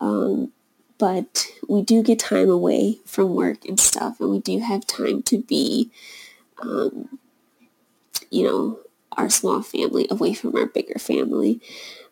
Um, 0.00 0.52
but 0.98 1.46
we 1.68 1.82
do 1.82 2.02
get 2.02 2.18
time 2.18 2.48
away 2.48 2.98
from 3.04 3.34
work 3.34 3.64
and 3.66 3.78
stuff, 3.78 4.20
and 4.20 4.30
we 4.30 4.38
do 4.38 4.58
have 4.60 4.86
time 4.86 5.22
to 5.24 5.42
be, 5.42 5.90
um, 6.62 7.18
you 8.30 8.44
know, 8.44 8.78
our 9.12 9.28
small 9.28 9.62
family 9.62 10.06
away 10.10 10.34
from 10.34 10.54
our 10.56 10.66
bigger 10.66 10.98
family. 10.98 11.60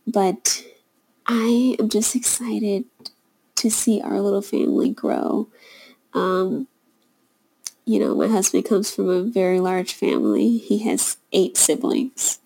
But 0.07 0.65
I 1.27 1.77
am 1.79 1.89
just 1.89 2.15
excited 2.15 2.85
to 3.57 3.71
see 3.71 4.01
our 4.03 4.21
little 4.21 4.43
family 4.43 4.91
grow. 4.91 5.49
Um, 6.13 6.69
you 7.87 7.99
know, 7.99 8.15
my 8.15 8.29
husband 8.29 8.65
comes 8.65 8.95
from 8.95 9.09
a 9.09 9.23
very 9.23 9.61
large 9.61 9.93
family. 9.93 10.59
He 10.59 10.79
has 10.81 11.17
eight 11.33 11.57
siblings. 11.57 12.39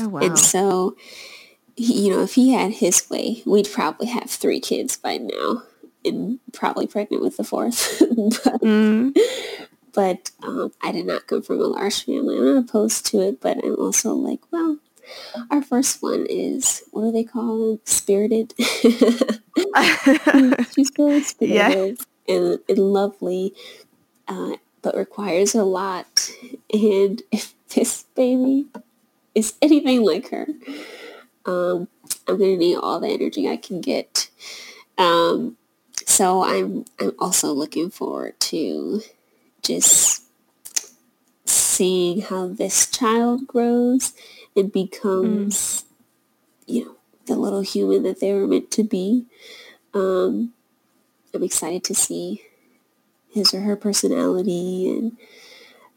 Oh, 0.00 0.08
wow. 0.08 0.20
And 0.20 0.38
so 0.38 0.96
he, 1.76 2.06
you 2.06 2.12
know, 2.12 2.22
if 2.22 2.34
he 2.34 2.52
had 2.52 2.72
his 2.72 3.08
way, 3.10 3.42
we'd 3.44 3.70
probably 3.70 4.06
have 4.08 4.30
three 4.30 4.60
kids 4.60 4.96
by 4.96 5.18
now 5.18 5.62
and 6.04 6.38
probably 6.52 6.86
pregnant 6.86 7.22
with 7.22 7.36
the 7.36 7.44
fourth. 7.44 7.98
but 8.00 8.62
mm. 8.62 9.16
but 9.92 10.30
um, 10.42 10.72
I 10.82 10.92
did 10.92 11.06
not 11.06 11.26
come 11.26 11.42
from 11.42 11.60
a 11.60 11.64
large 11.64 12.04
family. 12.04 12.36
I'm 12.36 12.54
not 12.54 12.64
opposed 12.64 13.06
to 13.06 13.20
it, 13.20 13.40
but 13.40 13.58
I'm 13.64 13.76
also 13.76 14.14
like, 14.14 14.40
well, 14.50 14.78
our 15.50 15.62
first 15.62 16.02
one 16.02 16.26
is, 16.28 16.82
what 16.90 17.02
do 17.02 17.12
they 17.12 17.24
call 17.24 17.70
them? 17.70 17.80
Spirited. 17.84 18.54
She's 18.58 18.90
very 20.96 21.22
spirited 21.22 21.34
yeah. 21.40 21.92
and, 22.28 22.58
and 22.68 22.78
lovely, 22.78 23.54
uh, 24.28 24.56
but 24.82 24.96
requires 24.96 25.54
a 25.54 25.64
lot. 25.64 26.30
And 26.72 27.22
if 27.32 27.54
this 27.74 28.04
baby 28.14 28.66
is 29.34 29.54
anything 29.62 30.02
like 30.02 30.30
her, 30.30 30.46
um, 31.46 31.88
I'm 32.26 32.38
going 32.38 32.52
to 32.52 32.56
need 32.56 32.76
all 32.76 33.00
the 33.00 33.08
energy 33.08 33.48
I 33.48 33.56
can 33.56 33.80
get. 33.80 34.30
Um, 34.98 35.56
so 36.06 36.44
I'm 36.44 36.84
I'm 37.00 37.12
also 37.18 37.52
looking 37.52 37.90
forward 37.90 38.38
to 38.40 39.02
just 39.62 40.22
seeing 41.44 42.20
how 42.20 42.48
this 42.48 42.86
child 42.86 43.46
grows 43.46 44.12
and 44.54 44.72
becomes, 44.72 45.82
mm. 45.82 45.84
you 46.66 46.84
know, 46.84 46.96
the 47.26 47.36
little 47.36 47.62
human 47.62 48.02
that 48.04 48.20
they 48.20 48.32
were 48.32 48.46
meant 48.46 48.70
to 48.72 48.84
be. 48.84 49.26
Um, 49.92 50.52
I'm 51.32 51.42
excited 51.42 51.82
to 51.84 51.94
see 51.94 52.42
his 53.34 53.52
or 53.52 53.60
her 53.60 53.76
personality 53.76 54.88
and 54.88 55.16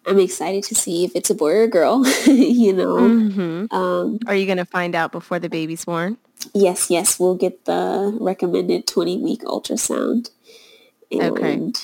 I'm 0.07 0.19
excited 0.19 0.63
to 0.65 0.75
see 0.75 1.03
if 1.03 1.11
it's 1.15 1.29
a 1.29 1.35
boy 1.35 1.51
or 1.51 1.63
a 1.63 1.67
girl, 1.67 2.07
you 2.25 2.71
know. 2.71 2.95
Mm-hmm. 2.95 3.75
Um, 3.75 4.19
Are 4.25 4.35
you 4.35 4.45
going 4.45 4.57
to 4.57 4.65
find 4.65 4.95
out 4.95 5.11
before 5.11 5.37
the 5.37 5.49
baby's 5.49 5.83
born? 5.83 6.17
Yes, 6.53 6.89
yes. 6.89 7.19
We'll 7.19 7.35
get 7.35 7.65
the 7.65 8.17
recommended 8.21 8.87
20-week 8.87 9.41
ultrasound. 9.41 10.29
And, 11.11 11.21
okay. 11.23 11.53
And 11.53 11.75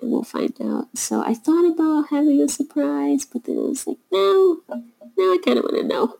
we'll 0.00 0.22
find 0.22 0.54
out. 0.62 0.88
So 0.94 1.22
I 1.22 1.34
thought 1.34 1.70
about 1.70 2.08
having 2.08 2.40
a 2.40 2.48
surprise, 2.48 3.26
but 3.26 3.44
then 3.44 3.58
I 3.58 3.68
was 3.68 3.86
like, 3.86 3.98
no, 4.10 4.60
no, 4.68 5.24
I 5.24 5.38
kind 5.44 5.58
of 5.58 5.64
want 5.64 5.76
to 5.76 5.86
know. 5.86 6.16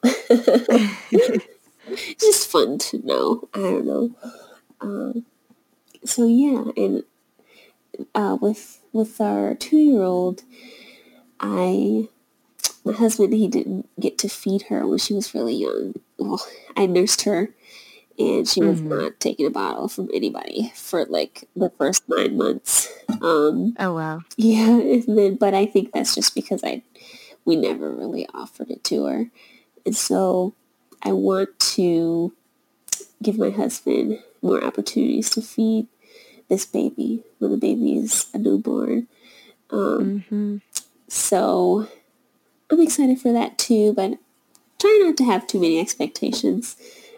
it's 1.11 1.47
just 2.21 2.51
fun 2.51 2.77
to 2.79 3.07
know. 3.07 3.49
I 3.55 3.59
don't 3.59 3.87
know. 3.87 4.15
Um, 4.83 5.25
so 6.05 6.27
yeah, 6.27 6.65
and 6.77 7.05
uh, 8.15 8.37
with 8.41 8.81
with 8.93 9.21
our 9.21 9.55
two-year-old, 9.55 10.43
I, 11.41 12.09
my 12.85 12.93
husband, 12.93 13.33
he 13.33 13.49
didn't 13.49 13.89
get 14.01 14.19
to 14.19 14.29
feed 14.29 14.63
her 14.63 14.87
when 14.87 14.99
she 14.99 15.15
was 15.15 15.35
really 15.35 15.55
young. 15.55 15.95
Well, 16.19 16.45
I 16.77 16.87
nursed 16.87 17.23
her 17.23 17.51
and 18.19 18.49
she 18.49 18.61
was 18.61 18.81
mm-hmm. 18.81 18.89
not 18.89 19.21
taking 19.21 19.47
a 19.47 19.51
bottle 19.51 19.89
from 19.89 20.11
anybody 20.13 20.73
for 20.75 21.05
like 21.07 21.45
the 21.55 21.71
first 21.71 22.03
nine 22.09 22.37
months. 22.37 22.93
Um, 23.23 23.75
oh 23.79 23.95
wow! 23.95 24.21
Yeah, 24.37 25.01
then, 25.07 25.37
but 25.37 25.55
I 25.55 25.67
think 25.67 25.93
that's 25.93 26.15
just 26.15 26.35
because 26.35 26.63
I 26.65 26.83
we 27.45 27.57
never 27.57 27.91
really 27.91 28.27
offered 28.35 28.71
it 28.71 28.85
to 28.85 29.07
her, 29.07 29.31
and 29.87 29.97
so 29.97 30.55
I 31.03 31.13
want 31.13 31.59
to 31.59 32.33
give 33.23 33.39
my 33.39 33.51
husband 33.51 34.19
more 34.43 34.63
opportunities 34.63 35.31
to 35.31 35.43
feed 35.43 35.89
this 36.49 36.65
baby 36.65 37.25
when 37.39 37.51
the 37.51 37.57
baby 37.57 37.97
is 37.97 38.27
a 38.35 38.39
newborn. 38.39 39.07
Um, 39.71 40.25
mm-hmm. 40.31 40.57
So 41.09 41.89
I'm 42.71 42.81
excited 42.81 43.21
for 43.21 43.33
that 43.33 43.59
too, 43.59 43.93
but 43.95 44.19
try 44.79 45.03
not 45.05 45.17
to 45.19 45.25
have 45.25 45.47
too 45.47 45.61
many 45.61 45.79
expectations 45.79 46.77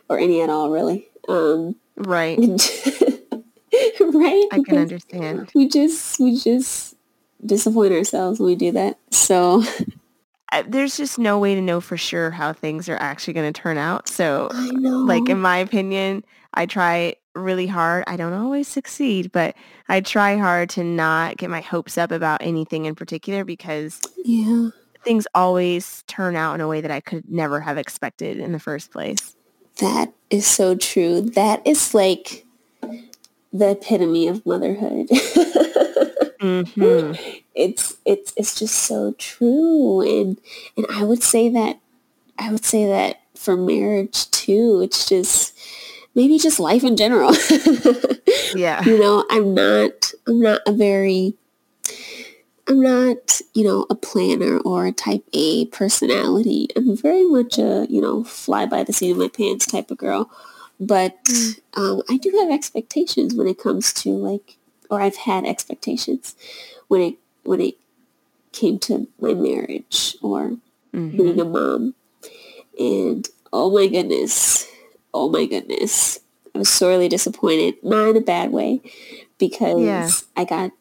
or 0.09 0.19
any 0.19 0.41
at 0.43 0.51
all, 0.51 0.71
really. 0.71 1.09
Um, 1.29 1.77
right. 1.97 2.39
right. 4.01 4.49
I 4.53 4.63
can 4.67 4.79
understand. 4.79 5.51
We 5.55 5.69
just 5.69 6.19
we 6.19 6.39
just 6.39 6.97
disappoint 7.45 7.93
ourselves 7.93 8.41
when 8.41 8.47
we 8.47 8.57
do 8.57 8.73
that. 8.73 8.99
So 9.11 9.63
there's 10.67 10.97
just 10.97 11.19
no 11.19 11.39
way 11.39 11.55
to 11.55 11.61
know 11.61 11.81
for 11.81 11.97
sure 11.97 12.31
how 12.31 12.53
things 12.53 12.89
are 12.89 12.97
actually 12.97 13.35
going 13.35 13.53
to 13.53 13.61
turn 13.61 13.79
out. 13.79 14.09
So, 14.09 14.49
like 14.53 15.29
in 15.29 15.41
my 15.41 15.59
opinion, 15.59 16.25
I 16.55 16.67
try 16.67 17.15
really 17.35 17.67
hard. 17.67 18.05
I 18.07 18.17
don't 18.17 18.33
always 18.33 18.69
succeed, 18.69 19.33
but 19.33 19.55
I 19.89 20.01
try 20.01 20.37
hard 20.37 20.71
to 20.71 20.85
not 20.85 21.37
get 21.37 21.51
my 21.51 21.61
hopes 21.61 21.99
up 21.99 22.11
about 22.11 22.43
anything 22.43 22.87
in 22.87 22.95
particular 22.95 23.45
because 23.45 24.01
yeah. 24.25 24.71
things 25.05 25.27
always 25.35 26.03
turn 26.07 26.37
out 26.37 26.55
in 26.55 26.61
a 26.61 26.69
way 26.69 26.81
that 26.81 26.91
I 26.91 27.01
could 27.01 27.31
never 27.31 27.61
have 27.61 27.79
expected 27.79 28.39
in 28.39 28.53
the 28.53 28.59
first 28.59 28.91
place. 28.91 29.37
That 29.81 30.13
is 30.29 30.47
so 30.47 30.75
true. 30.75 31.23
That 31.23 31.67
is 31.67 31.95
like 31.95 32.45
the 33.53 33.71
epitome 33.71 34.29
of 34.29 34.45
motherhood. 34.47 35.09
mm-hmm. 36.41 37.13
It's 37.53 37.97
it's 38.07 38.33
it's 38.39 38.59
just 38.59 38.75
so 38.75 39.13
true, 39.19 40.01
and 40.01 40.41
and 40.79 40.87
I 40.89 41.03
would 41.03 41.23
say 41.23 41.51
that 41.51 41.79
I 42.39 42.51
would 42.51 42.65
say 42.65 42.87
that 42.87 43.21
for 43.35 43.55
marriage 43.55 44.31
too. 44.31 44.81
It's 44.83 45.07
just 45.07 45.50
maybe 46.15 46.39
just 46.39 46.61
life 46.61 46.85
in 46.85 46.97
general. 46.97 47.35
yeah. 48.55 48.83
You 48.85 48.99
know, 48.99 49.25
I'm 49.31 49.55
not 49.55 50.13
I'm 50.27 50.41
not 50.41 50.61
a 50.67 50.73
very 50.73 51.35
I'm 52.71 52.81
not, 52.81 53.41
you 53.53 53.65
know, 53.65 53.85
a 53.91 53.97
planner 53.97 54.59
or 54.59 54.87
a 54.87 54.93
type 54.93 55.25
A 55.33 55.67
personality. 55.67 56.69
I'm 56.77 56.97
very 56.97 57.25
much 57.25 57.59
a, 57.59 57.87
you 57.91 58.01
know, 58.01 58.23
fly 58.23 58.65
by 58.65 58.85
the 58.85 58.93
seat 58.93 59.11
of 59.11 59.17
my 59.17 59.27
pants 59.27 59.67
type 59.67 59.91
of 59.91 59.99
girl. 59.99 60.31
But 60.79 61.23
mm. 61.25 61.61
um, 61.75 62.03
I 62.09 62.17
do 62.17 62.31
have 62.39 62.51
expectations 62.51 63.35
when 63.35 63.49
it 63.49 63.59
comes 63.59 63.93
to 63.95 64.11
like, 64.11 64.57
or 64.89 65.01
I've 65.01 65.17
had 65.17 65.45
expectations 65.47 66.37
when 66.87 67.01
it 67.01 67.15
when 67.43 67.61
it 67.61 67.75
came 68.53 68.79
to 68.79 69.09
my 69.21 69.35
marriage 69.35 70.17
or 70.23 70.57
mm-hmm. 70.95 71.17
being 71.17 71.41
a 71.41 71.45
mom. 71.45 71.95
And 72.79 73.29
oh 73.53 73.71
my 73.71 73.89
goodness, 73.89 74.71
oh 75.13 75.29
my 75.29 75.47
goodness, 75.47 76.19
I 76.55 76.59
was 76.59 76.69
sorely 76.69 77.09
disappointed, 77.09 77.77
not 77.83 78.09
in 78.09 78.17
a 78.17 78.21
bad 78.21 78.53
way, 78.53 78.81
because 79.39 79.81
yeah. 79.81 80.11
I 80.37 80.45
got 80.45 80.73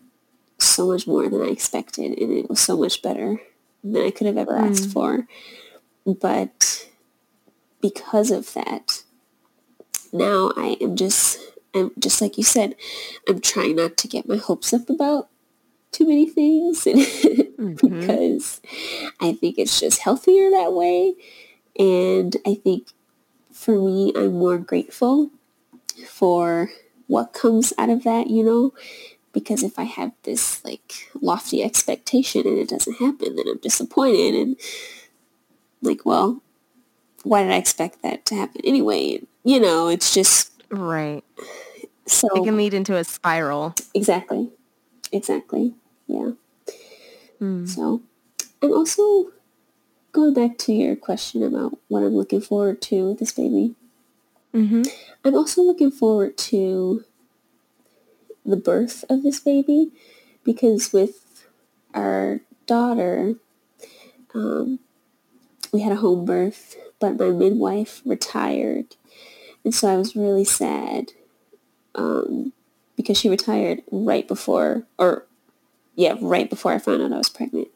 so 0.58 0.88
much 0.88 1.08
more 1.08 1.30
than 1.30 1.42
I 1.42 1.48
expected, 1.48 2.18
and 2.20 2.32
it 2.32 2.50
was 2.50 2.60
so 2.60 2.78
much 2.78 3.02
better 3.02 3.42
than 3.84 4.06
I 4.06 4.12
could 4.12 4.28
have 4.28 4.38
ever 4.38 4.54
mm. 4.54 4.70
asked 4.70 4.92
for. 4.92 5.28
But 6.06 6.90
because 7.82 8.32
of 8.32 8.54
that, 8.54 9.04
now 10.12 10.52
I 10.58 10.78
am 10.82 10.96
just, 10.96 11.40
I'm 11.74 11.92
just 12.00 12.22
like 12.22 12.38
you 12.38 12.44
said, 12.44 12.76
I'm 13.28 13.42
trying 13.42 13.76
not 13.76 13.98
to 13.98 14.08
get 14.08 14.28
my 14.28 14.38
hopes 14.38 14.74
up 14.74 14.90
about 14.90 15.30
too 15.92 16.08
many 16.08 16.28
things 16.28 16.84
mm-hmm. 16.86 17.74
because 17.74 18.62
I 19.20 19.34
think 19.34 19.58
it's 19.58 19.80
just 19.80 20.00
healthier 20.00 20.50
that 20.52 20.74
way. 20.74 21.16
And 21.78 22.36
I 22.46 22.56
think 22.56 22.90
for 23.60 23.78
me, 23.78 24.14
I'm 24.16 24.40
more 24.40 24.58
grateful 24.58 25.32
for 26.08 26.72
what 27.08 27.34
comes 27.34 27.74
out 27.78 27.90
of 27.90 28.06
that, 28.06 28.30
you 28.30 28.42
know, 28.42 28.74
because 29.34 29.64
if 29.64 29.78
I 29.78 29.84
have 29.84 30.14
this 30.24 30.64
like 30.64 31.10
lofty 31.20 31.62
expectation 31.62 32.48
and 32.48 32.58
it 32.58 32.70
doesn't 32.70 33.00
happen, 33.00 33.36
then 33.36 33.46
I'm 33.50 33.58
disappointed 33.58 34.34
and 34.34 34.56
like, 35.82 36.06
well, 36.06 36.42
why 37.24 37.44
did 37.44 37.52
I 37.52 37.58
expect 37.58 38.02
that 38.02 38.26
to 38.28 38.36
happen 38.36 38.62
anyway? 38.64 39.24
You 39.44 39.60
know, 39.60 39.90
it's 39.90 40.14
just 40.14 40.54
right. 40.70 41.26
So 42.06 42.30
it 42.36 42.46
can 42.46 42.56
lead 42.56 42.74
into 42.74 42.96
a 42.96 43.04
spiral. 43.04 43.76
Exactly. 43.94 44.52
Exactly. 45.12 45.74
Yeah. 46.08 46.32
Mm. 47.42 47.68
So 47.68 48.04
I'm 48.62 48.72
also 48.72 49.34
going 50.12 50.34
back 50.34 50.58
to 50.60 50.74
your 50.74 50.96
question 50.96 51.44
about 51.44 51.78
what 51.88 52.04
I'm 52.04 52.16
looking 52.16 52.42
forward 52.42 52.82
to 52.84 53.10
with 53.10 53.20
this 53.20 53.32
baby, 53.32 53.76
mm-hmm. 54.54 54.82
I'm 55.24 55.36
also 55.36 55.62
looking 55.62 55.92
forward 55.92 56.38
to 56.38 57.04
the 58.46 58.58
birth 58.58 59.06
of 59.10 59.24
this 59.24 59.40
baby 59.40 59.92
because 60.44 60.92
with 60.92 61.48
our 61.94 62.42
daughter, 62.66 63.36
um, 64.34 64.80
we 65.72 65.82
had 65.82 65.92
a 65.92 65.98
home 65.98 66.26
birth, 66.26 66.76
but 67.00 67.18
my 67.18 67.30
midwife 67.30 68.02
retired. 68.06 68.96
And 69.64 69.76
so 69.76 69.88
I 69.88 69.98
was 69.98 70.16
really 70.16 70.46
sad 70.46 71.12
um, 71.96 72.54
because 72.96 73.18
she 73.18 73.30
retired 73.30 73.82
right 73.92 74.28
before, 74.28 74.84
or 74.98 75.26
yeah, 75.96 76.16
right 76.22 76.50
before 76.50 76.74
I 76.74 76.80
found 76.80 77.02
out 77.02 77.14
I 77.14 77.18
was 77.18 77.30
pregnant 77.30 77.68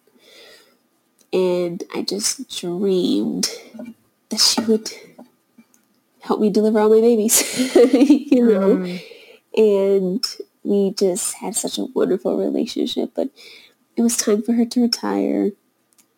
and 1.33 1.83
I 1.93 2.03
just 2.03 2.49
dreamed 2.57 3.49
that 4.29 4.39
she 4.39 4.61
would 4.61 4.91
help 6.21 6.39
me 6.39 6.49
deliver 6.49 6.79
all 6.79 6.89
my 6.89 7.01
babies, 7.01 7.75
you 7.75 8.45
know. 8.45 8.77
Mm. 8.77 9.03
And 9.55 10.25
we 10.63 10.91
just 10.91 11.35
had 11.35 11.55
such 11.55 11.77
a 11.77 11.85
wonderful 11.85 12.37
relationship, 12.37 13.11
but 13.15 13.29
it 13.97 14.01
was 14.01 14.15
time 14.15 14.41
for 14.41 14.53
her 14.53 14.65
to 14.65 14.81
retire, 14.81 15.51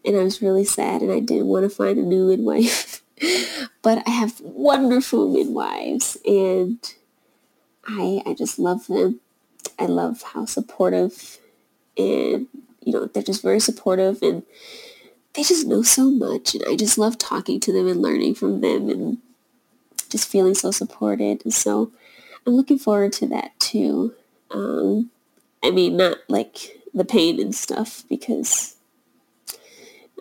and 0.05 0.15
I 0.15 0.23
was 0.23 0.41
really 0.41 0.65
sad, 0.65 1.01
and 1.01 1.11
I 1.11 1.19
didn't 1.19 1.47
want 1.47 1.63
to 1.63 1.75
find 1.75 1.97
a 1.97 2.03
new 2.03 2.27
midwife 2.27 3.01
but 3.81 4.03
I 4.05 4.11
have 4.11 4.39
wonderful 4.41 5.31
midwives 5.31 6.17
and 6.25 6.77
I, 7.87 8.21
I 8.25 8.33
just 8.33 8.59
love 8.59 8.87
them. 8.87 9.19
I 9.79 9.85
love 9.85 10.21
how 10.21 10.45
supportive 10.45 11.39
and, 11.97 12.47
you 12.81 12.93
know, 12.93 13.05
they're 13.05 13.23
just 13.23 13.41
very 13.41 13.59
supportive 13.59 14.21
and 14.21 14.43
they 15.35 15.43
just 15.43 15.67
know 15.67 15.81
so 15.83 16.09
much. 16.09 16.55
And 16.55 16.63
I 16.67 16.75
just 16.75 16.97
love 16.97 17.17
talking 17.17 17.59
to 17.61 17.71
them 17.71 17.87
and 17.87 18.01
learning 18.01 18.35
from 18.35 18.61
them 18.61 18.89
and 18.89 19.17
just 20.09 20.27
feeling 20.27 20.55
so 20.55 20.71
supported. 20.71 21.43
And 21.43 21.53
so 21.53 21.91
I'm 22.45 22.53
looking 22.53 22.79
forward 22.79 23.13
to 23.13 23.27
that 23.27 23.59
too. 23.59 24.13
Um, 24.51 25.11
I 25.63 25.71
mean, 25.71 25.97
not 25.97 26.17
like 26.29 26.81
the 26.93 27.05
pain 27.05 27.39
and 27.41 27.53
stuff 27.53 28.03
because 28.07 28.75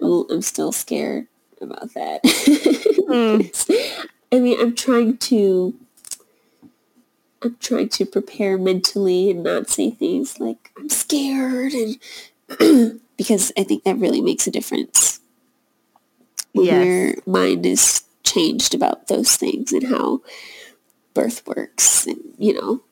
I'm, 0.03 0.25
I'm 0.31 0.43
still 0.43 0.73
scared 0.73 1.27
about 1.61 1.95
that. 1.95 2.23
mm. 2.25 4.01
I 4.33 4.41
mean, 4.41 4.61
I'm 4.61 4.75
trying 4.75 5.19
to 5.19 5.75
I'm 7.43 7.57
trying 7.61 7.91
to 7.91 8.07
prepare 8.07 8.57
mentally 8.57 9.31
and 9.31 9.43
not 9.43 9.69
say 9.69 9.91
things 9.91 10.41
like 10.41 10.73
I'm 10.79 10.89
scared 10.89 11.75
and 11.75 13.01
because 13.17 13.53
I 13.57 13.65
think 13.65 13.85
that 13.85 13.99
really 13.99 14.21
makes 14.21 14.47
a 14.47 14.51
difference 14.51 15.21
when 16.53 16.67
yes. 16.67 16.87
your 16.87 17.15
mind 17.27 17.67
is 17.67 18.05
changed 18.23 18.75
about 18.75 19.09
those 19.09 19.37
things 19.37 19.73
and 19.73 19.89
how 19.89 20.23
birth 21.13 21.47
works 21.47 22.07
and 22.07 22.21
you 22.39 22.55
know 22.55 22.83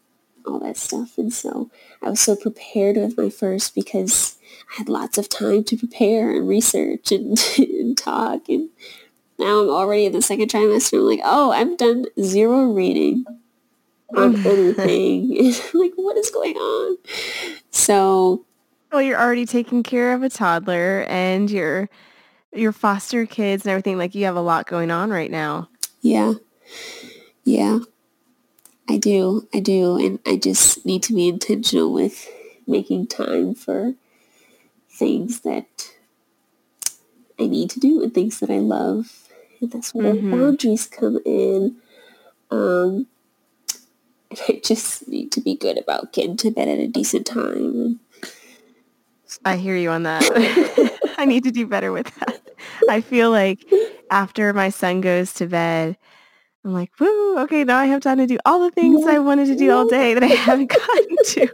all 0.47 0.59
that 0.59 0.77
stuff 0.77 1.17
and 1.19 1.33
so 1.33 1.71
I 2.03 2.11
was 2.11 2.21
so 2.21 2.37
prepared 2.37 2.97
with 2.97 3.17
my 3.17 3.31
first 3.31 3.75
because 3.75 4.37
I 4.73 4.79
had 4.79 4.89
lots 4.89 5.19
of 5.19 5.29
time 5.29 5.65
to 5.65 5.77
prepare 5.77 6.31
and 6.35 6.49
research 6.49 7.13
and, 7.13 7.39
and 7.59 7.97
talk 7.97 8.49
and 8.49 8.69
now 9.39 9.63
I'm 9.63 9.71
already 9.71 10.05
in 10.05 10.13
the 10.13 10.23
second 10.23 10.51
trimester 10.51 10.99
I'm 10.99 11.07
like 11.07 11.21
oh 11.25 11.51
I've 11.53 11.77
done 11.77 12.07
zero 12.21 12.65
reading 12.65 13.25
on 14.17 14.37
anything. 14.47 15.53
like, 15.75 15.93
what 15.97 16.17
is 16.17 16.31
going 16.31 16.57
on? 16.57 16.99
So, 17.71 18.45
well, 18.93 19.03
you're 19.03 19.21
already 19.21 19.47
taking 19.47 19.83
care 19.83 20.13
of 20.13 20.23
a 20.23 20.29
toddler 20.29 21.05
and 21.09 21.51
your 21.51 21.89
your 22.55 22.73
foster 22.73 23.25
kids 23.25 23.65
and 23.65 23.71
everything. 23.71 23.97
Like, 23.97 24.15
you 24.15 24.27
have 24.27 24.37
a 24.37 24.43
lot 24.43 24.67
going 24.67 24.91
on 24.91 25.11
right 25.11 25.31
now. 25.31 25.71
Yeah, 26.03 26.35
yeah, 27.45 27.79
I 28.89 28.99
do, 28.99 29.49
I 29.55 29.61
do, 29.61 29.97
and 29.97 30.19
I 30.27 30.37
just 30.37 30.85
need 30.85 31.03
to 31.05 31.15
be 31.15 31.29
intentional 31.29 31.93
with 31.93 32.29
making 32.67 33.07
time 33.07 33.55
for 33.55 33.95
things 34.91 35.41
that 35.41 35.91
I 37.41 37.47
need 37.47 37.71
to 37.71 37.81
do 37.81 38.03
and 38.03 38.13
things 38.13 38.41
that 38.41 38.51
I 38.51 38.59
love. 38.59 39.29
And 39.61 39.71
that's 39.71 39.95
where 39.95 40.15
mm-hmm. 40.15 40.31
boundaries 40.31 40.87
come 40.87 41.19
in. 41.25 41.77
Um, 42.51 43.07
I 44.49 44.61
just 44.63 45.09
need 45.09 45.33
to 45.33 45.41
be 45.41 45.55
good 45.55 45.79
about 45.79 46.13
getting 46.13 46.37
to 46.39 46.51
bed 46.51 46.69
at 46.69 46.79
a 46.79 46.89
decent 46.89 47.27
time. 47.27 48.01
I 49.45 49.57
hear 49.57 49.77
you 49.77 49.91
on 49.91 50.05
that. 50.05 50.23
I 51.19 51.25
need 51.25 51.45
to 51.45 51.51
do 51.51 51.67
better 51.67 51.93
with 51.93 52.13
that. 52.17 52.41
I 52.89 53.01
feel 53.01 53.31
like 53.31 53.65
after 54.11 54.53
my 54.53 54.71
son 54.71 55.01
goes 55.01 55.33
to 55.35 55.47
bed, 55.47 55.97
I'm 56.65 56.73
like, 56.73 56.91
woo, 57.01 57.39
okay, 57.41 57.65
now 57.65 57.79
I 57.79 57.87
have 57.87 58.03
time 58.03 58.19
to 58.19 58.27
do 58.27 58.39
all 58.45 58.61
the 58.61 58.71
things 58.71 59.05
I 59.07 59.19
wanted 59.19 59.47
to 59.47 59.57
do 59.57 59.73
all 59.73 59.87
day 59.89 60.15
that 60.15 60.23
I 60.23 60.27
haven't 60.27 60.71
gotten 60.71 61.17
to. 61.25 61.49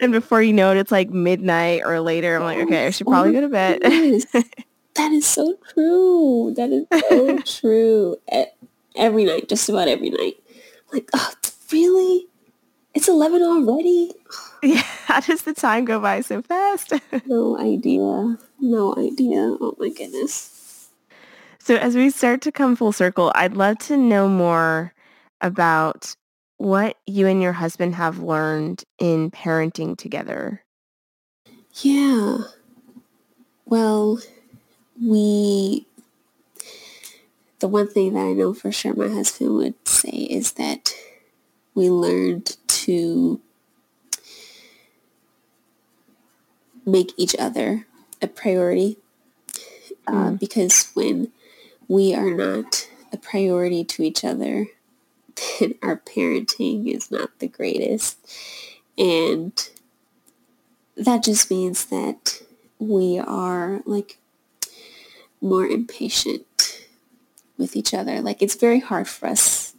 and 0.00 0.12
before 0.12 0.42
you 0.42 0.52
know 0.52 0.72
it, 0.72 0.76
it's 0.76 0.90
like 0.90 1.10
midnight 1.10 1.82
or 1.84 2.00
later. 2.00 2.36
I'm 2.36 2.42
like, 2.42 2.58
okay, 2.58 2.86
I 2.86 2.90
should 2.90 3.06
probably 3.06 3.32
go 3.32 3.42
to 3.42 3.48
bed. 3.48 3.80
that 3.82 5.12
is 5.12 5.26
so 5.26 5.56
true. 5.72 6.52
That 6.56 6.70
is 6.70 6.86
so 7.08 7.38
true. 7.60 8.16
Every 8.96 9.24
night, 9.24 9.48
just 9.48 9.68
about 9.68 9.88
every 9.88 10.10
night 10.10 10.36
like, 10.92 11.08
oh, 11.14 11.32
really? 11.72 12.26
It's 12.94 13.08
11 13.08 13.42
already? 13.42 14.12
Yeah, 14.64 14.84
how 15.06 15.18
does 15.18 15.42
the 15.42 15.54
time 15.54 15.84
go 15.84 15.98
by 15.98 16.20
so 16.20 16.40
fast? 16.40 16.92
no 17.26 17.58
idea. 17.58 18.38
No 18.60 18.94
idea. 18.96 19.56
Oh 19.60 19.74
my 19.76 19.88
goodness. 19.88 20.88
So 21.58 21.74
as 21.74 21.96
we 21.96 22.10
start 22.10 22.42
to 22.42 22.52
come 22.52 22.76
full 22.76 22.92
circle, 22.92 23.32
I'd 23.34 23.56
love 23.56 23.78
to 23.78 23.96
know 23.96 24.28
more 24.28 24.94
about 25.40 26.14
what 26.58 26.96
you 27.08 27.26
and 27.26 27.42
your 27.42 27.54
husband 27.54 27.96
have 27.96 28.20
learned 28.20 28.84
in 29.00 29.32
parenting 29.32 29.98
together. 29.98 30.62
Yeah. 31.80 32.38
Well, 33.64 34.20
we 35.04 35.86
the 37.58 37.66
one 37.66 37.88
thing 37.88 38.14
that 38.14 38.20
I 38.20 38.32
know 38.32 38.54
for 38.54 38.70
sure 38.70 38.94
my 38.94 39.08
husband 39.08 39.54
would 39.56 39.88
say 39.88 40.10
is 40.10 40.52
that 40.52 40.94
we 41.74 41.90
learned 41.90 42.56
to 42.68 43.40
make 46.84 47.12
each 47.16 47.36
other 47.38 47.86
a 48.20 48.26
priority 48.26 48.98
uh, 50.06 50.30
mm. 50.30 50.40
because 50.40 50.90
when 50.94 51.30
we 51.88 52.14
are 52.14 52.30
not 52.30 52.88
a 53.12 53.16
priority 53.16 53.84
to 53.84 54.02
each 54.02 54.24
other, 54.24 54.66
then 55.60 55.74
our 55.82 55.96
parenting 55.96 56.92
is 56.92 57.10
not 57.10 57.38
the 57.38 57.48
greatest. 57.48 58.18
And 58.98 59.52
that 60.96 61.22
just 61.22 61.50
means 61.50 61.86
that 61.86 62.42
we 62.78 63.18
are 63.18 63.80
like 63.84 64.18
more 65.40 65.66
impatient 65.66 66.86
with 67.58 67.76
each 67.76 67.94
other. 67.94 68.20
Like 68.20 68.42
it's 68.42 68.54
very 68.54 68.80
hard 68.80 69.08
for 69.08 69.28
us 69.28 69.74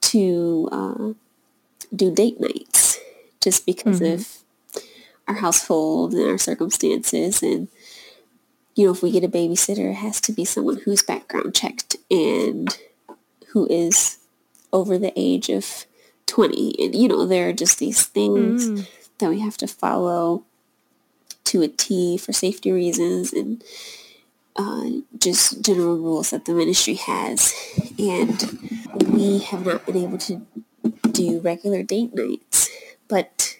to 0.00 0.68
uh, 0.72 1.12
do 1.94 2.14
date 2.14 2.40
nights 2.40 2.98
just 3.40 3.66
because 3.66 4.00
mm-hmm. 4.00 4.14
of 4.14 4.82
our 5.26 5.36
household 5.36 6.14
and 6.14 6.28
our 6.28 6.38
circumstances. 6.38 7.42
And, 7.42 7.68
you 8.74 8.86
know, 8.86 8.92
if 8.92 9.02
we 9.02 9.10
get 9.10 9.24
a 9.24 9.28
babysitter, 9.28 9.90
it 9.90 9.96
has 9.96 10.20
to 10.22 10.32
be 10.32 10.44
someone 10.44 10.80
who's 10.84 11.02
background 11.02 11.54
checked 11.54 11.96
and 12.10 12.76
who 13.48 13.66
is 13.68 14.18
over 14.72 14.98
the 14.98 15.12
age 15.16 15.48
of 15.48 15.86
20. 16.26 16.74
And, 16.84 16.94
you 16.94 17.08
know, 17.08 17.26
there 17.26 17.48
are 17.48 17.54
just 17.54 17.78
these 17.78 18.04
things 18.04 18.68
mm. 18.68 18.88
that 19.18 19.30
we 19.30 19.40
have 19.40 19.56
to 19.58 19.66
follow 19.66 20.44
to 21.44 21.62
a 21.62 21.68
T 21.68 22.18
for 22.18 22.32
safety 22.32 22.70
reasons. 22.72 23.32
And, 23.32 23.62
uh, 24.58 24.90
just 25.18 25.62
general 25.62 25.96
rules 25.96 26.30
that 26.30 26.44
the 26.44 26.52
ministry 26.52 26.94
has. 26.94 27.54
And 27.98 28.58
we 29.06 29.38
have 29.38 29.64
not 29.64 29.86
been 29.86 29.96
able 29.96 30.18
to 30.18 30.44
do 31.18 31.40
regular 31.40 31.82
date 31.82 32.14
nights. 32.14 32.70
But 33.08 33.58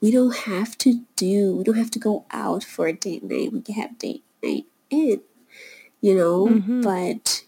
we 0.00 0.10
don't 0.10 0.36
have 0.36 0.76
to 0.78 1.02
do, 1.16 1.56
we 1.56 1.64
don't 1.64 1.76
have 1.76 1.90
to 1.92 1.98
go 1.98 2.24
out 2.30 2.64
for 2.64 2.86
a 2.86 2.92
date 2.92 3.24
night. 3.24 3.52
We 3.52 3.60
can 3.60 3.74
have 3.74 3.98
date 3.98 4.24
night 4.42 4.66
in, 4.90 5.20
you 6.00 6.14
know, 6.14 6.46
mm-hmm. 6.46 6.82
but 6.82 7.44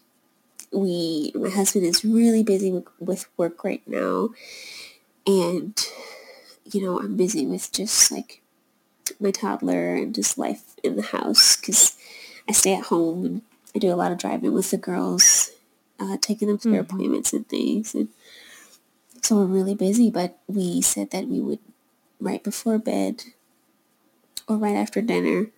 we, 0.73 1.33
my 1.35 1.51
husband 1.51 1.85
is 1.85 2.05
really 2.05 2.43
busy 2.43 2.83
with, 2.99 3.27
work 3.37 3.65
right 3.65 3.83
now. 3.87 4.31
And, 5.27 5.79
you 6.65 6.83
know, 6.83 6.99
I'm 6.99 7.17
busy 7.17 7.47
with 7.47 7.71
just 7.71 8.11
like 8.11 8.43
my 9.21 9.31
toddler 9.31 9.95
and 9.95 10.15
just 10.15 10.39
life 10.39 10.75
in 10.83 10.97
the 10.97 11.03
house 11.03 11.57
because 11.57 11.97
I 12.49 12.53
stay 12.53 12.75
at 12.75 12.85
home 12.85 13.25
and 13.25 13.43
I 13.75 13.79
do 13.79 13.93
a 13.93 13.97
lot 13.97 14.13
of 14.13 14.19
driving 14.19 14.53
with 14.53 14.71
the 14.71 14.79
girls, 14.79 15.51
uh, 16.01 16.17
taking 16.21 16.49
them 16.49 16.59
to 16.59 16.71
their 16.71 16.83
mm-hmm. 16.83 16.95
appointments 16.95 17.33
and 17.33 17.49
things. 17.49 17.95
And 17.95 18.09
so 19.29 19.37
we're 19.37 19.45
really 19.45 19.75
busy, 19.75 20.11
but 20.11 20.39
we 20.47 20.81
said 20.81 21.11
that 21.11 21.29
we 21.29 21.39
would, 21.39 21.59
right 22.19 22.43
before 22.43 22.79
bed 22.79 23.25
or 24.49 24.57
right 24.57 24.75
after 24.75 25.03
dinner, 25.03 25.49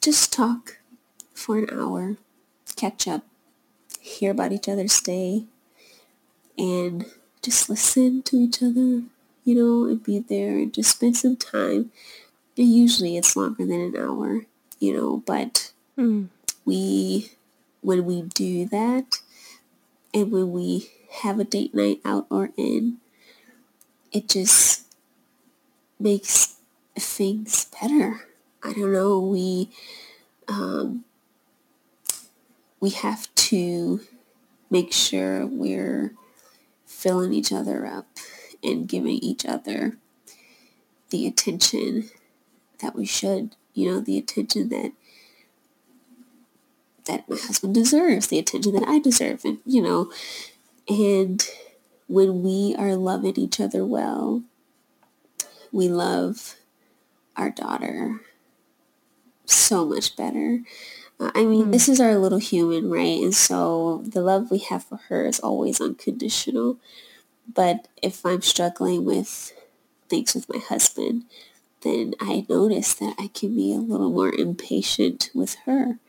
just 0.00 0.32
talk 0.32 0.78
for 1.32 1.56
an 1.56 1.68
hour, 1.70 2.16
catch 2.74 3.06
up, 3.06 3.22
hear 4.00 4.32
about 4.32 4.50
each 4.50 4.68
other's 4.68 5.00
day, 5.00 5.44
and 6.58 7.06
just 7.42 7.70
listen 7.70 8.24
to 8.24 8.38
each 8.38 8.60
other, 8.60 9.04
you 9.44 9.54
know, 9.54 9.84
and 9.88 10.02
be 10.02 10.18
there 10.18 10.58
and 10.58 10.74
just 10.74 10.90
spend 10.90 11.16
some 11.16 11.36
time 11.36 11.92
And 12.58 12.66
usually 12.66 13.16
it's 13.16 13.36
longer 13.36 13.64
than 13.66 13.80
an 13.80 13.96
hour, 13.96 14.46
you 14.80 14.96
know, 14.96 15.22
but 15.24 15.70
mm. 15.96 16.26
we, 16.64 17.30
when 17.82 18.04
we 18.04 18.22
do 18.22 18.66
that 18.66 19.20
and 20.12 20.32
when 20.32 20.50
we 20.50 20.90
have 21.10 21.38
a 21.38 21.44
date 21.44 21.74
night 21.74 22.00
out 22.04 22.26
or 22.30 22.50
in, 22.56 22.98
it 24.12 24.28
just 24.28 24.84
makes 25.98 26.56
things 26.96 27.66
better. 27.80 28.26
I 28.62 28.72
don't 28.72 28.92
know, 28.92 29.18
we, 29.18 29.70
um, 30.48 31.04
we 32.80 32.90
have 32.90 33.32
to 33.34 34.00
make 34.70 34.92
sure 34.92 35.46
we're 35.46 36.14
filling 36.86 37.32
each 37.32 37.52
other 37.52 37.86
up 37.86 38.06
and 38.62 38.88
giving 38.88 39.16
each 39.16 39.44
other 39.46 39.96
the 41.10 41.26
attention 41.26 42.10
that 42.80 42.94
we 42.94 43.04
should, 43.04 43.56
you 43.74 43.90
know, 43.90 44.00
the 44.00 44.18
attention 44.18 44.68
that 44.68 44.92
that 47.06 47.28
my 47.28 47.36
husband 47.36 47.74
deserves, 47.74 48.28
the 48.28 48.38
attention 48.38 48.74
that 48.74 48.86
I 48.86 48.98
deserve, 48.98 49.44
and 49.44 49.58
you 49.66 49.82
know, 49.82 50.12
and 50.90 51.48
when 52.08 52.42
we 52.42 52.74
are 52.76 52.96
loving 52.96 53.38
each 53.38 53.60
other 53.60 53.86
well, 53.86 54.42
we 55.70 55.88
love 55.88 56.56
our 57.36 57.50
daughter 57.50 58.20
so 59.46 59.86
much 59.86 60.16
better. 60.16 60.62
Uh, 61.20 61.30
I 61.34 61.44
mean, 61.44 61.66
mm. 61.66 61.72
this 61.72 61.88
is 61.88 62.00
our 62.00 62.18
little 62.18 62.40
human, 62.40 62.90
right? 62.90 63.22
And 63.22 63.34
so 63.34 64.02
the 64.04 64.20
love 64.20 64.50
we 64.50 64.58
have 64.58 64.82
for 64.82 64.96
her 65.08 65.24
is 65.26 65.38
always 65.38 65.80
unconditional. 65.80 66.78
But 67.52 67.86
if 68.02 68.26
I'm 68.26 68.42
struggling 68.42 69.04
with 69.04 69.52
things 70.08 70.34
with 70.34 70.48
my 70.48 70.58
husband, 70.58 71.24
then 71.82 72.14
I 72.20 72.44
notice 72.48 72.94
that 72.94 73.14
I 73.16 73.28
can 73.28 73.54
be 73.54 73.72
a 73.72 73.78
little 73.78 74.10
more 74.10 74.32
impatient 74.32 75.30
with 75.34 75.54
her 75.66 76.00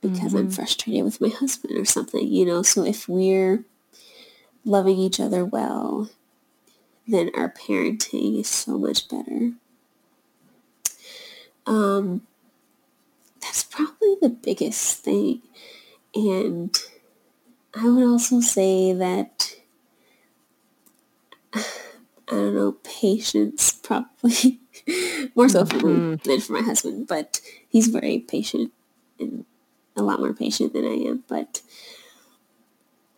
because 0.00 0.18
mm-hmm. 0.32 0.38
I'm 0.38 0.50
frustrated 0.50 1.04
with 1.04 1.20
my 1.20 1.28
husband 1.28 1.78
or 1.78 1.84
something, 1.84 2.26
you 2.26 2.44
know. 2.44 2.62
So 2.62 2.84
if 2.84 3.08
we're 3.08 3.64
loving 4.66 4.98
each 4.98 5.20
other 5.20 5.44
well, 5.44 6.10
then 7.06 7.30
our 7.34 7.48
parenting 7.48 8.40
is 8.40 8.48
so 8.48 8.76
much 8.76 9.08
better. 9.08 9.52
Um, 11.66 12.26
that's 13.40 13.62
probably 13.62 14.16
the 14.20 14.28
biggest 14.28 14.98
thing. 14.98 15.40
And 16.14 16.76
I 17.74 17.88
would 17.88 18.04
also 18.04 18.40
say 18.40 18.92
that 18.92 19.56
I 21.54 21.62
don't 22.32 22.54
know, 22.56 22.72
patience 22.82 23.70
probably 23.70 24.58
more 25.36 25.48
so 25.48 25.64
for 25.64 25.76
mm-hmm. 25.76 26.10
me 26.12 26.16
than 26.24 26.40
for 26.40 26.54
my 26.54 26.62
husband, 26.62 27.06
but 27.06 27.40
he's 27.68 27.86
very 27.86 28.18
patient 28.18 28.72
and 29.20 29.44
a 29.96 30.02
lot 30.02 30.18
more 30.18 30.34
patient 30.34 30.72
than 30.72 30.84
I 30.84 31.08
am. 31.08 31.24
But 31.28 31.62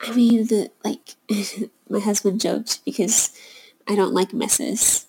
I 0.00 0.12
mean, 0.14 0.46
the 0.46 0.70
like 0.84 1.16
my 1.88 2.00
husband 2.00 2.40
joked 2.40 2.84
because 2.84 3.36
I 3.86 3.96
don't 3.96 4.14
like 4.14 4.32
messes, 4.32 5.06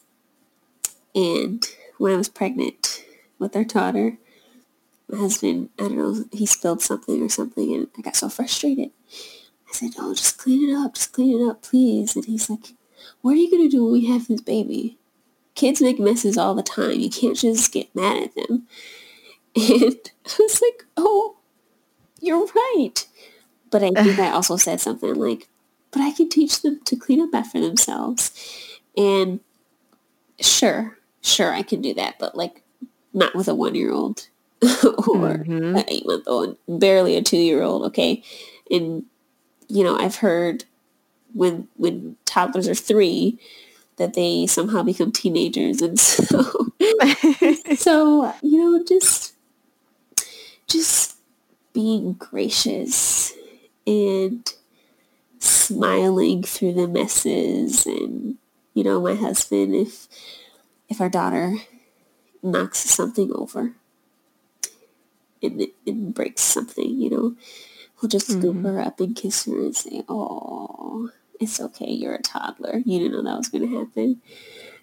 and 1.13 1.63
when 1.97 2.13
I 2.13 2.17
was 2.17 2.29
pregnant 2.29 3.03
with 3.37 3.55
our 3.55 3.63
daughter, 3.63 4.17
my 5.07 5.19
husband, 5.19 5.69
I 5.79 5.83
don't 5.83 5.97
know, 5.97 6.25
he 6.31 6.45
spilled 6.45 6.81
something 6.81 7.21
or 7.21 7.29
something, 7.29 7.73
and 7.73 7.87
I 7.97 8.01
got 8.01 8.15
so 8.15 8.29
frustrated. 8.29 8.91
I 9.69 9.73
said, 9.73 9.91
"Oh, 9.99 10.13
just 10.13 10.37
clean 10.37 10.69
it 10.69 10.73
up, 10.73 10.95
just 10.95 11.13
clean 11.13 11.39
it 11.39 11.47
up, 11.47 11.61
please." 11.61 12.15
And 12.15 12.25
he's 12.25 12.49
like, 12.49 12.73
"What 13.21 13.33
are 13.33 13.39
you 13.39 13.51
gonna 13.51 13.69
do 13.69 13.83
when 13.83 13.93
we 13.93 14.05
have 14.07 14.27
this 14.27 14.41
baby?" 14.41 14.97
Kids 15.55 15.81
make 15.81 15.99
messes 15.99 16.37
all 16.37 16.55
the 16.55 16.63
time. 16.63 16.99
You 16.99 17.09
can't 17.09 17.35
just 17.35 17.71
get 17.71 17.93
mad 17.95 18.23
at 18.23 18.35
them. 18.35 18.67
And 19.55 20.11
I 20.25 20.35
was 20.39 20.61
like, 20.61 20.85
"Oh, 20.95 21.37
you're 22.21 22.45
right." 22.55 23.07
But 23.71 23.83
I 23.83 23.89
think 23.91 24.19
I 24.19 24.29
also 24.31 24.57
said 24.57 24.81
something 24.81 25.15
like, 25.15 25.47
"But 25.91 26.01
I 26.01 26.11
can 26.11 26.29
teach 26.29 26.61
them 26.61 26.79
to 26.85 26.95
clean 26.95 27.21
up 27.21 27.33
after 27.33 27.59
themselves." 27.59 28.31
And 28.97 29.39
sure, 30.41 30.97
sure, 31.21 31.53
I 31.53 31.61
can 31.61 31.81
do 31.81 31.93
that, 31.93 32.15
but 32.19 32.35
like 32.35 32.63
not 33.13 33.35
with 33.35 33.47
a 33.47 33.55
one-year-old 33.55 34.27
or 34.61 34.67
mm-hmm. 34.67 35.75
an 35.75 35.85
eight-month-old, 35.87 36.57
barely 36.67 37.15
a 37.15 37.21
two-year-old. 37.21 37.83
Okay, 37.87 38.23
and 38.69 39.05
you 39.67 39.83
know, 39.83 39.97
I've 39.97 40.17
heard 40.17 40.65
when 41.33 41.67
when 41.77 42.17
toddlers 42.25 42.67
are 42.67 42.75
three 42.75 43.39
that 43.97 44.13
they 44.13 44.47
somehow 44.47 44.81
become 44.81 45.11
teenagers, 45.11 45.81
and 45.81 45.99
so 45.99 46.71
so 47.75 48.33
you 48.41 48.57
know, 48.57 48.83
just 48.83 49.33
just 50.67 51.17
being 51.73 52.13
gracious 52.13 53.33
and 53.89 54.53
smiling 55.39 56.43
through 56.43 56.73
the 56.73 56.87
messes 56.87 57.85
and 57.85 58.35
you 58.73 58.83
know 58.83 59.01
my 59.01 59.15
husband 59.15 59.73
if 59.73 60.07
if 60.89 60.99
our 60.99 61.09
daughter 61.09 61.55
knocks 62.41 62.79
something 62.79 63.31
over 63.33 63.73
and, 65.41 65.67
and 65.85 66.13
breaks 66.13 66.41
something, 66.41 66.89
you 66.89 67.09
know, 67.09 67.35
he'll 67.99 68.09
just 68.09 68.27
scoop 68.27 68.55
mm-hmm. 68.55 68.65
her 68.65 68.79
up 68.79 68.99
and 68.99 69.15
kiss 69.15 69.45
her 69.45 69.57
and 69.57 69.75
say, 69.75 70.03
oh, 70.09 71.09
it's 71.39 71.59
okay, 71.59 71.89
you're 71.89 72.15
a 72.15 72.21
toddler. 72.21 72.81
You 72.85 72.99
didn't 72.99 73.13
know 73.13 73.23
that 73.23 73.37
was 73.37 73.49
going 73.49 73.69
to 73.69 73.79
happen. 73.79 74.21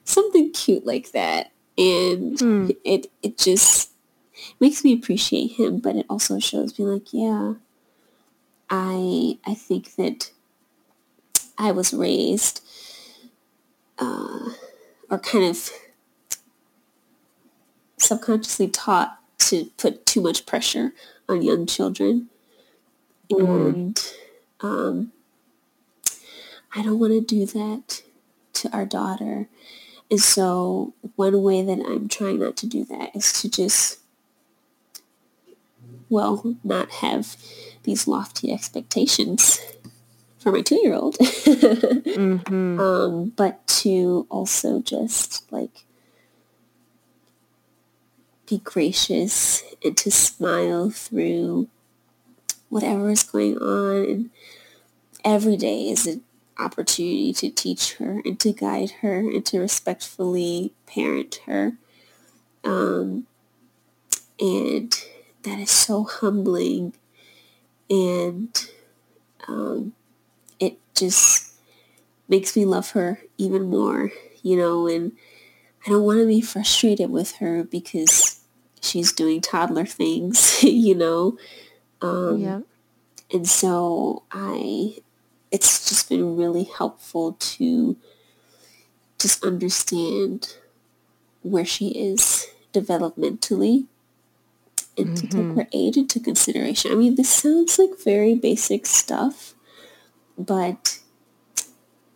Something 0.04 0.52
cute 0.52 0.86
like 0.86 1.12
that. 1.12 1.52
And 1.78 2.38
mm. 2.38 2.76
it, 2.84 3.10
it 3.22 3.36
just 3.36 3.90
makes 4.60 4.82
me 4.82 4.94
appreciate 4.94 5.52
him, 5.52 5.78
but 5.78 5.96
it 5.96 6.06
also 6.08 6.38
shows 6.38 6.78
me 6.78 6.86
like, 6.86 7.12
yeah, 7.12 7.54
I, 8.68 9.38
I 9.46 9.54
think 9.54 9.94
that 9.96 10.30
I 11.58 11.70
was 11.70 11.94
raised 11.94 12.62
uh, 13.98 14.50
or 15.10 15.18
kind 15.18 15.44
of 15.44 15.70
subconsciously 17.98 18.68
taught 18.68 19.18
to 19.38 19.66
put 19.76 20.06
too 20.06 20.20
much 20.20 20.46
pressure 20.46 20.92
on 21.28 21.42
young 21.42 21.66
children. 21.66 22.28
Mm. 23.30 23.74
And 23.74 24.12
um, 24.60 25.12
I 26.74 26.82
don't 26.82 26.98
want 26.98 27.12
to 27.12 27.20
do 27.20 27.46
that 27.46 28.02
to 28.54 28.70
our 28.70 28.84
daughter. 28.84 29.48
And 30.10 30.20
so 30.20 30.94
one 31.16 31.42
way 31.42 31.62
that 31.62 31.80
I'm 31.86 32.08
trying 32.08 32.38
not 32.38 32.56
to 32.58 32.66
do 32.66 32.84
that 32.84 33.14
is 33.14 33.32
to 33.40 33.50
just, 33.50 33.98
well, 36.08 36.56
not 36.62 36.90
have 36.90 37.36
these 37.86 38.06
lofty 38.06 38.52
expectations 38.52 39.58
for 40.38 40.52
my 40.52 40.60
two-year-old. 40.60 41.16
mm-hmm. 41.18 42.80
um, 42.80 43.32
but 43.36 43.66
to 43.66 44.26
also 44.28 44.80
just 44.82 45.50
like 45.50 45.86
be 48.46 48.58
gracious 48.58 49.62
and 49.84 49.96
to 49.96 50.10
smile 50.10 50.90
through 50.90 51.68
whatever 52.68 53.10
is 53.10 53.22
going 53.22 53.58
on. 53.58 54.04
And 54.04 54.30
every 55.24 55.56
day 55.56 55.88
is 55.88 56.06
an 56.06 56.22
opportunity 56.58 57.32
to 57.32 57.50
teach 57.50 57.94
her 57.94 58.22
and 58.24 58.38
to 58.40 58.52
guide 58.52 58.90
her 59.02 59.18
and 59.18 59.44
to 59.46 59.58
respectfully 59.58 60.72
parent 60.86 61.40
her. 61.46 61.72
Um, 62.64 63.26
and 64.40 64.94
that 65.42 65.58
is 65.58 65.70
so 65.70 66.04
humbling. 66.04 66.94
And 67.88 68.70
um, 69.48 69.92
it 70.58 70.78
just 70.94 71.52
makes 72.28 72.56
me 72.56 72.64
love 72.64 72.90
her 72.90 73.20
even 73.38 73.62
more, 73.70 74.12
you 74.42 74.56
know, 74.56 74.88
and 74.88 75.12
I 75.86 75.90
don't 75.90 76.04
want 76.04 76.18
to 76.18 76.26
be 76.26 76.40
frustrated 76.40 77.10
with 77.10 77.36
her 77.36 77.62
because 77.62 78.40
she's 78.80 79.12
doing 79.12 79.40
toddler 79.40 79.86
things, 79.86 80.62
you 80.62 80.94
know. 80.94 81.38
Um, 82.02 82.38
yeah. 82.38 82.60
And 83.32 83.48
so 83.48 84.24
I, 84.30 84.96
it's 85.50 85.88
just 85.88 86.08
been 86.08 86.36
really 86.36 86.64
helpful 86.64 87.32
to 87.38 87.96
just 89.18 89.44
understand 89.44 90.56
where 91.42 91.64
she 91.64 91.88
is 91.88 92.46
developmentally 92.72 93.86
and 94.98 95.08
mm-hmm. 95.08 95.14
to 95.14 95.26
take 95.26 95.56
her 95.56 95.68
age 95.72 95.96
into 95.96 96.20
consideration. 96.20 96.92
I 96.92 96.94
mean, 96.94 97.14
this 97.14 97.28
sounds 97.28 97.78
like 97.78 97.90
very 98.02 98.34
basic 98.34 98.86
stuff, 98.86 99.54
but 100.38 101.00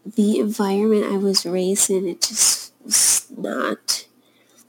the 0.04 0.38
environment 0.38 1.04
I 1.04 1.16
was 1.16 1.44
raised 1.44 1.90
in, 1.90 2.06
it 2.06 2.22
just 2.22 2.72
was 2.82 3.26
not, 3.36 4.06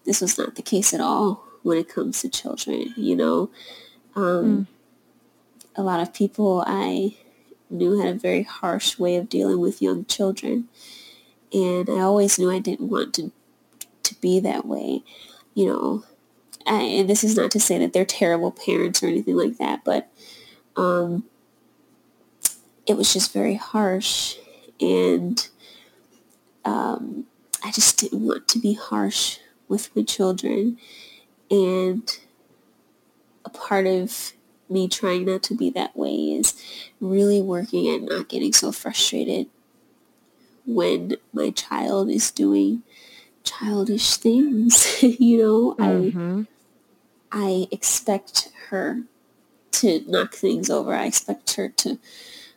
this 0.05 0.21
was 0.21 0.37
not 0.37 0.55
the 0.55 0.61
case 0.61 0.93
at 0.93 1.01
all 1.01 1.45
when 1.63 1.77
it 1.77 1.89
comes 1.89 2.21
to 2.21 2.29
children, 2.29 2.93
you 2.97 3.15
know. 3.15 3.49
Um, 4.15 4.67
mm. 4.67 4.67
A 5.75 5.83
lot 5.83 6.01
of 6.01 6.13
people 6.13 6.63
I 6.67 7.15
knew 7.69 7.97
had 7.99 8.13
a 8.13 8.19
very 8.19 8.43
harsh 8.43 8.99
way 8.99 9.15
of 9.15 9.29
dealing 9.29 9.59
with 9.59 9.81
young 9.81 10.05
children. 10.05 10.67
And 11.53 11.89
I 11.89 12.01
always 12.01 12.37
knew 12.37 12.51
I 12.51 12.59
didn't 12.59 12.89
want 12.89 13.13
to, 13.15 13.31
to 14.03 14.15
be 14.15 14.39
that 14.41 14.65
way, 14.65 15.03
you 15.53 15.67
know. 15.67 16.03
I, 16.65 16.81
and 16.81 17.09
this 17.09 17.23
is 17.23 17.35
not 17.35 17.51
to 17.51 17.59
say 17.59 17.77
that 17.79 17.93
they're 17.93 18.05
terrible 18.05 18.51
parents 18.51 19.01
or 19.01 19.07
anything 19.07 19.35
like 19.35 19.57
that, 19.57 19.83
but 19.83 20.09
um, 20.75 21.25
it 22.85 22.95
was 22.95 23.13
just 23.13 23.33
very 23.33 23.55
harsh. 23.55 24.35
And 24.79 25.47
um, 26.65 27.25
I 27.63 27.71
just 27.71 27.99
didn't 27.99 28.25
want 28.25 28.47
to 28.49 28.59
be 28.59 28.73
harsh 28.73 29.39
with 29.67 29.95
my 29.95 30.03
children. 30.03 30.77
And 31.49 32.09
a 33.45 33.49
part 33.49 33.87
of 33.87 34.33
me 34.69 34.87
trying 34.87 35.25
not 35.25 35.43
to 35.43 35.55
be 35.55 35.69
that 35.71 35.95
way 35.95 36.13
is 36.13 36.61
really 36.99 37.41
working 37.41 37.89
at 37.89 38.01
not 38.01 38.29
getting 38.29 38.53
so 38.53 38.71
frustrated 38.71 39.47
when 40.65 41.15
my 41.33 41.49
child 41.49 42.09
is 42.09 42.31
doing 42.31 42.83
childish 43.43 44.17
things. 44.17 45.01
you 45.19 45.37
know, 45.37 45.75
mm-hmm. 45.75 46.41
I 46.41 46.47
I 47.31 47.67
expect 47.71 48.49
her 48.69 49.03
to 49.73 50.03
knock 50.07 50.33
things 50.33 50.69
over. 50.69 50.93
I 50.93 51.05
expect 51.05 51.53
her 51.55 51.69
to 51.69 51.97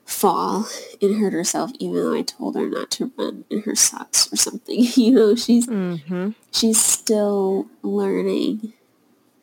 fall 0.04 0.66
and 1.00 1.18
hurt 1.18 1.32
herself 1.32 1.70
even 1.78 1.96
though 1.96 2.14
I 2.14 2.20
told 2.22 2.56
her 2.56 2.68
not 2.68 2.90
to 2.90 3.10
run 3.16 3.44
in 3.48 3.62
her 3.62 3.74
socks 3.74 4.30
or 4.32 4.36
something. 4.36 4.86
you 4.94 5.12
know, 5.12 5.34
she's 5.34 5.66
mm-hmm. 5.66 6.30
she's 6.50 6.80
still 6.80 7.68
learning. 7.82 8.72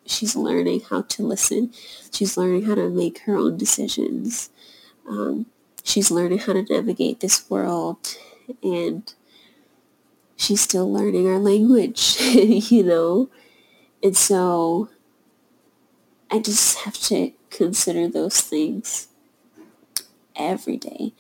She's 0.06 0.36
learning 0.36 0.82
how 0.90 1.04
to 1.04 1.24
listen. 1.24 1.72
She's 2.12 2.36
learning 2.36 2.66
how 2.66 2.76
to 2.76 2.90
make 2.90 3.20
her 3.20 3.36
own 3.36 3.58
decisions. 3.58 4.50
Um, 5.08 5.46
she's 5.84 6.12
learning 6.12 6.40
how 6.40 6.54
to 6.54 6.64
navigate 6.64 7.22
this 7.22 7.50
world 7.50 8.18
and 8.62 9.14
she's 10.42 10.62
still 10.62 10.92
learning 10.92 11.28
our 11.28 11.38
language, 11.38 12.18
you 12.20 12.84
know? 12.84 13.30
And 14.02 14.18
so 14.18 14.90
I 16.32 16.40
just 16.40 16.80
have 16.80 16.98
to 17.10 17.32
consider 17.52 18.08
those 18.08 18.42
things 18.42 19.10
every 20.36 20.78
day, 20.78 21.14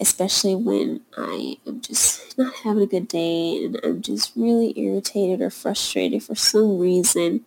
especially 0.00 0.54
when 0.54 1.02
I 1.16 1.58
am 1.66 1.82
just 1.82 2.38
not 2.38 2.54
having 2.64 2.84
a 2.84 2.86
good 2.86 3.08
day 3.08 3.62
and 3.62 3.78
I'm 3.84 4.00
just 4.00 4.32
really 4.34 4.72
irritated 4.78 5.42
or 5.42 5.50
frustrated 5.50 6.22
for 6.22 6.34
some 6.34 6.78
reason. 6.78 7.44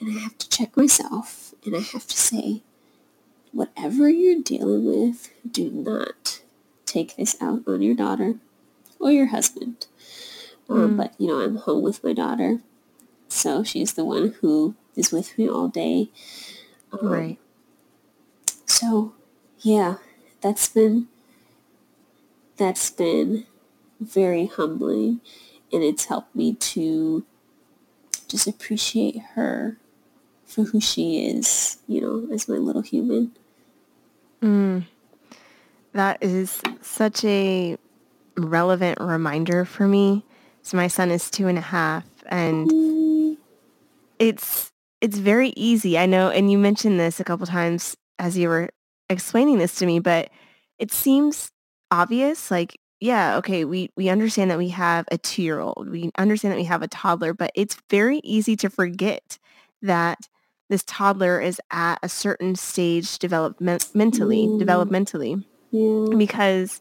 And 0.00 0.16
I 0.16 0.20
have 0.20 0.38
to 0.38 0.48
check 0.48 0.74
myself 0.74 1.54
and 1.66 1.76
I 1.76 1.80
have 1.80 2.06
to 2.06 2.16
say, 2.16 2.62
whatever 3.52 4.08
you're 4.08 4.40
dealing 4.40 4.86
with, 4.86 5.30
do 5.50 5.70
not 5.70 6.40
take 6.86 7.16
this 7.16 7.36
out 7.42 7.62
on 7.66 7.82
your 7.82 7.94
daughter 7.94 8.36
or 8.98 9.12
your 9.12 9.26
husband. 9.26 9.86
Mm. 10.70 10.96
but, 10.96 11.14
you 11.18 11.26
know, 11.26 11.40
I'm 11.40 11.56
home 11.56 11.82
with 11.82 12.02
my 12.04 12.12
daughter. 12.12 12.60
So 13.28 13.64
she's 13.64 13.94
the 13.94 14.04
one 14.04 14.34
who 14.40 14.74
is 14.96 15.12
with 15.12 15.36
me 15.36 15.48
all 15.48 15.68
day. 15.68 16.10
Um, 16.92 17.08
right. 17.08 17.38
So, 18.66 19.14
yeah, 19.60 19.96
that's 20.40 20.68
been 20.68 21.08
that's 22.56 22.90
been 22.90 23.46
very 24.00 24.46
humbling 24.46 25.20
and 25.72 25.82
it's 25.82 26.06
helped 26.06 26.34
me 26.34 26.54
to 26.54 27.24
just 28.28 28.46
appreciate 28.46 29.18
her 29.34 29.76
for 30.44 30.64
who 30.64 30.80
she 30.80 31.26
is, 31.26 31.78
you 31.86 32.00
know, 32.00 32.32
as 32.32 32.48
my 32.48 32.56
little 32.56 32.82
human. 32.82 33.32
Mm. 34.42 34.84
That 35.92 36.22
is 36.22 36.60
such 36.80 37.24
a 37.24 37.76
relevant 38.36 39.00
reminder 39.00 39.64
for 39.64 39.86
me. 39.86 40.24
So 40.62 40.76
my 40.76 40.88
son 40.88 41.10
is 41.10 41.30
two 41.30 41.48
and 41.48 41.58
a 41.58 41.62
half 41.62 42.04
and 42.26 43.36
it's 44.18 44.70
it's 45.00 45.18
very 45.18 45.50
easy. 45.56 45.98
I 45.98 46.06
know 46.06 46.30
and 46.30 46.50
you 46.50 46.58
mentioned 46.58 47.00
this 47.00 47.20
a 47.20 47.24
couple 47.24 47.46
times 47.46 47.96
as 48.18 48.36
you 48.36 48.48
were 48.48 48.70
explaining 49.08 49.58
this 49.58 49.74
to 49.76 49.86
me, 49.86 49.98
but 49.98 50.30
it 50.78 50.92
seems 50.92 51.50
obvious. 51.90 52.50
Like, 52.50 52.78
yeah, 53.00 53.36
okay, 53.38 53.64
we, 53.64 53.90
we 53.96 54.08
understand 54.08 54.50
that 54.50 54.58
we 54.58 54.68
have 54.68 55.06
a 55.10 55.18
two-year-old. 55.18 55.88
We 55.90 56.10
understand 56.16 56.52
that 56.52 56.58
we 56.58 56.64
have 56.64 56.82
a 56.82 56.88
toddler, 56.88 57.34
but 57.34 57.50
it's 57.54 57.76
very 57.88 58.20
easy 58.22 58.56
to 58.56 58.70
forget 58.70 59.38
that 59.82 60.28
this 60.68 60.84
toddler 60.84 61.40
is 61.40 61.60
at 61.70 61.98
a 62.02 62.08
certain 62.08 62.54
stage 62.54 63.18
development 63.18 63.88
mentally, 63.94 64.46
mm. 64.46 64.60
developmentally, 64.60 65.44
yeah. 65.70 66.16
because 66.16 66.80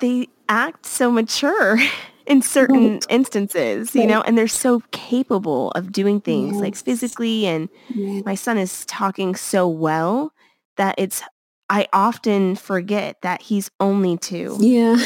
they 0.00 0.28
act 0.48 0.86
so 0.86 1.10
mature 1.10 1.78
in 2.26 2.42
certain 2.42 2.94
right. 2.94 3.06
instances, 3.08 3.94
you 3.94 4.06
know, 4.06 4.20
and 4.22 4.36
they're 4.36 4.48
so 4.48 4.82
capable 4.90 5.70
of 5.72 5.92
doing 5.92 6.20
things 6.20 6.54
yes. 6.54 6.60
like 6.60 6.76
physically. 6.76 7.46
And 7.46 7.68
yes. 7.94 8.24
my 8.24 8.34
son 8.34 8.58
is 8.58 8.84
talking 8.86 9.34
so 9.34 9.68
well 9.68 10.32
that 10.76 10.96
it's 10.98 11.22
I 11.68 11.88
often 11.92 12.56
forget 12.56 13.22
that 13.22 13.42
he's 13.42 13.70
only 13.80 14.16
two. 14.16 14.56
Yeah. 14.60 14.96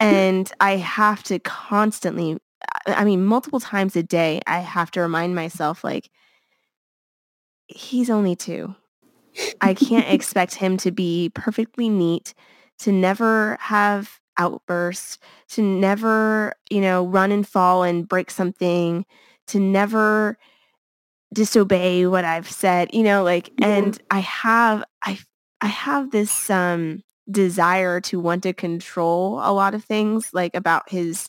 and 0.00 0.50
I 0.60 0.76
have 0.76 1.22
to 1.24 1.38
constantly 1.38 2.38
I 2.86 3.04
mean 3.04 3.24
multiple 3.24 3.60
times 3.60 3.96
a 3.96 4.02
day 4.02 4.40
I 4.46 4.58
have 4.58 4.90
to 4.92 5.00
remind 5.00 5.34
myself 5.34 5.82
like 5.82 6.10
he's 7.66 8.10
only 8.10 8.36
two. 8.36 8.74
I 9.60 9.74
can't 9.74 10.08
expect 10.12 10.54
him 10.54 10.76
to 10.78 10.90
be 10.90 11.30
perfectly 11.34 11.88
neat, 11.88 12.34
to 12.80 12.92
never 12.92 13.56
have 13.60 14.20
outbursts, 14.38 15.18
to 15.50 15.62
never, 15.62 16.54
you 16.70 16.80
know, 16.80 17.06
run 17.06 17.32
and 17.32 17.46
fall 17.46 17.82
and 17.82 18.08
break 18.08 18.30
something, 18.30 19.04
to 19.48 19.60
never 19.60 20.38
disobey 21.32 22.06
what 22.06 22.24
I've 22.24 22.50
said, 22.50 22.90
you 22.92 23.02
know, 23.02 23.22
like, 23.22 23.50
and 23.60 24.00
I 24.10 24.20
have, 24.20 24.84
I, 25.02 25.18
I 25.60 25.66
have 25.66 26.10
this, 26.10 26.50
um, 26.50 27.02
desire 27.30 28.00
to 28.00 28.20
want 28.20 28.44
to 28.44 28.52
control 28.52 29.40
a 29.42 29.52
lot 29.52 29.74
of 29.74 29.84
things 29.84 30.32
like 30.32 30.54
about 30.54 30.88
his 30.88 31.28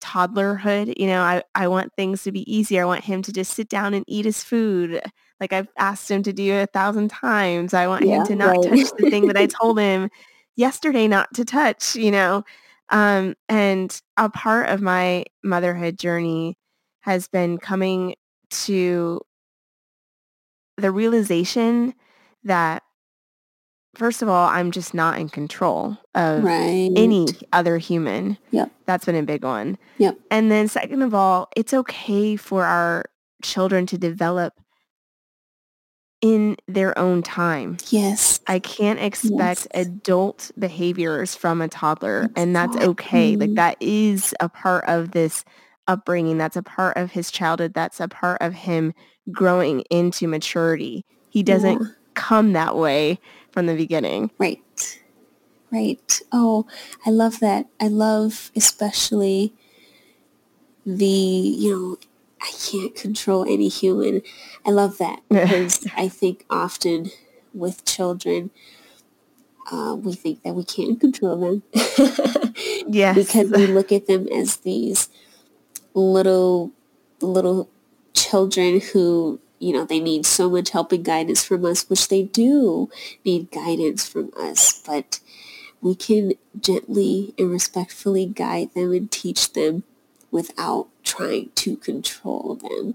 toddlerhood. 0.00 0.94
You 0.98 1.06
know, 1.06 1.22
I, 1.22 1.42
I 1.54 1.68
want 1.68 1.94
things 1.94 2.22
to 2.24 2.32
be 2.32 2.50
easy. 2.52 2.78
I 2.78 2.84
want 2.84 3.04
him 3.04 3.22
to 3.22 3.32
just 3.32 3.54
sit 3.54 3.68
down 3.68 3.94
and 3.94 4.04
eat 4.06 4.24
his 4.24 4.44
food. 4.44 5.00
Like 5.40 5.52
I've 5.52 5.68
asked 5.78 6.10
him 6.10 6.22
to 6.24 6.32
do 6.32 6.54
a 6.54 6.66
thousand 6.66 7.08
times. 7.08 7.74
I 7.74 7.86
want 7.86 8.04
yeah, 8.04 8.18
him 8.18 8.26
to 8.26 8.34
not 8.36 8.56
right. 8.56 8.62
touch 8.62 8.90
the 8.98 9.10
thing 9.10 9.26
that 9.26 9.36
I 9.36 9.46
told 9.46 9.78
him 9.80 10.10
yesterday 10.56 11.06
not 11.06 11.32
to 11.34 11.44
touch, 11.44 11.94
you 11.94 12.10
know. 12.10 12.44
Um, 12.90 13.34
and 13.48 14.00
a 14.16 14.28
part 14.28 14.68
of 14.68 14.80
my 14.80 15.24
motherhood 15.42 15.98
journey 15.98 16.56
has 17.00 17.28
been 17.28 17.58
coming 17.58 18.14
to 18.50 19.20
the 20.76 20.90
realization 20.90 21.94
that 22.44 22.82
first 23.96 24.22
of 24.22 24.28
all, 24.28 24.48
I'm 24.48 24.70
just 24.70 24.94
not 24.94 25.18
in 25.18 25.28
control 25.28 25.96
of 26.14 26.44
right. 26.44 26.90
any 26.94 27.26
other 27.52 27.78
human. 27.78 28.38
Yep. 28.50 28.70
That's 28.84 29.06
been 29.06 29.16
a 29.16 29.22
big 29.22 29.42
one. 29.42 29.78
Yep. 29.98 30.18
And 30.30 30.50
then 30.50 30.68
second 30.68 31.02
of 31.02 31.14
all, 31.14 31.48
it's 31.56 31.72
okay 31.72 32.36
for 32.36 32.64
our 32.64 33.06
children 33.42 33.86
to 33.86 33.98
develop 33.98 34.52
in 36.26 36.56
their 36.66 36.98
own 36.98 37.22
time. 37.22 37.76
Yes. 37.90 38.40
I 38.48 38.58
can't 38.58 38.98
expect 38.98 39.68
yes. 39.72 39.86
adult 39.86 40.50
behaviors 40.58 41.36
from 41.36 41.62
a 41.62 41.68
toddler 41.68 42.28
and 42.34 42.54
that's 42.54 42.76
okay. 42.76 43.36
Like 43.36 43.50
mm-hmm. 43.50 43.54
that 43.54 43.76
is 43.78 44.34
a 44.40 44.48
part 44.48 44.84
of 44.88 45.12
this 45.12 45.44
upbringing. 45.86 46.36
That's 46.36 46.56
a 46.56 46.64
part 46.64 46.96
of 46.96 47.12
his 47.12 47.30
childhood. 47.30 47.74
That's 47.74 48.00
a 48.00 48.08
part 48.08 48.42
of 48.42 48.54
him 48.54 48.92
growing 49.30 49.82
into 49.82 50.26
maturity. 50.26 51.04
He 51.30 51.44
doesn't 51.44 51.80
yeah. 51.80 51.88
come 52.14 52.54
that 52.54 52.74
way 52.76 53.20
from 53.52 53.66
the 53.66 53.76
beginning. 53.76 54.32
Right. 54.36 55.00
Right. 55.70 56.20
Oh, 56.32 56.66
I 57.06 57.10
love 57.10 57.38
that. 57.38 57.66
I 57.80 57.86
love 57.86 58.50
especially 58.56 59.54
the, 60.84 61.06
you 61.06 61.70
know, 61.70 61.96
I 62.40 62.52
can't 62.70 62.94
control 62.94 63.44
any 63.44 63.68
human. 63.68 64.22
I 64.64 64.70
love 64.70 64.98
that 64.98 65.22
because 65.28 65.86
I 65.96 66.08
think 66.08 66.44
often 66.50 67.10
with 67.54 67.84
children, 67.84 68.50
uh, 69.70 69.96
we 69.98 70.14
think 70.14 70.42
that 70.42 70.54
we 70.54 70.64
can't 70.64 71.00
control 71.00 71.36
them. 71.36 71.62
yes. 72.86 73.16
Because 73.16 73.50
we 73.50 73.66
look 73.66 73.90
at 73.90 74.06
them 74.06 74.28
as 74.28 74.56
these 74.58 75.08
little 75.94 76.72
little 77.20 77.68
children 78.12 78.80
who 78.92 79.40
you 79.58 79.72
know 79.72 79.84
they 79.84 80.00
need 80.00 80.26
so 80.26 80.50
much 80.50 80.70
help 80.70 80.92
and 80.92 81.04
guidance 81.04 81.42
from 81.42 81.64
us 81.64 81.88
which 81.88 82.08
they 82.08 82.22
do 82.22 82.90
need 83.24 83.50
guidance 83.50 84.06
from 84.06 84.30
us 84.36 84.82
but 84.86 85.20
we 85.80 85.94
can 85.94 86.32
gently 86.60 87.34
and 87.38 87.50
respectfully 87.50 88.26
guide 88.26 88.72
them 88.74 88.92
and 88.92 89.10
teach 89.10 89.52
them 89.54 89.84
without 90.30 90.88
trying 91.06 91.48
to 91.54 91.76
control 91.78 92.56
them 92.56 92.94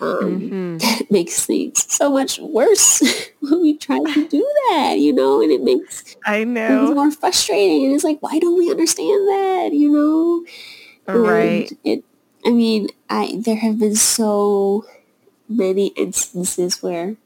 um, 0.00 0.40
mm-hmm. 0.40 0.76
that 0.78 1.10
makes 1.10 1.44
things 1.44 1.92
so 1.92 2.10
much 2.10 2.38
worse 2.38 3.02
when 3.40 3.60
we 3.60 3.76
try 3.76 3.98
to 3.98 4.28
do 4.28 4.46
that 4.68 4.98
you 4.98 5.12
know 5.12 5.42
and 5.42 5.50
it 5.50 5.62
makes 5.62 6.16
i 6.26 6.44
know 6.44 6.94
more 6.94 7.10
frustrating 7.10 7.86
and 7.86 7.94
it's 7.94 8.04
like 8.04 8.18
why 8.20 8.38
don't 8.38 8.58
we 8.58 8.70
understand 8.70 9.28
that 9.28 9.70
you 9.72 9.90
know 9.90 10.44
right 11.12 11.70
and 11.70 11.78
it 11.84 12.04
I 12.44 12.50
mean, 12.50 12.88
I 13.08 13.36
there 13.36 13.56
have 13.56 13.78
been 13.78 13.96
so 13.96 14.86
many 15.48 15.88
instances 15.88 16.82
where, 16.82 17.16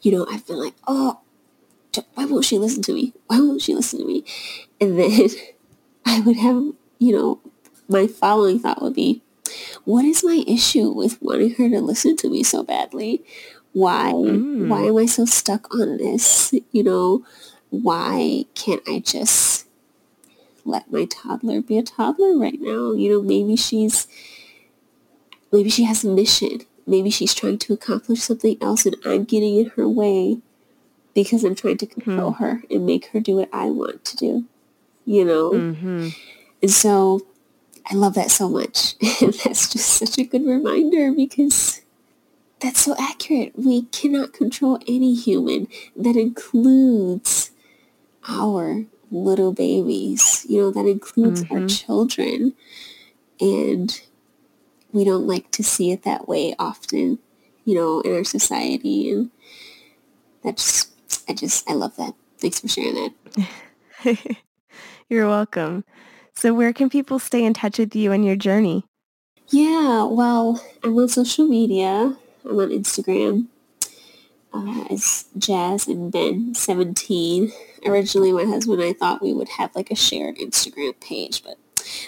you 0.00 0.12
know, 0.12 0.26
I've 0.30 0.46
been 0.46 0.58
like, 0.58 0.74
oh, 0.86 1.20
why 2.14 2.24
won't 2.24 2.44
she 2.44 2.58
listen 2.58 2.82
to 2.84 2.94
me? 2.94 3.12
Why 3.26 3.38
won't 3.40 3.62
she 3.62 3.74
listen 3.74 4.00
to 4.00 4.06
me? 4.06 4.24
And 4.80 4.98
then 4.98 5.28
I 6.06 6.20
would 6.20 6.36
have, 6.36 6.72
you 6.98 7.16
know, 7.16 7.40
my 7.90 8.06
following 8.06 8.58
thought 8.58 8.82
would 8.82 8.94
be, 8.94 9.22
what 9.84 10.04
is 10.04 10.24
my 10.24 10.44
issue 10.46 10.90
with 10.90 11.20
wanting 11.20 11.54
her 11.54 11.68
to 11.68 11.80
listen 11.80 12.16
to 12.18 12.30
me 12.30 12.42
so 12.42 12.62
badly? 12.62 13.22
Why, 13.72 14.12
mm. 14.12 14.68
why 14.68 14.82
am 14.84 14.96
I 14.96 15.06
so 15.06 15.24
stuck 15.24 15.72
on 15.74 15.98
this? 15.98 16.54
You 16.72 16.82
know, 16.82 17.24
why 17.70 18.44
can't 18.54 18.82
I 18.88 19.00
just 19.00 19.66
let 20.64 20.90
my 20.92 21.04
toddler 21.06 21.60
be 21.60 21.78
a 21.78 21.82
toddler 21.82 22.36
right 22.36 22.60
now. 22.60 22.92
You 22.92 23.10
know, 23.10 23.22
maybe 23.22 23.56
she's 23.56 24.06
maybe 25.52 25.70
she 25.70 25.84
has 25.84 26.04
a 26.04 26.08
mission 26.08 26.60
maybe 26.90 27.08
she's 27.08 27.32
trying 27.32 27.58
to 27.58 27.72
accomplish 27.72 28.20
something 28.20 28.56
else 28.60 28.84
and 28.84 28.96
I'm 29.04 29.24
getting 29.24 29.56
in 29.56 29.66
her 29.76 29.88
way 29.88 30.38
because 31.14 31.44
I'm 31.44 31.54
trying 31.54 31.78
to 31.78 31.86
control 31.86 32.32
mm-hmm. 32.32 32.44
her 32.44 32.62
and 32.68 32.84
make 32.84 33.06
her 33.06 33.20
do 33.20 33.36
what 33.36 33.48
I 33.52 33.66
want 33.66 34.04
to 34.06 34.16
do, 34.16 34.44
you 35.04 35.24
know? 35.24 35.52
Mm-hmm. 35.52 36.08
And 36.62 36.70
so 36.70 37.20
I 37.90 37.94
love 37.94 38.14
that 38.14 38.30
so 38.30 38.48
much. 38.48 38.94
And 39.20 39.34
that's 39.34 39.72
just 39.72 39.88
such 39.94 40.16
a 40.18 40.24
good 40.24 40.46
reminder 40.46 41.12
because 41.12 41.82
that's 42.60 42.80
so 42.80 42.94
accurate. 42.98 43.52
We 43.56 43.82
cannot 43.82 44.32
control 44.32 44.78
any 44.86 45.14
human. 45.14 45.66
That 45.96 46.16
includes 46.16 47.50
our 48.28 48.84
little 49.10 49.52
babies. 49.52 50.46
You 50.48 50.60
know, 50.60 50.70
that 50.70 50.86
includes 50.86 51.44
mm-hmm. 51.44 51.54
our 51.54 51.66
children. 51.66 52.54
And 53.40 54.00
we 54.92 55.04
don't 55.04 55.26
like 55.26 55.50
to 55.52 55.64
see 55.64 55.90
it 55.90 56.02
that 56.04 56.28
way 56.28 56.54
often, 56.58 57.18
you 57.64 57.74
know, 57.74 58.00
in 58.00 58.14
our 58.14 58.24
society. 58.24 59.10
And 59.10 59.30
that's, 60.44 60.90
I 61.28 61.34
just, 61.34 61.68
I 61.68 61.74
love 61.74 61.96
that. 61.96 62.14
Thanks 62.38 62.60
for 62.60 62.68
sharing 62.68 62.94
that. 62.94 64.36
You're 65.08 65.28
welcome. 65.28 65.84
So 66.34 66.54
where 66.54 66.72
can 66.72 66.88
people 66.88 67.18
stay 67.18 67.44
in 67.44 67.54
touch 67.54 67.78
with 67.78 67.94
you 67.94 68.12
and 68.12 68.24
your 68.24 68.36
journey? 68.36 68.84
Yeah, 69.48 70.04
well, 70.04 70.64
I'm 70.84 70.96
on 70.96 71.08
social 71.08 71.46
media. 71.46 72.16
I'm 72.44 72.58
on 72.58 72.70
Instagram 72.70 73.48
uh, 74.52 74.84
as 74.90 75.26
Jazz 75.36 75.86
and 75.88 76.10
Ben 76.12 76.54
17. 76.54 77.52
Originally, 77.86 78.32
my 78.32 78.44
husband 78.44 78.80
and 78.80 78.90
I 78.90 78.92
thought 78.92 79.22
we 79.22 79.32
would 79.32 79.48
have 79.50 79.74
like 79.74 79.90
a 79.90 79.96
shared 79.96 80.36
Instagram 80.36 80.98
page, 81.00 81.42
but 81.42 81.58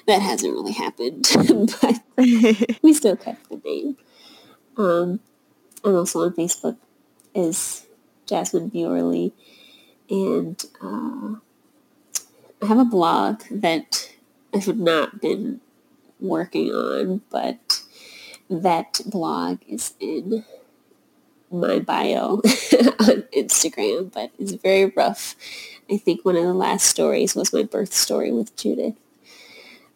that 0.07 0.23
hasn't 0.23 0.53
really 0.53 0.73
happened. 0.73 1.29
but 1.81 2.01
we 2.83 2.93
still 2.93 3.17
kept 3.17 3.49
the 3.49 3.61
name. 3.65 3.97
Um, 4.77 5.21
I'm 5.85 5.97
also 5.97 6.21
on 6.21 6.35
Facebook 6.35 6.77
as 7.35 7.87
Jasmine 8.27 8.71
Buerly. 8.71 9.33
And 10.11 10.63
uh, 10.83 11.41
I 12.63 12.67
have 12.67 12.79
a 12.79 12.85
blog 12.85 13.43
that 13.51 14.13
I 14.55 14.59
have 14.59 14.79
not 14.79 15.21
been 15.21 15.61
working 16.21 16.71
on, 16.71 17.23
but 17.29 17.83
that 18.49 19.01
blog 19.05 19.59
is 19.67 19.95
in 19.99 20.45
my 21.51 21.81
bio 21.81 22.35
on 22.37 23.25
Instagram, 23.37 24.13
but 24.13 24.31
it's 24.39 24.53
very 24.53 24.87
rough. 24.87 25.35
I 25.91 25.97
think 25.97 26.25
one 26.25 26.37
of 26.37 26.45
the 26.45 26.55
last 26.55 26.87
stories 26.87 27.35
was 27.35 27.53
my 27.53 27.65
birth 27.65 27.93
story 27.93 28.31
with 28.31 28.55
Judith. 28.57 28.95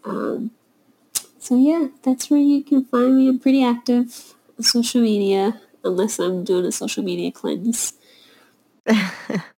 Um, 0.04 0.50
so 1.38 1.56
yeah, 1.56 1.88
that's 2.02 2.30
where 2.30 2.40
you 2.40 2.64
can 2.64 2.84
find 2.84 3.16
me. 3.16 3.28
I'm 3.28 3.38
pretty 3.38 3.62
active 3.62 4.34
on 4.58 4.64
social 4.64 5.00
media, 5.00 5.60
unless 5.84 6.18
I'm 6.18 6.42
doing 6.42 6.66
a 6.66 6.72
social 6.72 7.04
media 7.04 7.30
cleanse. 7.30 7.92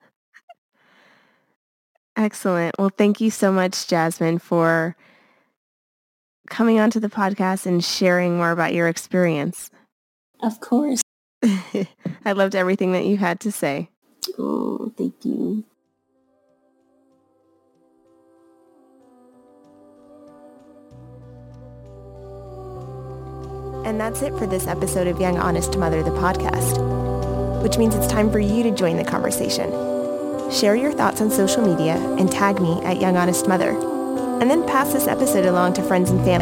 Excellent. 2.19 2.75
Well, 2.81 2.91
thank 2.91 3.21
you 3.21 3.31
so 3.31 3.53
much, 3.53 3.87
Jasmine, 3.87 4.41
for 4.41 4.97
coming 6.51 6.81
onto 6.81 6.99
the 6.99 7.09
podcast 7.09 7.65
and 7.65 7.83
sharing 7.83 8.37
more 8.37 8.51
about 8.51 8.75
your 8.75 8.89
experience. 8.89 9.71
Of 10.41 10.59
course. 10.61 11.01
I 11.45 12.33
loved 12.33 12.57
everything 12.57 12.91
that 12.93 13.05
you 13.05 13.19
had 13.19 13.39
to 13.41 13.53
say. 13.53 13.91
Oh, 14.37 14.93
thank 14.99 15.25
you. 15.25 15.63
And 23.87 24.01
that's 24.01 24.23
it 24.23 24.37
for 24.37 24.47
this 24.49 24.67
episode 24.67 25.07
of 25.07 25.21
Young 25.21 25.39
Honest 25.39 25.79
Mother, 25.79 26.03
the 26.03 26.11
podcast, 26.11 27.63
which 27.63 27.79
means 27.79 27.95
it's 27.95 28.09
time 28.09 28.33
for 28.33 28.41
you 28.41 28.65
to 28.65 28.73
join 28.73 28.97
the 28.97 29.05
conversation. 29.05 29.98
Share 30.51 30.75
your 30.75 30.93
thoughts 30.93 31.21
on 31.21 31.31
social 31.31 31.63
media 31.63 31.97
and 32.19 32.31
tag 32.31 32.61
me 32.61 32.83
at 32.83 33.01
Young 33.01 33.17
Honest 33.17 33.47
Mother. 33.47 33.71
And 34.41 34.51
then 34.51 34.67
pass 34.67 34.93
this 34.93 35.07
episode 35.07 35.45
along 35.45 35.75
to 35.75 35.83
friends 35.83 36.11
and 36.11 36.25
family. 36.25 36.29